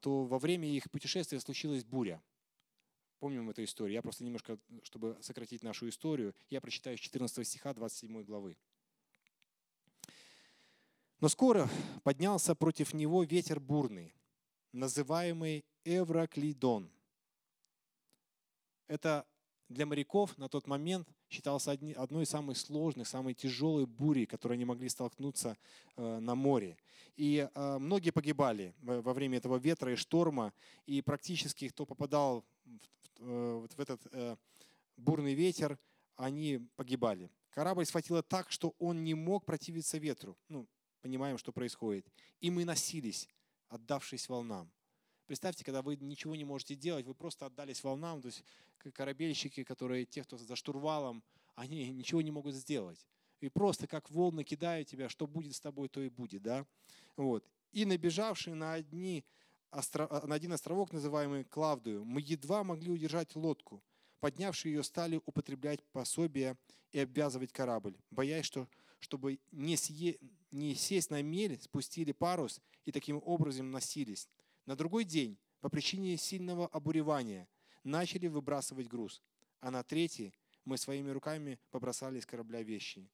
то 0.01 0.25
во 0.25 0.39
время 0.41 0.69
их 0.69 0.91
путешествия 0.91 1.39
случилась 1.41 1.85
буря. 1.85 2.21
Помним 3.23 3.51
эту 3.51 3.63
историю. 3.63 3.95
Я 3.95 4.03
просто 4.03 4.25
немножко, 4.25 4.59
чтобы 4.83 5.17
сократить 5.21 5.63
нашу 5.63 5.89
историю, 5.89 6.35
я 6.51 6.61
прочитаю 6.61 6.99
с 6.99 7.01
14 7.01 7.47
стиха 7.47 7.73
27 7.73 8.25
главы. 8.25 8.57
Но 11.21 11.29
скоро 11.29 11.71
поднялся 12.03 12.57
против 12.57 12.93
него 12.93 13.23
ветер 13.23 13.61
бурный, 13.61 14.13
называемый 14.73 15.65
Эвраклидон. 15.85 16.91
Это 18.89 19.25
для 19.69 19.87
моряков 19.87 20.37
на 20.37 20.49
тот 20.49 20.67
момент 20.67 21.07
считался 21.31 21.79
одной 21.95 22.25
из 22.25 22.29
самых 22.29 22.59
сложных, 22.59 23.07
самой 23.07 23.35
тяжелой 23.35 23.87
бури, 23.87 24.25
которые 24.25 24.57
они 24.57 24.65
могли 24.65 24.89
столкнуться 24.89 25.57
э, 25.97 26.19
на 26.19 26.35
море. 26.35 26.77
И 27.15 27.49
э, 27.55 27.79
многие 27.79 28.11
погибали 28.11 28.75
во 28.81 29.15
время 29.15 29.39
этого 29.39 29.59
ветра 29.59 29.93
и 29.93 29.95
шторма, 29.95 30.53
и 30.87 31.03
практически 31.03 31.69
кто 31.69 31.87
попадал 31.87 32.45
в 33.23 33.67
э, 33.79 33.83
этот 33.83 34.39
бурный 34.97 35.35
ветер, 35.35 35.79
они 36.17 36.61
погибали. 36.77 37.31
Корабль 37.51 37.85
схватило 37.85 38.23
так, 38.23 38.51
что 38.51 38.75
он 38.79 39.05
не 39.05 39.15
мог 39.15 39.45
противиться 39.45 39.99
ветру. 39.99 40.37
Ну, 40.49 40.67
понимаем, 41.01 41.39
что 41.39 41.53
происходит. 41.53 42.07
И 42.41 42.51
мы 42.51 42.65
носились, 42.65 43.29
отдавшись 43.69 44.29
волнам. 44.29 44.71
Представьте, 45.27 45.65
когда 45.65 45.83
вы 45.83 45.97
ничего 45.97 46.35
не 46.35 46.45
можете 46.45 46.75
делать, 46.75 47.07
вы 47.07 47.15
просто 47.15 47.47
отдались 47.47 47.83
волнам, 47.83 48.21
то 48.21 48.27
есть 48.27 48.45
корабельщики, 48.93 49.65
которые, 49.65 50.05
те, 50.05 50.25
кто 50.25 50.37
за 50.37 50.57
штурвалом, 50.57 51.23
они 51.55 51.91
ничего 51.91 52.23
не 52.23 52.31
могут 52.31 52.55
сделать. 52.55 53.07
И 53.41 53.49
просто 53.49 53.87
как 53.87 54.11
волны 54.11 54.45
кидают 54.45 54.89
тебя, 54.89 55.09
что 55.09 55.27
будет 55.27 55.55
с 55.55 55.61
тобой, 55.61 55.89
то 55.89 56.01
и 56.01 56.09
будет. 56.09 56.43
Да? 56.43 56.67
Вот. 57.17 57.45
И 57.73 57.85
набежавшие 57.85 58.55
на, 58.55 58.75
одни, 58.75 59.25
на 59.73 60.35
один 60.35 60.53
островок, 60.53 60.93
называемый 60.93 61.45
Клавдую, 61.45 62.05
мы 62.05 62.21
едва 62.21 62.63
могли 62.63 62.91
удержать 62.91 63.35
лодку. 63.35 63.83
Поднявшие 64.21 64.75
ее 64.75 64.83
стали 64.83 65.21
употреблять 65.25 65.83
пособия 65.93 66.57
и 66.93 67.01
обвязывать 67.01 67.53
корабль, 67.53 67.97
боясь, 68.11 68.45
что 68.45 68.69
чтобы 69.01 69.41
не, 69.51 69.77
сие, 69.77 70.19
не 70.53 70.75
сесть 70.75 71.11
на 71.11 71.23
мель, 71.23 71.61
спустили 71.61 72.13
парус 72.13 72.61
и 72.85 72.93
таким 72.93 73.21
образом 73.25 73.71
носились. 73.71 74.29
На 74.67 74.77
другой 74.77 75.05
день, 75.05 75.39
по 75.61 75.69
причине 75.69 76.17
сильного 76.17 76.69
обуревания, 76.69 77.49
начали 77.83 78.29
выбрасывать 78.29 78.87
груз, 78.87 79.23
а 79.61 79.71
на 79.71 79.83
третий 79.83 80.33
мы 80.65 80.79
своими 80.79 81.11
руками 81.11 81.59
побросали 81.71 82.21
из 82.21 82.27
корабля 82.27 82.63
вещи. 82.63 83.09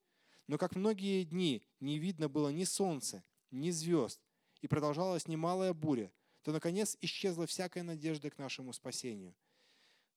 Но 0.47 0.59
как 0.59 0.77
многие 0.77 1.25
дни 1.25 1.63
не 1.81 1.99
видно 1.99 2.29
было 2.29 2.51
ни 2.51 2.65
солнца, 2.65 3.25
ни 3.51 3.71
звезд, 3.71 4.21
и 4.61 4.69
продолжалась 4.69 5.27
немалая 5.29 5.73
буря, 5.73 6.13
то, 6.43 6.53
наконец, 6.53 6.97
исчезла 7.01 7.47
всякая 7.47 7.82
надежда 7.82 8.30
к 8.30 8.39
нашему 8.39 8.72
спасению. 8.72 9.34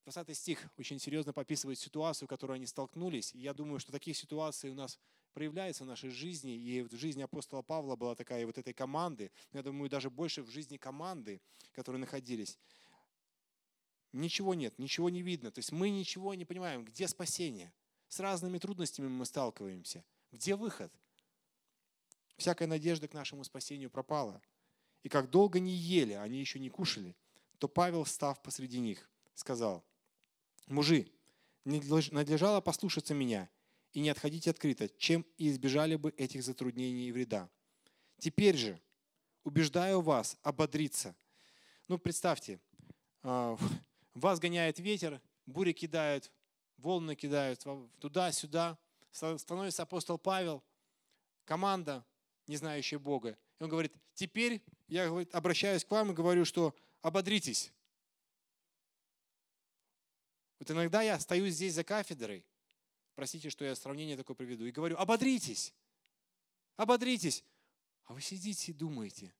20 0.04 0.36
стих 0.36 0.68
очень 0.78 0.98
серьезно 0.98 1.32
пописывает 1.32 1.78
ситуацию, 1.78 2.26
в 2.26 2.30
которой 2.30 2.54
они 2.56 2.66
столкнулись. 2.66 3.34
И 3.34 3.38
я 3.38 3.54
думаю, 3.54 3.78
что 3.78 3.92
таких 3.92 4.16
ситуаций 4.16 4.70
у 4.70 4.74
нас 4.74 4.98
проявляется 5.32 5.84
в 5.84 5.86
нашей 5.86 6.10
жизни, 6.10 6.54
и 6.56 6.82
в 6.82 6.94
жизни 6.94 7.22
апостола 7.22 7.62
Павла 7.62 7.96
была 7.96 8.14
такая 8.14 8.44
вот 8.44 8.58
этой 8.58 8.74
команды, 8.74 9.30
я 9.52 9.62
думаю, 9.62 9.88
даже 9.88 10.10
больше 10.10 10.42
в 10.42 10.50
жизни 10.50 10.76
команды, 10.76 11.40
которые 11.72 12.00
находились. 12.00 12.58
Ничего 14.12 14.54
нет, 14.54 14.78
ничего 14.78 15.08
не 15.08 15.22
видно. 15.22 15.50
То 15.50 15.60
есть 15.60 15.72
мы 15.72 15.88
ничего 15.88 16.34
не 16.34 16.44
понимаем, 16.44 16.84
где 16.84 17.08
спасение. 17.08 17.72
С 18.08 18.20
разными 18.20 18.58
трудностями 18.58 19.08
мы 19.08 19.24
сталкиваемся. 19.24 20.04
Где 20.32 20.54
выход? 20.54 20.92
Всякая 22.36 22.66
надежда 22.66 23.08
к 23.08 23.14
нашему 23.14 23.44
спасению 23.44 23.88
пропала. 23.88 24.42
И 25.02 25.08
как 25.08 25.30
долго 25.30 25.58
не 25.58 25.72
ели, 25.72 26.12
они 26.12 26.38
еще 26.38 26.58
не 26.58 26.68
кушали, 26.68 27.16
то 27.58 27.68
Павел, 27.68 28.06
став 28.06 28.40
посреди 28.42 28.80
них, 28.80 29.10
сказал, 29.34 29.84
«Мужи, 30.66 31.08
надлежало 31.64 32.60
послушаться 32.60 33.14
меня 33.14 33.48
и 33.92 34.00
не 34.00 34.08
отходить 34.08 34.48
открыто, 34.48 34.88
чем 34.88 35.26
и 35.36 35.48
избежали 35.50 35.96
бы 35.96 36.10
этих 36.16 36.42
затруднений 36.42 37.08
и 37.08 37.12
вреда. 37.12 37.48
Теперь 38.18 38.56
же 38.56 38.80
убеждаю 39.44 40.00
вас 40.00 40.36
ободриться». 40.42 41.14
Ну, 41.88 41.98
представьте, 41.98 42.60
а, 43.22 43.56
вас 44.14 44.38
гоняет 44.38 44.78
ветер, 44.78 45.20
бури 45.46 45.72
кидают, 45.72 46.30
волны 46.78 47.14
кидают 47.14 47.64
туда-сюда. 47.98 48.78
Становится 49.10 49.82
апостол 49.82 50.16
Павел, 50.16 50.62
команда, 51.44 52.04
не 52.46 52.56
знающая 52.56 52.98
Бога. 52.98 53.36
И 53.62 53.64
он 53.64 53.70
говорит, 53.70 53.94
теперь 54.14 54.60
я 54.88 55.06
говорит, 55.06 55.32
обращаюсь 55.32 55.84
к 55.84 55.90
вам 55.92 56.10
и 56.10 56.14
говорю, 56.14 56.44
что 56.44 56.74
ободритесь. 57.00 57.72
Вот 60.58 60.68
иногда 60.68 61.00
я 61.02 61.20
стою 61.20 61.48
здесь 61.48 61.74
за 61.74 61.84
кафедрой, 61.84 62.44
простите, 63.14 63.50
что 63.50 63.64
я 63.64 63.76
сравнение 63.76 64.16
такое 64.16 64.34
приведу, 64.34 64.64
и 64.64 64.72
говорю, 64.72 64.96
ободритесь, 64.96 65.72
ободритесь. 66.74 67.44
А 68.06 68.14
вы 68.14 68.20
сидите 68.20 68.72
и 68.72 68.74
думаете, 68.74 69.32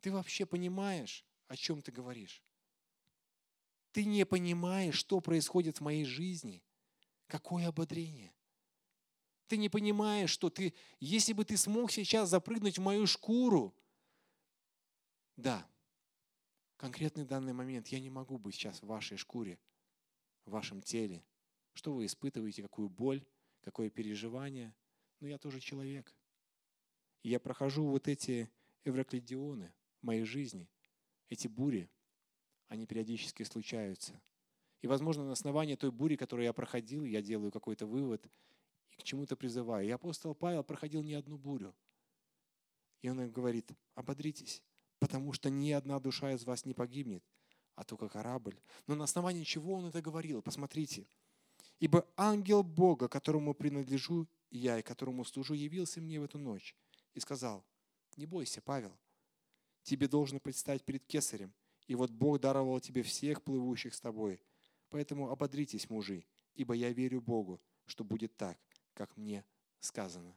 ты 0.00 0.12
вообще 0.12 0.46
понимаешь, 0.46 1.24
о 1.48 1.56
чем 1.56 1.82
ты 1.82 1.90
говоришь? 1.90 2.44
Ты 3.90 4.04
не 4.04 4.24
понимаешь, 4.24 4.94
что 4.94 5.20
происходит 5.20 5.78
в 5.78 5.80
моей 5.80 6.04
жизни. 6.04 6.62
Какое 7.26 7.66
ободрение. 7.66 8.32
Ты 9.50 9.56
не 9.56 9.68
понимаешь, 9.68 10.30
что 10.30 10.48
ты, 10.48 10.74
если 11.00 11.32
бы 11.32 11.44
ты 11.44 11.56
смог 11.56 11.90
сейчас 11.90 12.28
запрыгнуть 12.28 12.78
в 12.78 12.82
мою 12.82 13.08
шкуру, 13.08 13.74
да, 15.36 15.66
конкретный 16.76 17.24
данный 17.24 17.52
момент 17.52 17.88
я 17.88 17.98
не 17.98 18.10
могу 18.10 18.38
быть 18.38 18.54
сейчас 18.54 18.80
в 18.80 18.86
вашей 18.86 19.16
шкуре, 19.16 19.58
в 20.44 20.52
вашем 20.52 20.80
теле. 20.80 21.24
Что 21.72 21.92
вы 21.92 22.06
испытываете, 22.06 22.62
какую 22.62 22.88
боль, 22.88 23.26
какое 23.60 23.90
переживание. 23.90 24.72
Но 25.18 25.26
я 25.26 25.36
тоже 25.36 25.58
человек. 25.58 26.14
И 27.24 27.28
я 27.28 27.40
прохожу 27.40 27.84
вот 27.86 28.06
эти 28.06 28.48
эвроклидионы 28.84 29.74
в 30.00 30.06
моей 30.06 30.22
жизни, 30.22 30.70
эти 31.28 31.48
бури– 31.48 31.90
они 32.68 32.86
периодически 32.86 33.42
случаются. 33.42 34.22
И, 34.80 34.86
возможно, 34.86 35.24
на 35.24 35.32
основании 35.32 35.74
той 35.74 35.90
бури, 35.90 36.14
которую 36.14 36.46
я 36.46 36.52
проходил, 36.52 37.04
я 37.04 37.20
делаю 37.20 37.50
какой-то 37.50 37.84
вывод 37.84 38.24
к 39.00 39.04
чему-то 39.04 39.36
призываю. 39.36 39.86
И 39.86 39.90
апостол 39.90 40.34
Павел 40.34 40.62
проходил 40.62 41.02
не 41.02 41.14
одну 41.14 41.36
бурю. 41.36 41.74
И 43.02 43.08
он 43.08 43.30
говорит, 43.30 43.70
ободритесь, 43.94 44.62
потому 44.98 45.32
что 45.32 45.50
ни 45.50 45.70
одна 45.72 45.98
душа 45.98 46.32
из 46.32 46.44
вас 46.44 46.64
не 46.64 46.74
погибнет, 46.74 47.24
а 47.74 47.84
только 47.84 48.08
корабль. 48.08 48.60
Но 48.86 48.94
на 48.94 49.04
основании 49.04 49.44
чего 49.44 49.74
он 49.74 49.86
это 49.86 50.02
говорил? 50.02 50.42
Посмотрите. 50.42 51.06
Ибо 51.78 52.06
ангел 52.16 52.62
Бога, 52.62 53.08
которому 53.08 53.54
принадлежу 53.54 54.28
я 54.50 54.78
и 54.78 54.82
которому 54.82 55.24
служу, 55.24 55.54
явился 55.54 56.00
мне 56.00 56.20
в 56.20 56.24
эту 56.24 56.38
ночь 56.38 56.76
и 57.14 57.20
сказал, 57.20 57.64
не 58.16 58.26
бойся, 58.26 58.60
Павел, 58.60 58.92
тебе 59.82 60.08
должно 60.08 60.40
предстать 60.40 60.84
перед 60.84 61.06
кесарем, 61.06 61.54
и 61.86 61.94
вот 61.94 62.10
Бог 62.10 62.40
даровал 62.40 62.80
тебе 62.80 63.02
всех 63.02 63.42
плывущих 63.42 63.94
с 63.94 64.00
тобой. 64.00 64.42
Поэтому 64.90 65.30
ободритесь, 65.30 65.88
мужи, 65.88 66.24
ибо 66.54 66.74
я 66.74 66.92
верю 66.92 67.20
Богу, 67.20 67.60
что 67.86 68.04
будет 68.04 68.36
так, 68.36 68.58
как 69.00 69.16
мне 69.16 69.46
сказано. 69.78 70.36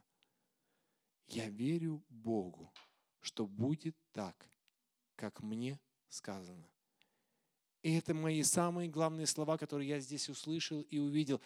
Я 1.28 1.50
верю 1.50 2.02
Богу, 2.08 2.72
что 3.20 3.46
будет 3.46 3.94
так, 4.12 4.48
как 5.16 5.42
мне 5.42 5.78
сказано. 6.08 6.66
И 7.82 7.92
это 7.92 8.14
мои 8.14 8.42
самые 8.42 8.88
главные 8.88 9.26
слова, 9.26 9.58
которые 9.58 9.90
я 9.90 10.00
здесь 10.00 10.30
услышал 10.30 10.80
и 10.80 10.96
увидел. 10.98 11.42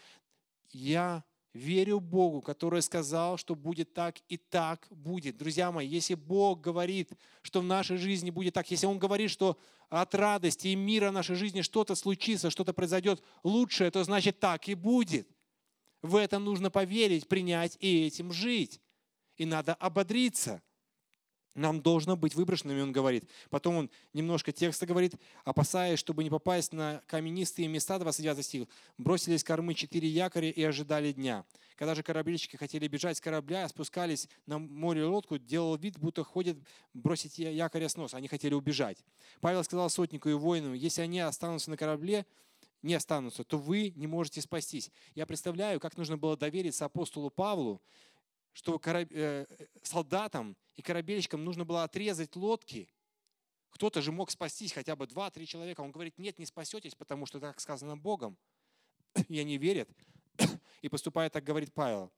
Я 0.70 1.24
верю 1.52 1.98
Богу, 1.98 2.40
который 2.40 2.82
сказал, 2.82 3.36
что 3.36 3.56
будет 3.56 3.94
так 3.94 4.20
и 4.28 4.36
так 4.36 4.86
будет. 4.88 5.36
Друзья 5.38 5.72
мои, 5.72 5.88
если 5.88 6.14
Бог 6.14 6.60
говорит, 6.60 7.10
что 7.42 7.60
в 7.62 7.64
нашей 7.64 7.96
жизни 7.96 8.30
будет 8.30 8.54
так, 8.54 8.70
если 8.70 8.86
Он 8.86 9.00
говорит, 9.00 9.32
что 9.32 9.58
от 9.88 10.14
радости 10.14 10.68
и 10.68 10.76
мира 10.76 11.10
в 11.10 11.14
нашей 11.14 11.34
жизни 11.34 11.62
что-то 11.62 11.96
случится, 11.96 12.48
что-то 12.48 12.72
произойдет 12.72 13.24
лучшее, 13.42 13.90
то 13.90 14.04
значит 14.04 14.38
так 14.38 14.68
и 14.68 14.76
будет. 14.76 15.28
В 16.02 16.16
это 16.16 16.38
нужно 16.38 16.70
поверить, 16.70 17.28
принять 17.28 17.76
и 17.80 18.06
этим 18.06 18.32
жить. 18.32 18.80
И 19.36 19.44
надо 19.44 19.74
ободриться 19.74 20.62
нам 21.58 21.82
должно 21.82 22.16
быть 22.16 22.34
выброшенными, 22.34 22.80
он 22.80 22.92
говорит. 22.92 23.28
Потом 23.50 23.76
он 23.76 23.90
немножко 24.12 24.52
текста 24.52 24.86
говорит, 24.86 25.14
опасаясь, 25.44 25.98
чтобы 25.98 26.24
не 26.24 26.30
попасть 26.30 26.72
на 26.72 27.02
каменистые 27.06 27.68
места, 27.68 27.98
29 27.98 28.44
стих, 28.44 28.68
бросились 28.96 29.44
кормы 29.44 29.74
четыре 29.74 30.08
якоря 30.08 30.50
и 30.50 30.62
ожидали 30.62 31.12
дня. 31.12 31.44
Когда 31.76 31.94
же 31.94 32.02
корабельщики 32.02 32.56
хотели 32.56 32.88
бежать 32.88 33.18
с 33.18 33.20
корабля, 33.20 33.68
спускались 33.68 34.28
на 34.46 34.58
море 34.58 35.04
лодку, 35.04 35.38
делал 35.38 35.76
вид, 35.76 35.98
будто 35.98 36.24
ходят 36.24 36.56
бросить 36.94 37.38
якоря 37.38 37.88
с 37.88 37.96
носа. 37.96 38.16
Они 38.16 38.28
хотели 38.28 38.54
убежать. 38.54 39.04
Павел 39.40 39.62
сказал 39.64 39.90
сотнику 39.90 40.28
и 40.28 40.34
воину, 40.34 40.74
если 40.74 41.02
они 41.02 41.20
останутся 41.20 41.70
на 41.70 41.76
корабле, 41.76 42.24
не 42.82 42.94
останутся, 42.94 43.44
то 43.44 43.58
вы 43.58 43.90
не 43.96 44.06
можете 44.06 44.40
спастись. 44.40 44.90
Я 45.14 45.26
представляю, 45.26 45.80
как 45.80 45.96
нужно 45.96 46.16
было 46.16 46.36
довериться 46.36 46.84
апостолу 46.84 47.30
Павлу, 47.30 47.82
что 48.52 48.80
э, 48.84 49.46
солдатам 49.82 50.56
и 50.76 50.82
корабельщикам 50.82 51.44
нужно 51.44 51.64
было 51.64 51.84
отрезать 51.84 52.34
лодки. 52.36 52.88
Кто-то 53.70 54.00
же 54.00 54.12
мог 54.12 54.30
спастись, 54.30 54.72
хотя 54.72 54.96
бы 54.96 55.06
два-три 55.06 55.46
человека. 55.46 55.80
Он 55.80 55.92
говорит, 55.92 56.18
нет, 56.18 56.38
не 56.38 56.46
спасетесь, 56.46 56.94
потому 56.94 57.26
что 57.26 57.38
так 57.38 57.60
сказано 57.60 57.96
Богом. 57.96 58.36
И 59.28 59.38
они 59.38 59.58
верят. 59.58 59.88
И 60.82 60.88
поступая 60.88 61.30
так, 61.30 61.44
говорит 61.44 61.72
Павел. 61.72 62.12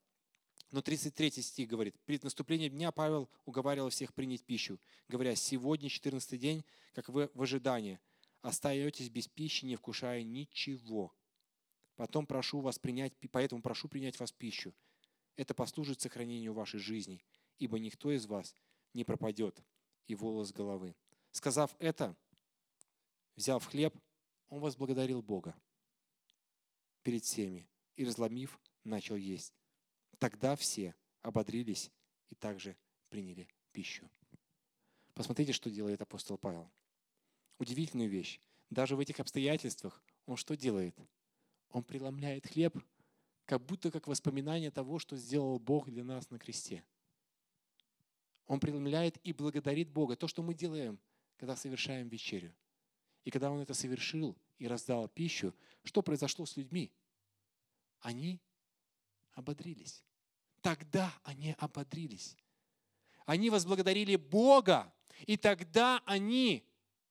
Но 0.70 0.82
33 0.82 1.30
стих 1.42 1.68
говорит, 1.68 1.96
перед 2.06 2.22
наступлением 2.22 2.72
дня 2.72 2.92
Павел 2.92 3.28
уговаривал 3.44 3.90
всех 3.90 4.14
принять 4.14 4.44
пищу, 4.44 4.78
говоря, 5.08 5.34
сегодня 5.34 5.88
14 5.88 6.38
день, 6.38 6.64
как 6.94 7.08
вы 7.08 7.28
в 7.34 7.42
ожидании, 7.42 7.98
остаетесь 8.42 9.08
без 9.08 9.28
пищи, 9.28 9.64
не 9.64 9.76
вкушая 9.76 10.22
ничего. 10.22 11.14
Потом 11.96 12.26
прошу 12.26 12.60
вас 12.60 12.78
принять, 12.78 13.12
поэтому 13.30 13.62
прошу 13.62 13.88
принять 13.88 14.18
вас 14.18 14.32
пищу, 14.32 14.74
это 15.36 15.54
послужит 15.54 16.00
сохранению 16.00 16.52
вашей 16.52 16.80
жизни, 16.80 17.24
ибо 17.58 17.78
никто 17.78 18.12
из 18.12 18.26
вас 18.26 18.54
не 18.92 19.04
пропадет 19.04 19.62
и 20.06 20.14
волос 20.14 20.52
головы. 20.52 20.94
Сказав 21.30 21.74
это, 21.78 22.16
взяв 23.36 23.64
хлеб, 23.64 23.96
он 24.48 24.60
возблагодарил 24.60 25.22
Бога 25.22 25.54
перед 27.02 27.24
всеми 27.24 27.68
и, 27.96 28.04
разломив, 28.04 28.58
начал 28.84 29.16
есть. 29.16 29.54
Тогда 30.18 30.56
все 30.56 30.94
ободрились 31.22 31.90
и 32.28 32.34
также 32.34 32.76
приняли 33.08 33.48
пищу. 33.72 34.10
Посмотрите, 35.14 35.52
что 35.52 35.70
делает 35.70 36.02
апостол 36.02 36.36
Павел. 36.36 36.70
Удивительную 37.60 38.10
вещь. 38.10 38.40
Даже 38.70 38.96
в 38.96 38.98
этих 38.98 39.20
обстоятельствах 39.20 40.02
он 40.26 40.36
что 40.36 40.56
делает? 40.56 40.96
Он 41.70 41.84
преломляет 41.84 42.48
хлеб– 42.48 42.76
как 43.50 43.66
будто 43.66 43.90
как 43.90 44.06
воспоминание 44.06 44.70
того, 44.70 45.00
что 45.00 45.16
сделал 45.16 45.58
Бог 45.58 45.90
для 45.90 46.04
нас 46.04 46.30
на 46.30 46.38
кресте. 46.38 46.84
Он 48.46 48.60
преломляет 48.60 49.16
и 49.24 49.32
благодарит 49.32 49.90
Бога. 49.90 50.14
То, 50.14 50.28
что 50.28 50.40
мы 50.40 50.54
делаем, 50.54 51.00
когда 51.36 51.56
совершаем 51.56 52.08
вечерю. 52.08 52.54
И 53.24 53.30
когда 53.32 53.50
Он 53.50 53.58
это 53.58 53.74
совершил 53.74 54.36
и 54.60 54.68
раздал 54.68 55.08
пищу, 55.08 55.52
что 55.82 56.00
произошло 56.00 56.46
с 56.46 56.56
людьми? 56.56 56.92
Они 57.98 58.40
ободрились. 59.32 60.04
Тогда 60.60 61.12
они 61.24 61.56
ободрились. 61.58 62.36
Они 63.26 63.50
возблагодарили 63.50 64.14
Бога, 64.14 64.94
и 65.26 65.36
тогда 65.36 66.00
они 66.06 66.64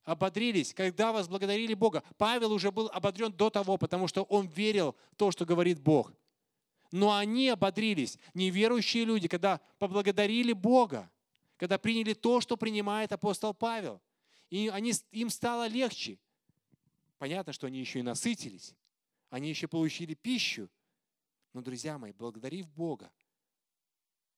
ободрились, 0.04 0.74
когда 0.74 1.12
возблагодарили 1.12 1.74
Бога. 1.74 2.04
Павел 2.18 2.52
уже 2.52 2.72
был 2.72 2.90
ободрен 2.92 3.32
до 3.32 3.50
того, 3.50 3.78
потому 3.78 4.08
что 4.08 4.24
он 4.24 4.48
верил 4.48 4.96
в 5.12 5.16
то, 5.16 5.32
что 5.32 5.46
говорит 5.46 5.80
Бог. 5.80 6.14
Но 6.92 7.16
они 7.16 7.50
ободрились, 7.50 8.18
неверующие 8.34 9.06
люди, 9.06 9.28
когда 9.28 9.62
поблагодарили 9.78 10.54
Бога, 10.54 11.12
когда 11.58 11.78
приняли 11.78 12.14
то, 12.14 12.42
что 12.42 12.58
принимает 12.58 13.12
апостол 13.12 13.54
Павел. 13.54 14.02
И 14.50 14.70
они, 14.70 14.94
им 15.12 15.30
стало 15.30 15.68
легче. 15.68 16.18
Понятно, 17.20 17.54
что 17.54 17.68
они 17.68 17.80
еще 17.80 18.00
и 18.00 18.04
насытились. 18.04 18.76
Они 19.30 19.50
еще 19.50 19.68
получили 19.68 20.16
пищу. 20.16 20.70
Но, 21.54 21.62
друзья 21.62 21.98
мои, 21.98 22.12
благодарив 22.12 22.68
Бога, 22.70 23.12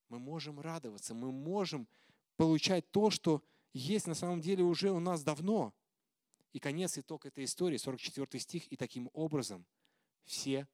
мы 0.08 0.18
можем 0.18 0.60
радоваться, 0.60 1.14
мы 1.14 1.32
можем 1.32 1.88
получать 2.36 2.90
то, 2.90 3.10
что 3.10 3.42
есть 3.72 4.06
на 4.06 4.14
самом 4.14 4.40
деле 4.40 4.62
уже 4.62 4.90
у 4.90 5.00
нас 5.00 5.22
давно. 5.22 5.74
И 6.52 6.58
конец, 6.58 6.98
итог 6.98 7.24
этой 7.24 7.44
истории, 7.44 7.78
44 7.78 8.40
стих. 8.40 8.70
И 8.70 8.76
таким 8.76 9.08
образом 9.12 9.66
все 10.24 10.68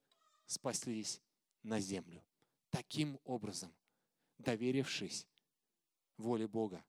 спаслись 0.47 1.21
на 1.63 1.79
землю. 1.79 2.25
Таким 2.71 3.19
образом, 3.25 3.75
доверившись 4.39 5.27
воле 6.17 6.49
Бога, 6.49 6.85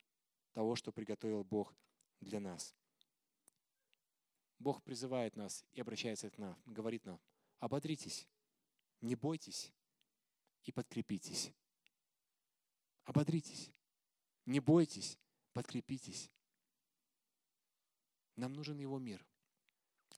того, 0.53 0.75
что 0.75 0.91
приготовил 0.91 1.43
Бог 1.43 1.75
для 2.19 2.39
нас. 2.39 2.75
Бог 4.57 4.83
призывает 4.83 5.35
нас 5.35 5.63
и 5.71 5.79
обращается 5.79 6.29
к 6.29 6.37
нам, 6.37 6.61
говорит 6.65 7.05
нам, 7.05 7.21
ободритесь, 7.59 8.27
не 8.99 9.15
бойтесь 9.15 9.71
и 10.63 10.71
подкрепитесь. 10.71 11.53
Ободритесь, 13.05 13.71
не 14.45 14.59
бойтесь, 14.59 15.17
подкрепитесь. 15.53 16.29
Нам 18.35 18.53
нужен 18.53 18.77
Его 18.79 18.99
мир 18.99 19.25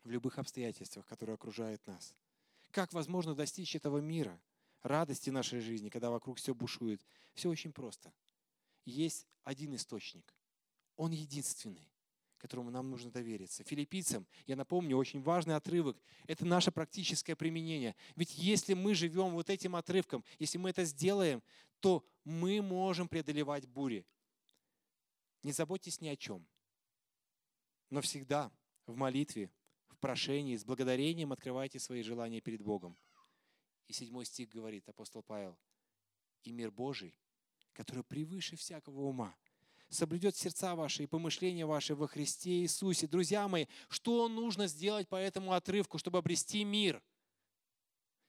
в 0.04 0.10
любых 0.10 0.38
обстоятельствах, 0.40 1.06
которые 1.06 1.36
окружают 1.36 1.86
нас. 1.88 2.16
Как 2.72 2.94
возможно 2.94 3.36
достичь 3.36 3.76
этого 3.76 4.00
мира, 4.00 4.40
радости 4.82 5.30
нашей 5.30 5.60
жизни, 5.60 5.90
когда 5.90 6.10
вокруг 6.10 6.38
все 6.38 6.54
бушует? 6.54 7.06
Все 7.34 7.50
очень 7.50 7.74
просто. 7.74 8.14
Есть 8.86 9.28
один 9.44 9.76
источник. 9.76 10.36
Он 10.96 11.12
единственный 11.12 11.92
которому 12.42 12.72
нам 12.72 12.90
нужно 12.90 13.12
довериться. 13.12 13.64
Филиппийцам, 13.64 14.26
я 14.48 14.56
напомню, 14.56 14.98
очень 14.98 15.22
важный 15.22 15.56
отрывок. 15.56 16.02
Это 16.26 16.44
наше 16.44 16.72
практическое 16.72 17.36
применение. 17.36 17.96
Ведь 18.16 18.36
если 18.36 18.74
мы 18.74 18.96
живем 18.96 19.30
вот 19.34 19.52
этим 19.52 19.76
отрывком, 19.76 20.26
если 20.40 20.58
мы 20.58 20.72
это 20.72 20.84
сделаем, 20.84 21.44
то 21.82 22.04
мы 22.24 22.64
можем 22.64 23.08
преодолевать 23.08 23.68
бури. 23.68 24.08
Не 25.44 25.52
заботьтесь 25.52 26.02
ни 26.02 26.08
о 26.08 26.16
чем. 26.16 26.48
Но 27.90 28.02
всегда 28.02 28.52
в 28.86 28.96
молитве, 28.96 29.52
в 29.90 29.98
прошении, 29.98 30.56
с 30.56 30.64
благодарением 30.64 31.32
открывайте 31.32 31.80
свои 31.80 32.04
желания 32.04 32.42
перед 32.42 32.62
Богом. 32.62 32.98
И 33.88 33.94
седьмой 33.94 34.26
стих 34.26 34.50
говорит 34.50 34.88
апостол 34.88 35.24
Павел, 35.24 35.58
«И 36.44 36.52
мир 36.52 36.72
Божий, 36.72 37.16
который 37.74 38.04
превыше 38.04 38.56
всякого 38.56 39.02
ума, 39.02 39.36
соблюдет 39.90 40.36
сердца 40.36 40.76
ваши 40.76 41.04
и 41.04 41.08
помышления 41.08 41.66
ваши 41.66 41.96
во 41.96 42.08
Христе 42.08 42.62
Иисусе. 42.62 43.08
Друзья 43.08 43.48
мои, 43.48 43.66
что 43.90 44.28
нужно 44.30 44.68
сделать 44.68 45.08
по 45.08 45.16
этому 45.16 45.54
отрывку, 45.54 45.98
чтобы 45.98 46.20
обрести 46.20 46.64
мир? 46.64 47.04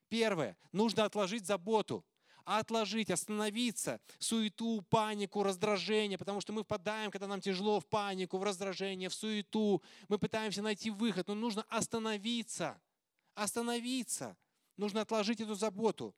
Первое. 0.08 0.58
Нужно 0.72 1.04
отложить 1.04 1.46
заботу. 1.46 2.04
Отложить, 2.44 3.10
остановиться, 3.10 4.00
суету, 4.18 4.82
панику, 4.82 5.42
раздражение, 5.42 6.18
потому 6.18 6.40
что 6.40 6.52
мы 6.52 6.64
впадаем, 6.64 7.10
когда 7.10 7.26
нам 7.26 7.40
тяжело, 7.40 7.80
в 7.80 7.86
панику, 7.86 8.38
в 8.38 8.42
раздражение, 8.42 9.08
в 9.08 9.14
суету. 9.14 9.82
Мы 10.08 10.18
пытаемся 10.18 10.62
найти 10.62 10.90
выход, 10.90 11.28
но 11.28 11.34
нужно 11.34 11.62
остановиться. 11.68 12.80
Остановиться. 13.34 14.36
Нужно 14.76 15.02
отложить 15.02 15.40
эту 15.40 15.54
заботу. 15.54 16.14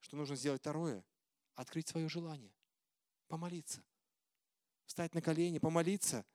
Что 0.00 0.16
нужно 0.16 0.36
сделать 0.36 0.60
второе? 0.60 1.04
Открыть 1.54 1.88
свое 1.88 2.08
желание 2.08 2.52
помолиться. 3.32 3.82
Встать 4.84 5.14
на 5.14 5.22
колени, 5.22 5.58
помолиться, 5.58 6.26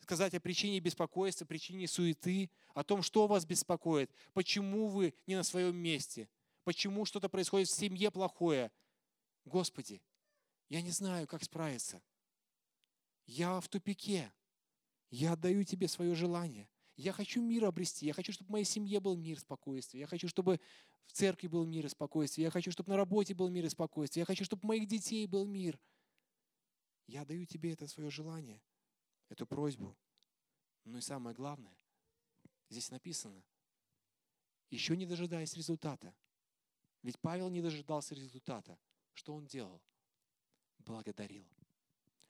сказать 0.00 0.34
о 0.34 0.40
причине 0.40 0.80
беспокойства, 0.80 1.44
причине 1.44 1.86
суеты, 1.86 2.50
о 2.74 2.82
том, 2.82 3.00
что 3.00 3.28
вас 3.28 3.44
беспокоит, 3.44 4.10
почему 4.32 4.88
вы 4.88 5.14
не 5.28 5.36
на 5.36 5.44
своем 5.44 5.76
месте, 5.76 6.28
почему 6.64 7.04
что-то 7.04 7.28
происходит 7.28 7.68
в 7.68 7.72
семье 7.72 8.10
плохое. 8.10 8.72
Господи, 9.44 10.02
я 10.68 10.82
не 10.82 10.90
знаю, 10.90 11.26
как 11.26 11.44
справиться. 11.44 12.02
Я 13.26 13.60
в 13.60 13.68
тупике. 13.68 14.32
Я 15.10 15.32
отдаю 15.32 15.64
Тебе 15.64 15.86
свое 15.88 16.14
желание. 16.14 16.68
Я 16.96 17.12
хочу 17.12 17.42
мир 17.42 17.64
обрести. 17.64 18.06
Я 18.06 18.12
хочу, 18.12 18.32
чтобы 18.32 18.48
в 18.48 18.52
моей 18.52 18.64
семье 18.64 19.00
был 19.00 19.16
мир, 19.16 19.38
спокойствие. 19.38 20.02
Я 20.02 20.06
хочу, 20.06 20.28
чтобы 20.28 20.60
в 21.06 21.12
церкви 21.12 21.48
был 21.48 21.64
мир 21.64 21.86
и 21.86 21.88
спокойствие. 21.88 22.44
Я 22.44 22.50
хочу, 22.50 22.70
чтобы 22.70 22.90
на 22.90 22.96
работе 22.96 23.34
был 23.34 23.48
мир 23.48 23.64
и 23.66 23.68
спокойствие. 23.68 24.22
Я 24.22 24.26
хочу, 24.26 24.44
чтобы 24.44 24.64
у 24.64 24.68
моих 24.68 24.86
детей 24.86 25.26
был 25.26 25.44
мир. 25.44 25.78
Я 27.06 27.24
даю 27.24 27.44
тебе 27.44 27.72
это 27.72 27.86
свое 27.86 28.10
желание, 28.10 28.62
эту 29.28 29.46
просьбу. 29.46 29.96
Ну 30.84 30.98
и 30.98 31.02
самое 31.02 31.34
главное, 31.34 31.76
здесь 32.68 32.90
написано, 32.90 33.44
еще 34.70 34.96
не 34.96 35.06
дожидаясь 35.06 35.54
результата. 35.54 36.14
Ведь 37.04 37.18
Павел 37.20 37.50
не 37.50 37.60
дожидался 37.60 38.14
результата. 38.14 38.76
Что 39.12 39.34
он 39.34 39.46
делал? 39.46 39.80
Благодарил. 40.78 41.46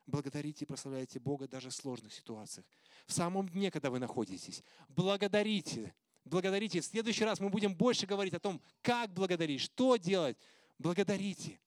Благодарите 0.05 0.65
и 0.65 0.69
прославляйте 0.69 1.21
Бога 1.21 1.49
даже 1.49 1.71
в 1.71 1.75
сложных 1.75 2.13
ситуациях. 2.13 2.67
В 3.07 3.13
самом 3.13 3.49
дне, 3.49 3.71
когда 3.71 3.89
вы 3.89 4.01
находитесь. 4.01 4.63
Благодарите. 4.89 5.95
Благодарите. 6.25 6.81
В 6.81 6.85
следующий 6.85 7.25
раз 7.25 7.39
мы 7.39 7.51
будем 7.51 7.75
больше 7.75 8.05
говорить 8.05 8.35
о 8.35 8.41
том, 8.41 8.61
как 8.83 9.13
благодарить, 9.15 9.61
что 9.61 9.97
делать. 9.97 10.37
Благодарите. 10.79 11.61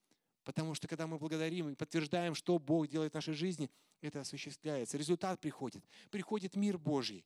Потому 0.44 0.76
что 0.76 0.88
когда 0.90 1.08
мы 1.08 1.18
благодарим 1.18 1.70
и 1.70 1.76
подтверждаем, 1.76 2.36
что 2.36 2.60
Бог 2.60 2.88
делает 2.90 3.14
в 3.14 3.16
нашей 3.16 3.34
жизни, 3.34 3.72
это 4.02 4.20
осуществляется. 4.20 4.98
Результат 4.98 5.40
приходит. 5.40 5.84
Приходит 6.12 6.58
мир 6.58 6.78
Божий. 6.78 7.26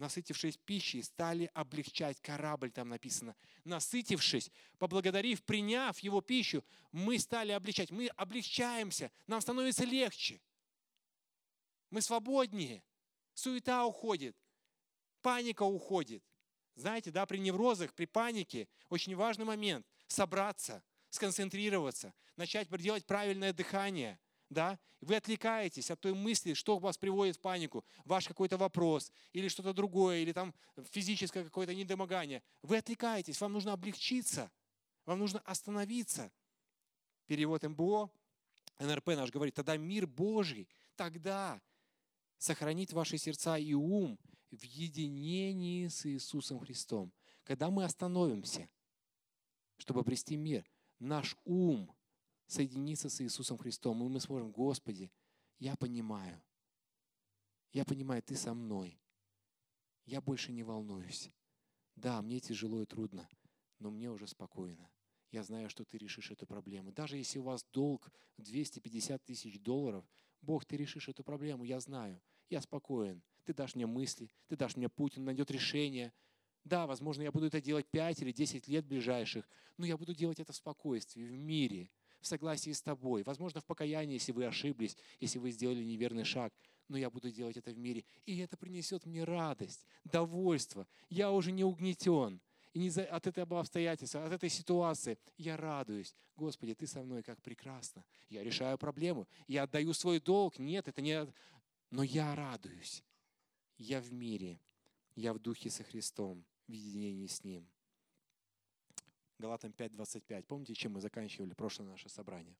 Насытившись 0.00 0.56
пищей, 0.56 1.02
стали 1.02 1.50
облегчать 1.52 2.22
корабль, 2.22 2.70
там 2.70 2.88
написано. 2.88 3.36
Насытившись, 3.64 4.50
поблагодарив, 4.78 5.42
приняв 5.42 5.98
его 5.98 6.22
пищу, 6.22 6.64
мы 6.90 7.18
стали 7.18 7.52
облегчать. 7.52 7.90
Мы 7.90 8.06
облегчаемся, 8.16 9.12
нам 9.26 9.42
становится 9.42 9.84
легче. 9.84 10.40
Мы 11.90 12.00
свободнее. 12.00 12.82
Суета 13.34 13.84
уходит, 13.84 14.34
паника 15.20 15.64
уходит. 15.64 16.24
Знаете, 16.76 17.10
да, 17.10 17.26
при 17.26 17.36
неврозах, 17.36 17.92
при 17.92 18.06
панике 18.06 18.68
очень 18.88 19.14
важный 19.14 19.44
момент– 19.44 19.86
собраться, 20.06 20.82
сконцентрироваться, 21.10 22.14
начать 22.36 22.70
делать 22.78 23.04
правильное 23.04 23.52
дыхание– 23.52 24.18
да, 24.50 24.78
вы 25.00 25.16
отвлекаетесь 25.16 25.90
от 25.90 26.00
той 26.00 26.12
мысли, 26.12 26.52
что 26.54 26.78
вас 26.78 26.98
приводит 26.98 27.36
в 27.36 27.40
панику, 27.40 27.84
ваш 28.04 28.26
какой-то 28.26 28.58
вопрос 28.58 29.12
или 29.32 29.48
что-то 29.48 29.72
другое, 29.72 30.18
или 30.18 30.32
там 30.32 30.52
физическое 30.90 31.44
какое-то 31.44 31.74
недомогание. 31.74 32.42
Вы 32.62 32.76
отвлекаетесь, 32.78 33.40
вам 33.40 33.52
нужно 33.52 33.72
облегчиться, 33.72 34.50
вам 35.06 35.20
нужно 35.20 35.40
остановиться. 35.40 36.30
Перевод 37.26 37.62
МБО, 37.62 38.10
НРП 38.80 39.06
наш 39.08 39.30
говорит, 39.30 39.54
тогда 39.54 39.76
мир 39.76 40.06
Божий, 40.06 40.68
тогда 40.96 41.62
сохранит 42.36 42.92
ваши 42.92 43.18
сердца 43.18 43.56
и 43.56 43.72
ум 43.72 44.18
в 44.50 44.64
единении 44.64 45.86
с 45.86 46.04
Иисусом 46.06 46.58
Христом. 46.58 47.12
Когда 47.44 47.70
мы 47.70 47.84
остановимся, 47.84 48.68
чтобы 49.76 50.00
обрести 50.00 50.36
мир, 50.36 50.68
наш 50.98 51.36
ум– 51.44 51.94
соединиться 52.50 53.08
с 53.08 53.20
Иисусом 53.20 53.58
Христом, 53.58 54.02
и 54.04 54.08
мы 54.08 54.20
сможем, 54.20 54.50
Господи, 54.50 55.10
я 55.58 55.76
понимаю, 55.76 56.42
я 57.72 57.84
понимаю, 57.84 58.22
Ты 58.22 58.36
со 58.36 58.54
мной, 58.54 59.00
я 60.04 60.20
больше 60.20 60.52
не 60.52 60.62
волнуюсь. 60.62 61.30
Да, 61.94 62.20
мне 62.22 62.40
тяжело 62.40 62.82
и 62.82 62.86
трудно, 62.86 63.28
но 63.78 63.90
мне 63.90 64.10
уже 64.10 64.26
спокойно. 64.26 64.90
Я 65.30 65.44
знаю, 65.44 65.70
что 65.70 65.84
Ты 65.84 65.98
решишь 65.98 66.30
эту 66.30 66.46
проблему. 66.46 66.92
Даже 66.92 67.16
если 67.16 67.38
у 67.38 67.42
вас 67.42 67.64
долг 67.72 68.10
250 68.38 69.24
тысяч 69.24 69.60
долларов, 69.60 70.04
Бог, 70.40 70.64
Ты 70.64 70.76
решишь 70.76 71.08
эту 71.08 71.22
проблему, 71.22 71.64
я 71.64 71.78
знаю. 71.78 72.20
Я 72.48 72.60
спокоен. 72.60 73.22
Ты 73.44 73.54
дашь 73.54 73.74
мне 73.76 73.86
мысли, 73.86 74.32
Ты 74.48 74.56
дашь 74.56 74.76
мне 74.76 74.88
путь, 74.88 75.16
Он 75.18 75.24
найдет 75.24 75.50
решение. 75.50 76.12
Да, 76.64 76.86
возможно, 76.86 77.22
я 77.22 77.30
буду 77.30 77.46
это 77.46 77.60
делать 77.60 77.86
5 77.90 78.22
или 78.22 78.32
10 78.32 78.66
лет 78.68 78.84
ближайших, 78.84 79.48
но 79.76 79.86
я 79.86 79.96
буду 79.96 80.14
делать 80.14 80.40
это 80.40 80.52
в 80.52 80.56
спокойствии, 80.56 81.24
в 81.24 81.32
мире, 81.32 81.90
в 82.20 82.26
согласии 82.26 82.72
с 82.72 82.82
тобой. 82.82 83.22
Возможно, 83.22 83.60
в 83.60 83.64
покаянии, 83.64 84.14
если 84.14 84.32
вы 84.32 84.46
ошиблись, 84.46 84.96
если 85.20 85.38
вы 85.38 85.50
сделали 85.50 85.82
неверный 85.82 86.24
шаг. 86.24 86.52
Но 86.88 86.96
я 86.96 87.08
буду 87.10 87.30
делать 87.30 87.56
это 87.56 87.70
в 87.70 87.78
мире. 87.78 88.04
И 88.26 88.38
это 88.38 88.56
принесет 88.56 89.06
мне 89.06 89.24
радость, 89.24 89.86
довольство. 90.04 90.86
Я 91.08 91.30
уже 91.30 91.52
не 91.52 91.64
угнетен. 91.64 92.40
И 92.72 92.78
не 92.78 92.90
за, 92.90 93.04
от 93.04 93.26
этого 93.26 93.60
обстоятельства, 93.60 94.24
от 94.24 94.32
этой 94.32 94.48
ситуации 94.48 95.18
я 95.36 95.56
радуюсь. 95.56 96.14
Господи, 96.36 96.74
Ты 96.74 96.86
со 96.86 97.02
мной 97.02 97.22
как 97.22 97.42
прекрасно. 97.42 98.04
Я 98.28 98.44
решаю 98.44 98.78
проблему. 98.78 99.26
Я 99.48 99.64
отдаю 99.64 99.92
свой 99.92 100.20
долг. 100.20 100.58
Нет, 100.58 100.88
это 100.88 101.02
не... 101.02 101.26
Но 101.90 102.02
я 102.02 102.34
радуюсь. 102.36 103.02
Я 103.76 104.00
в 104.00 104.12
мире. 104.12 104.60
Я 105.16 105.32
в 105.32 105.38
духе 105.38 105.70
со 105.70 105.82
Христом, 105.82 106.44
в 106.68 106.72
единении 106.72 107.26
с 107.26 107.42
Ним. 107.42 107.68
Галатам 109.40 109.72
5.25. 109.72 110.42
Помните, 110.44 110.74
чем 110.74 110.92
мы 110.92 111.00
заканчивали 111.00 111.54
прошлое 111.54 111.88
наше 111.88 112.08
собрание? 112.08 112.56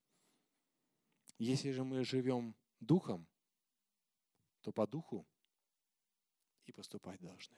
Если 1.38 1.70
же 1.72 1.84
мы 1.84 2.04
живем 2.04 2.56
духом, 2.80 3.28
то 4.62 4.72
по 4.72 4.86
духу 4.86 5.26
и 6.64 6.72
поступать 6.72 7.20
должны. 7.20 7.56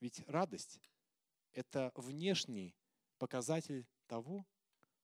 Ведь 0.00 0.20
радость– 0.28 0.80
это 1.52 1.90
внешний 1.96 2.76
показатель 3.18 3.86
того, 4.06 4.46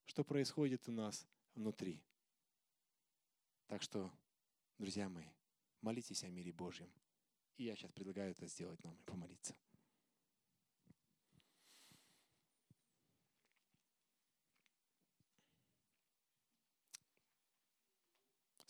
что 0.04 0.24
происходит 0.24 0.88
у 0.88 0.92
нас 0.92 1.26
внутри. 1.54 2.04
Так 3.66 3.82
что, 3.82 4.12
друзья 4.78 5.08
мои, 5.08 5.30
молитесь 5.80 6.22
о 6.24 6.28
мире 6.28 6.52
Божьем. 6.52 6.92
И 7.56 7.64
я 7.64 7.74
сейчас 7.74 7.90
предлагаю 7.92 8.30
это 8.32 8.46
сделать 8.46 8.82
нам 8.84 8.94
и 8.96 9.02
помолиться. 9.02 9.56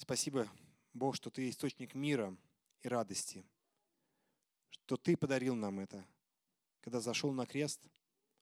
Спасибо, 0.03 0.51
Бог, 0.95 1.15
что 1.15 1.31
Ты 1.31 1.49
источник 1.49 1.95
мира, 1.95 2.37
и 2.81 2.89
радости, 2.89 3.45
что 4.69 4.97
Ты 4.97 5.17
подарил 5.17 5.55
нам 5.55 5.79
это, 5.79 6.05
когда 6.81 7.01
зашел 7.01 7.31
на 7.31 7.47
крест, 7.47 7.89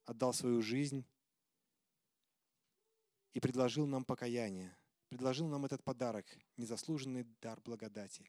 отдал 0.06 0.32
свою 0.32 0.62
жизнь 0.62 1.04
и 3.34 3.40
предложил 3.40 3.86
нам 3.86 4.06
покаяние, 4.06 4.74
предложил 5.10 5.48
нам 5.48 5.66
этот 5.66 5.84
подарок, 5.84 6.24
незаслуженный 6.56 7.26
дар 7.42 7.60
благодати. 7.60 8.24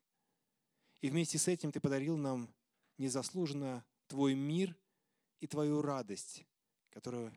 И 1.00 1.10
вместе 1.10 1.38
с 1.38 1.48
этим 1.48 1.72
Ты 1.72 1.80
подарил 1.80 2.18
нам 2.18 2.54
незаслуженно 2.98 3.86
Твой 4.08 4.34
мир 4.34 4.76
и 5.40 5.48
Твою 5.48 5.82
радость, 5.82 6.46
которую 6.90 7.34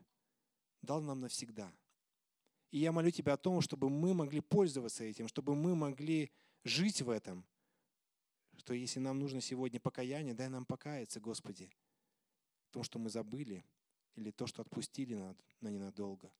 дал 0.81 0.99
нам 0.99 1.21
навсегда. 1.21 1.71
И 2.71 2.79
я 2.79 2.91
молю 2.91 3.11
Тебя 3.11 3.33
о 3.33 3.37
том, 3.37 3.61
чтобы 3.61 3.89
мы 3.89 4.13
могли 4.13 4.41
пользоваться 4.41 5.03
этим, 5.03 5.27
чтобы 5.27 5.55
мы 5.55 5.75
могли 5.75 6.31
жить 6.63 7.01
в 7.01 7.09
этом, 7.09 7.45
что 8.57 8.73
если 8.73 8.99
нам 8.99 9.19
нужно 9.19 9.41
сегодня 9.41 9.79
покаяние, 9.79 10.33
дай 10.33 10.49
нам 10.49 10.65
покаяться, 10.65 11.19
Господи, 11.19 11.69
в 12.69 12.73
том, 12.73 12.83
что 12.83 12.99
мы 12.99 13.09
забыли, 13.09 13.63
или 14.15 14.31
то, 14.31 14.47
что 14.47 14.61
отпустили 14.61 15.13
на, 15.15 15.35
на 15.61 15.67
ненадолго. 15.69 16.31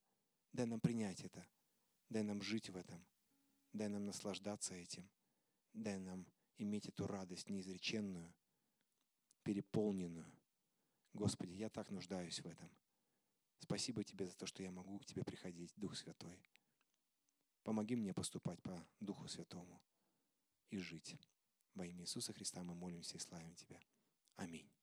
Дай 0.54 0.66
нам 0.66 0.80
принять 0.80 1.24
это. 1.24 1.46
Дай 2.10 2.24
нам 2.24 2.42
жить 2.42 2.70
в 2.70 2.78
этом. 2.78 3.06
Дай 3.74 3.90
нам 3.90 4.06
наслаждаться 4.06 4.74
этим. 4.74 5.10
Дай 5.74 5.98
нам 5.98 6.26
иметь 6.58 6.88
эту 6.88 7.06
радость 7.06 7.50
неизреченную, 7.50 8.34
переполненную. 9.44 10.32
Господи, 11.14 11.54
я 11.54 11.70
так 11.70 11.90
нуждаюсь 11.90 12.40
в 12.40 12.46
этом. 12.46 12.70
Спасибо 13.60 14.04
Тебе 14.04 14.28
за 14.28 14.36
то, 14.36 14.46
что 14.46 14.64
я 14.64 14.72
могу 14.72 15.00
к 15.00 15.06
Тебе 15.06 15.24
приходить, 15.24 15.74
Дух 15.76 15.96
Святой. 15.96 16.42
Помоги 17.64 17.96
мне 17.96 18.14
поступать 18.14 18.62
по 18.62 18.88
Духу 19.00 19.28
Святому 19.28 19.82
и 20.70 20.78
жить. 20.78 21.18
Во 21.74 21.86
имя 21.86 22.04
Иисуса 22.04 22.34
Христа 22.34 22.64
мы 22.64 22.76
молимся 22.76 23.18
и 23.18 23.20
славим 23.20 23.56
Тебя. 23.56 23.80
Аминь. 24.36 24.75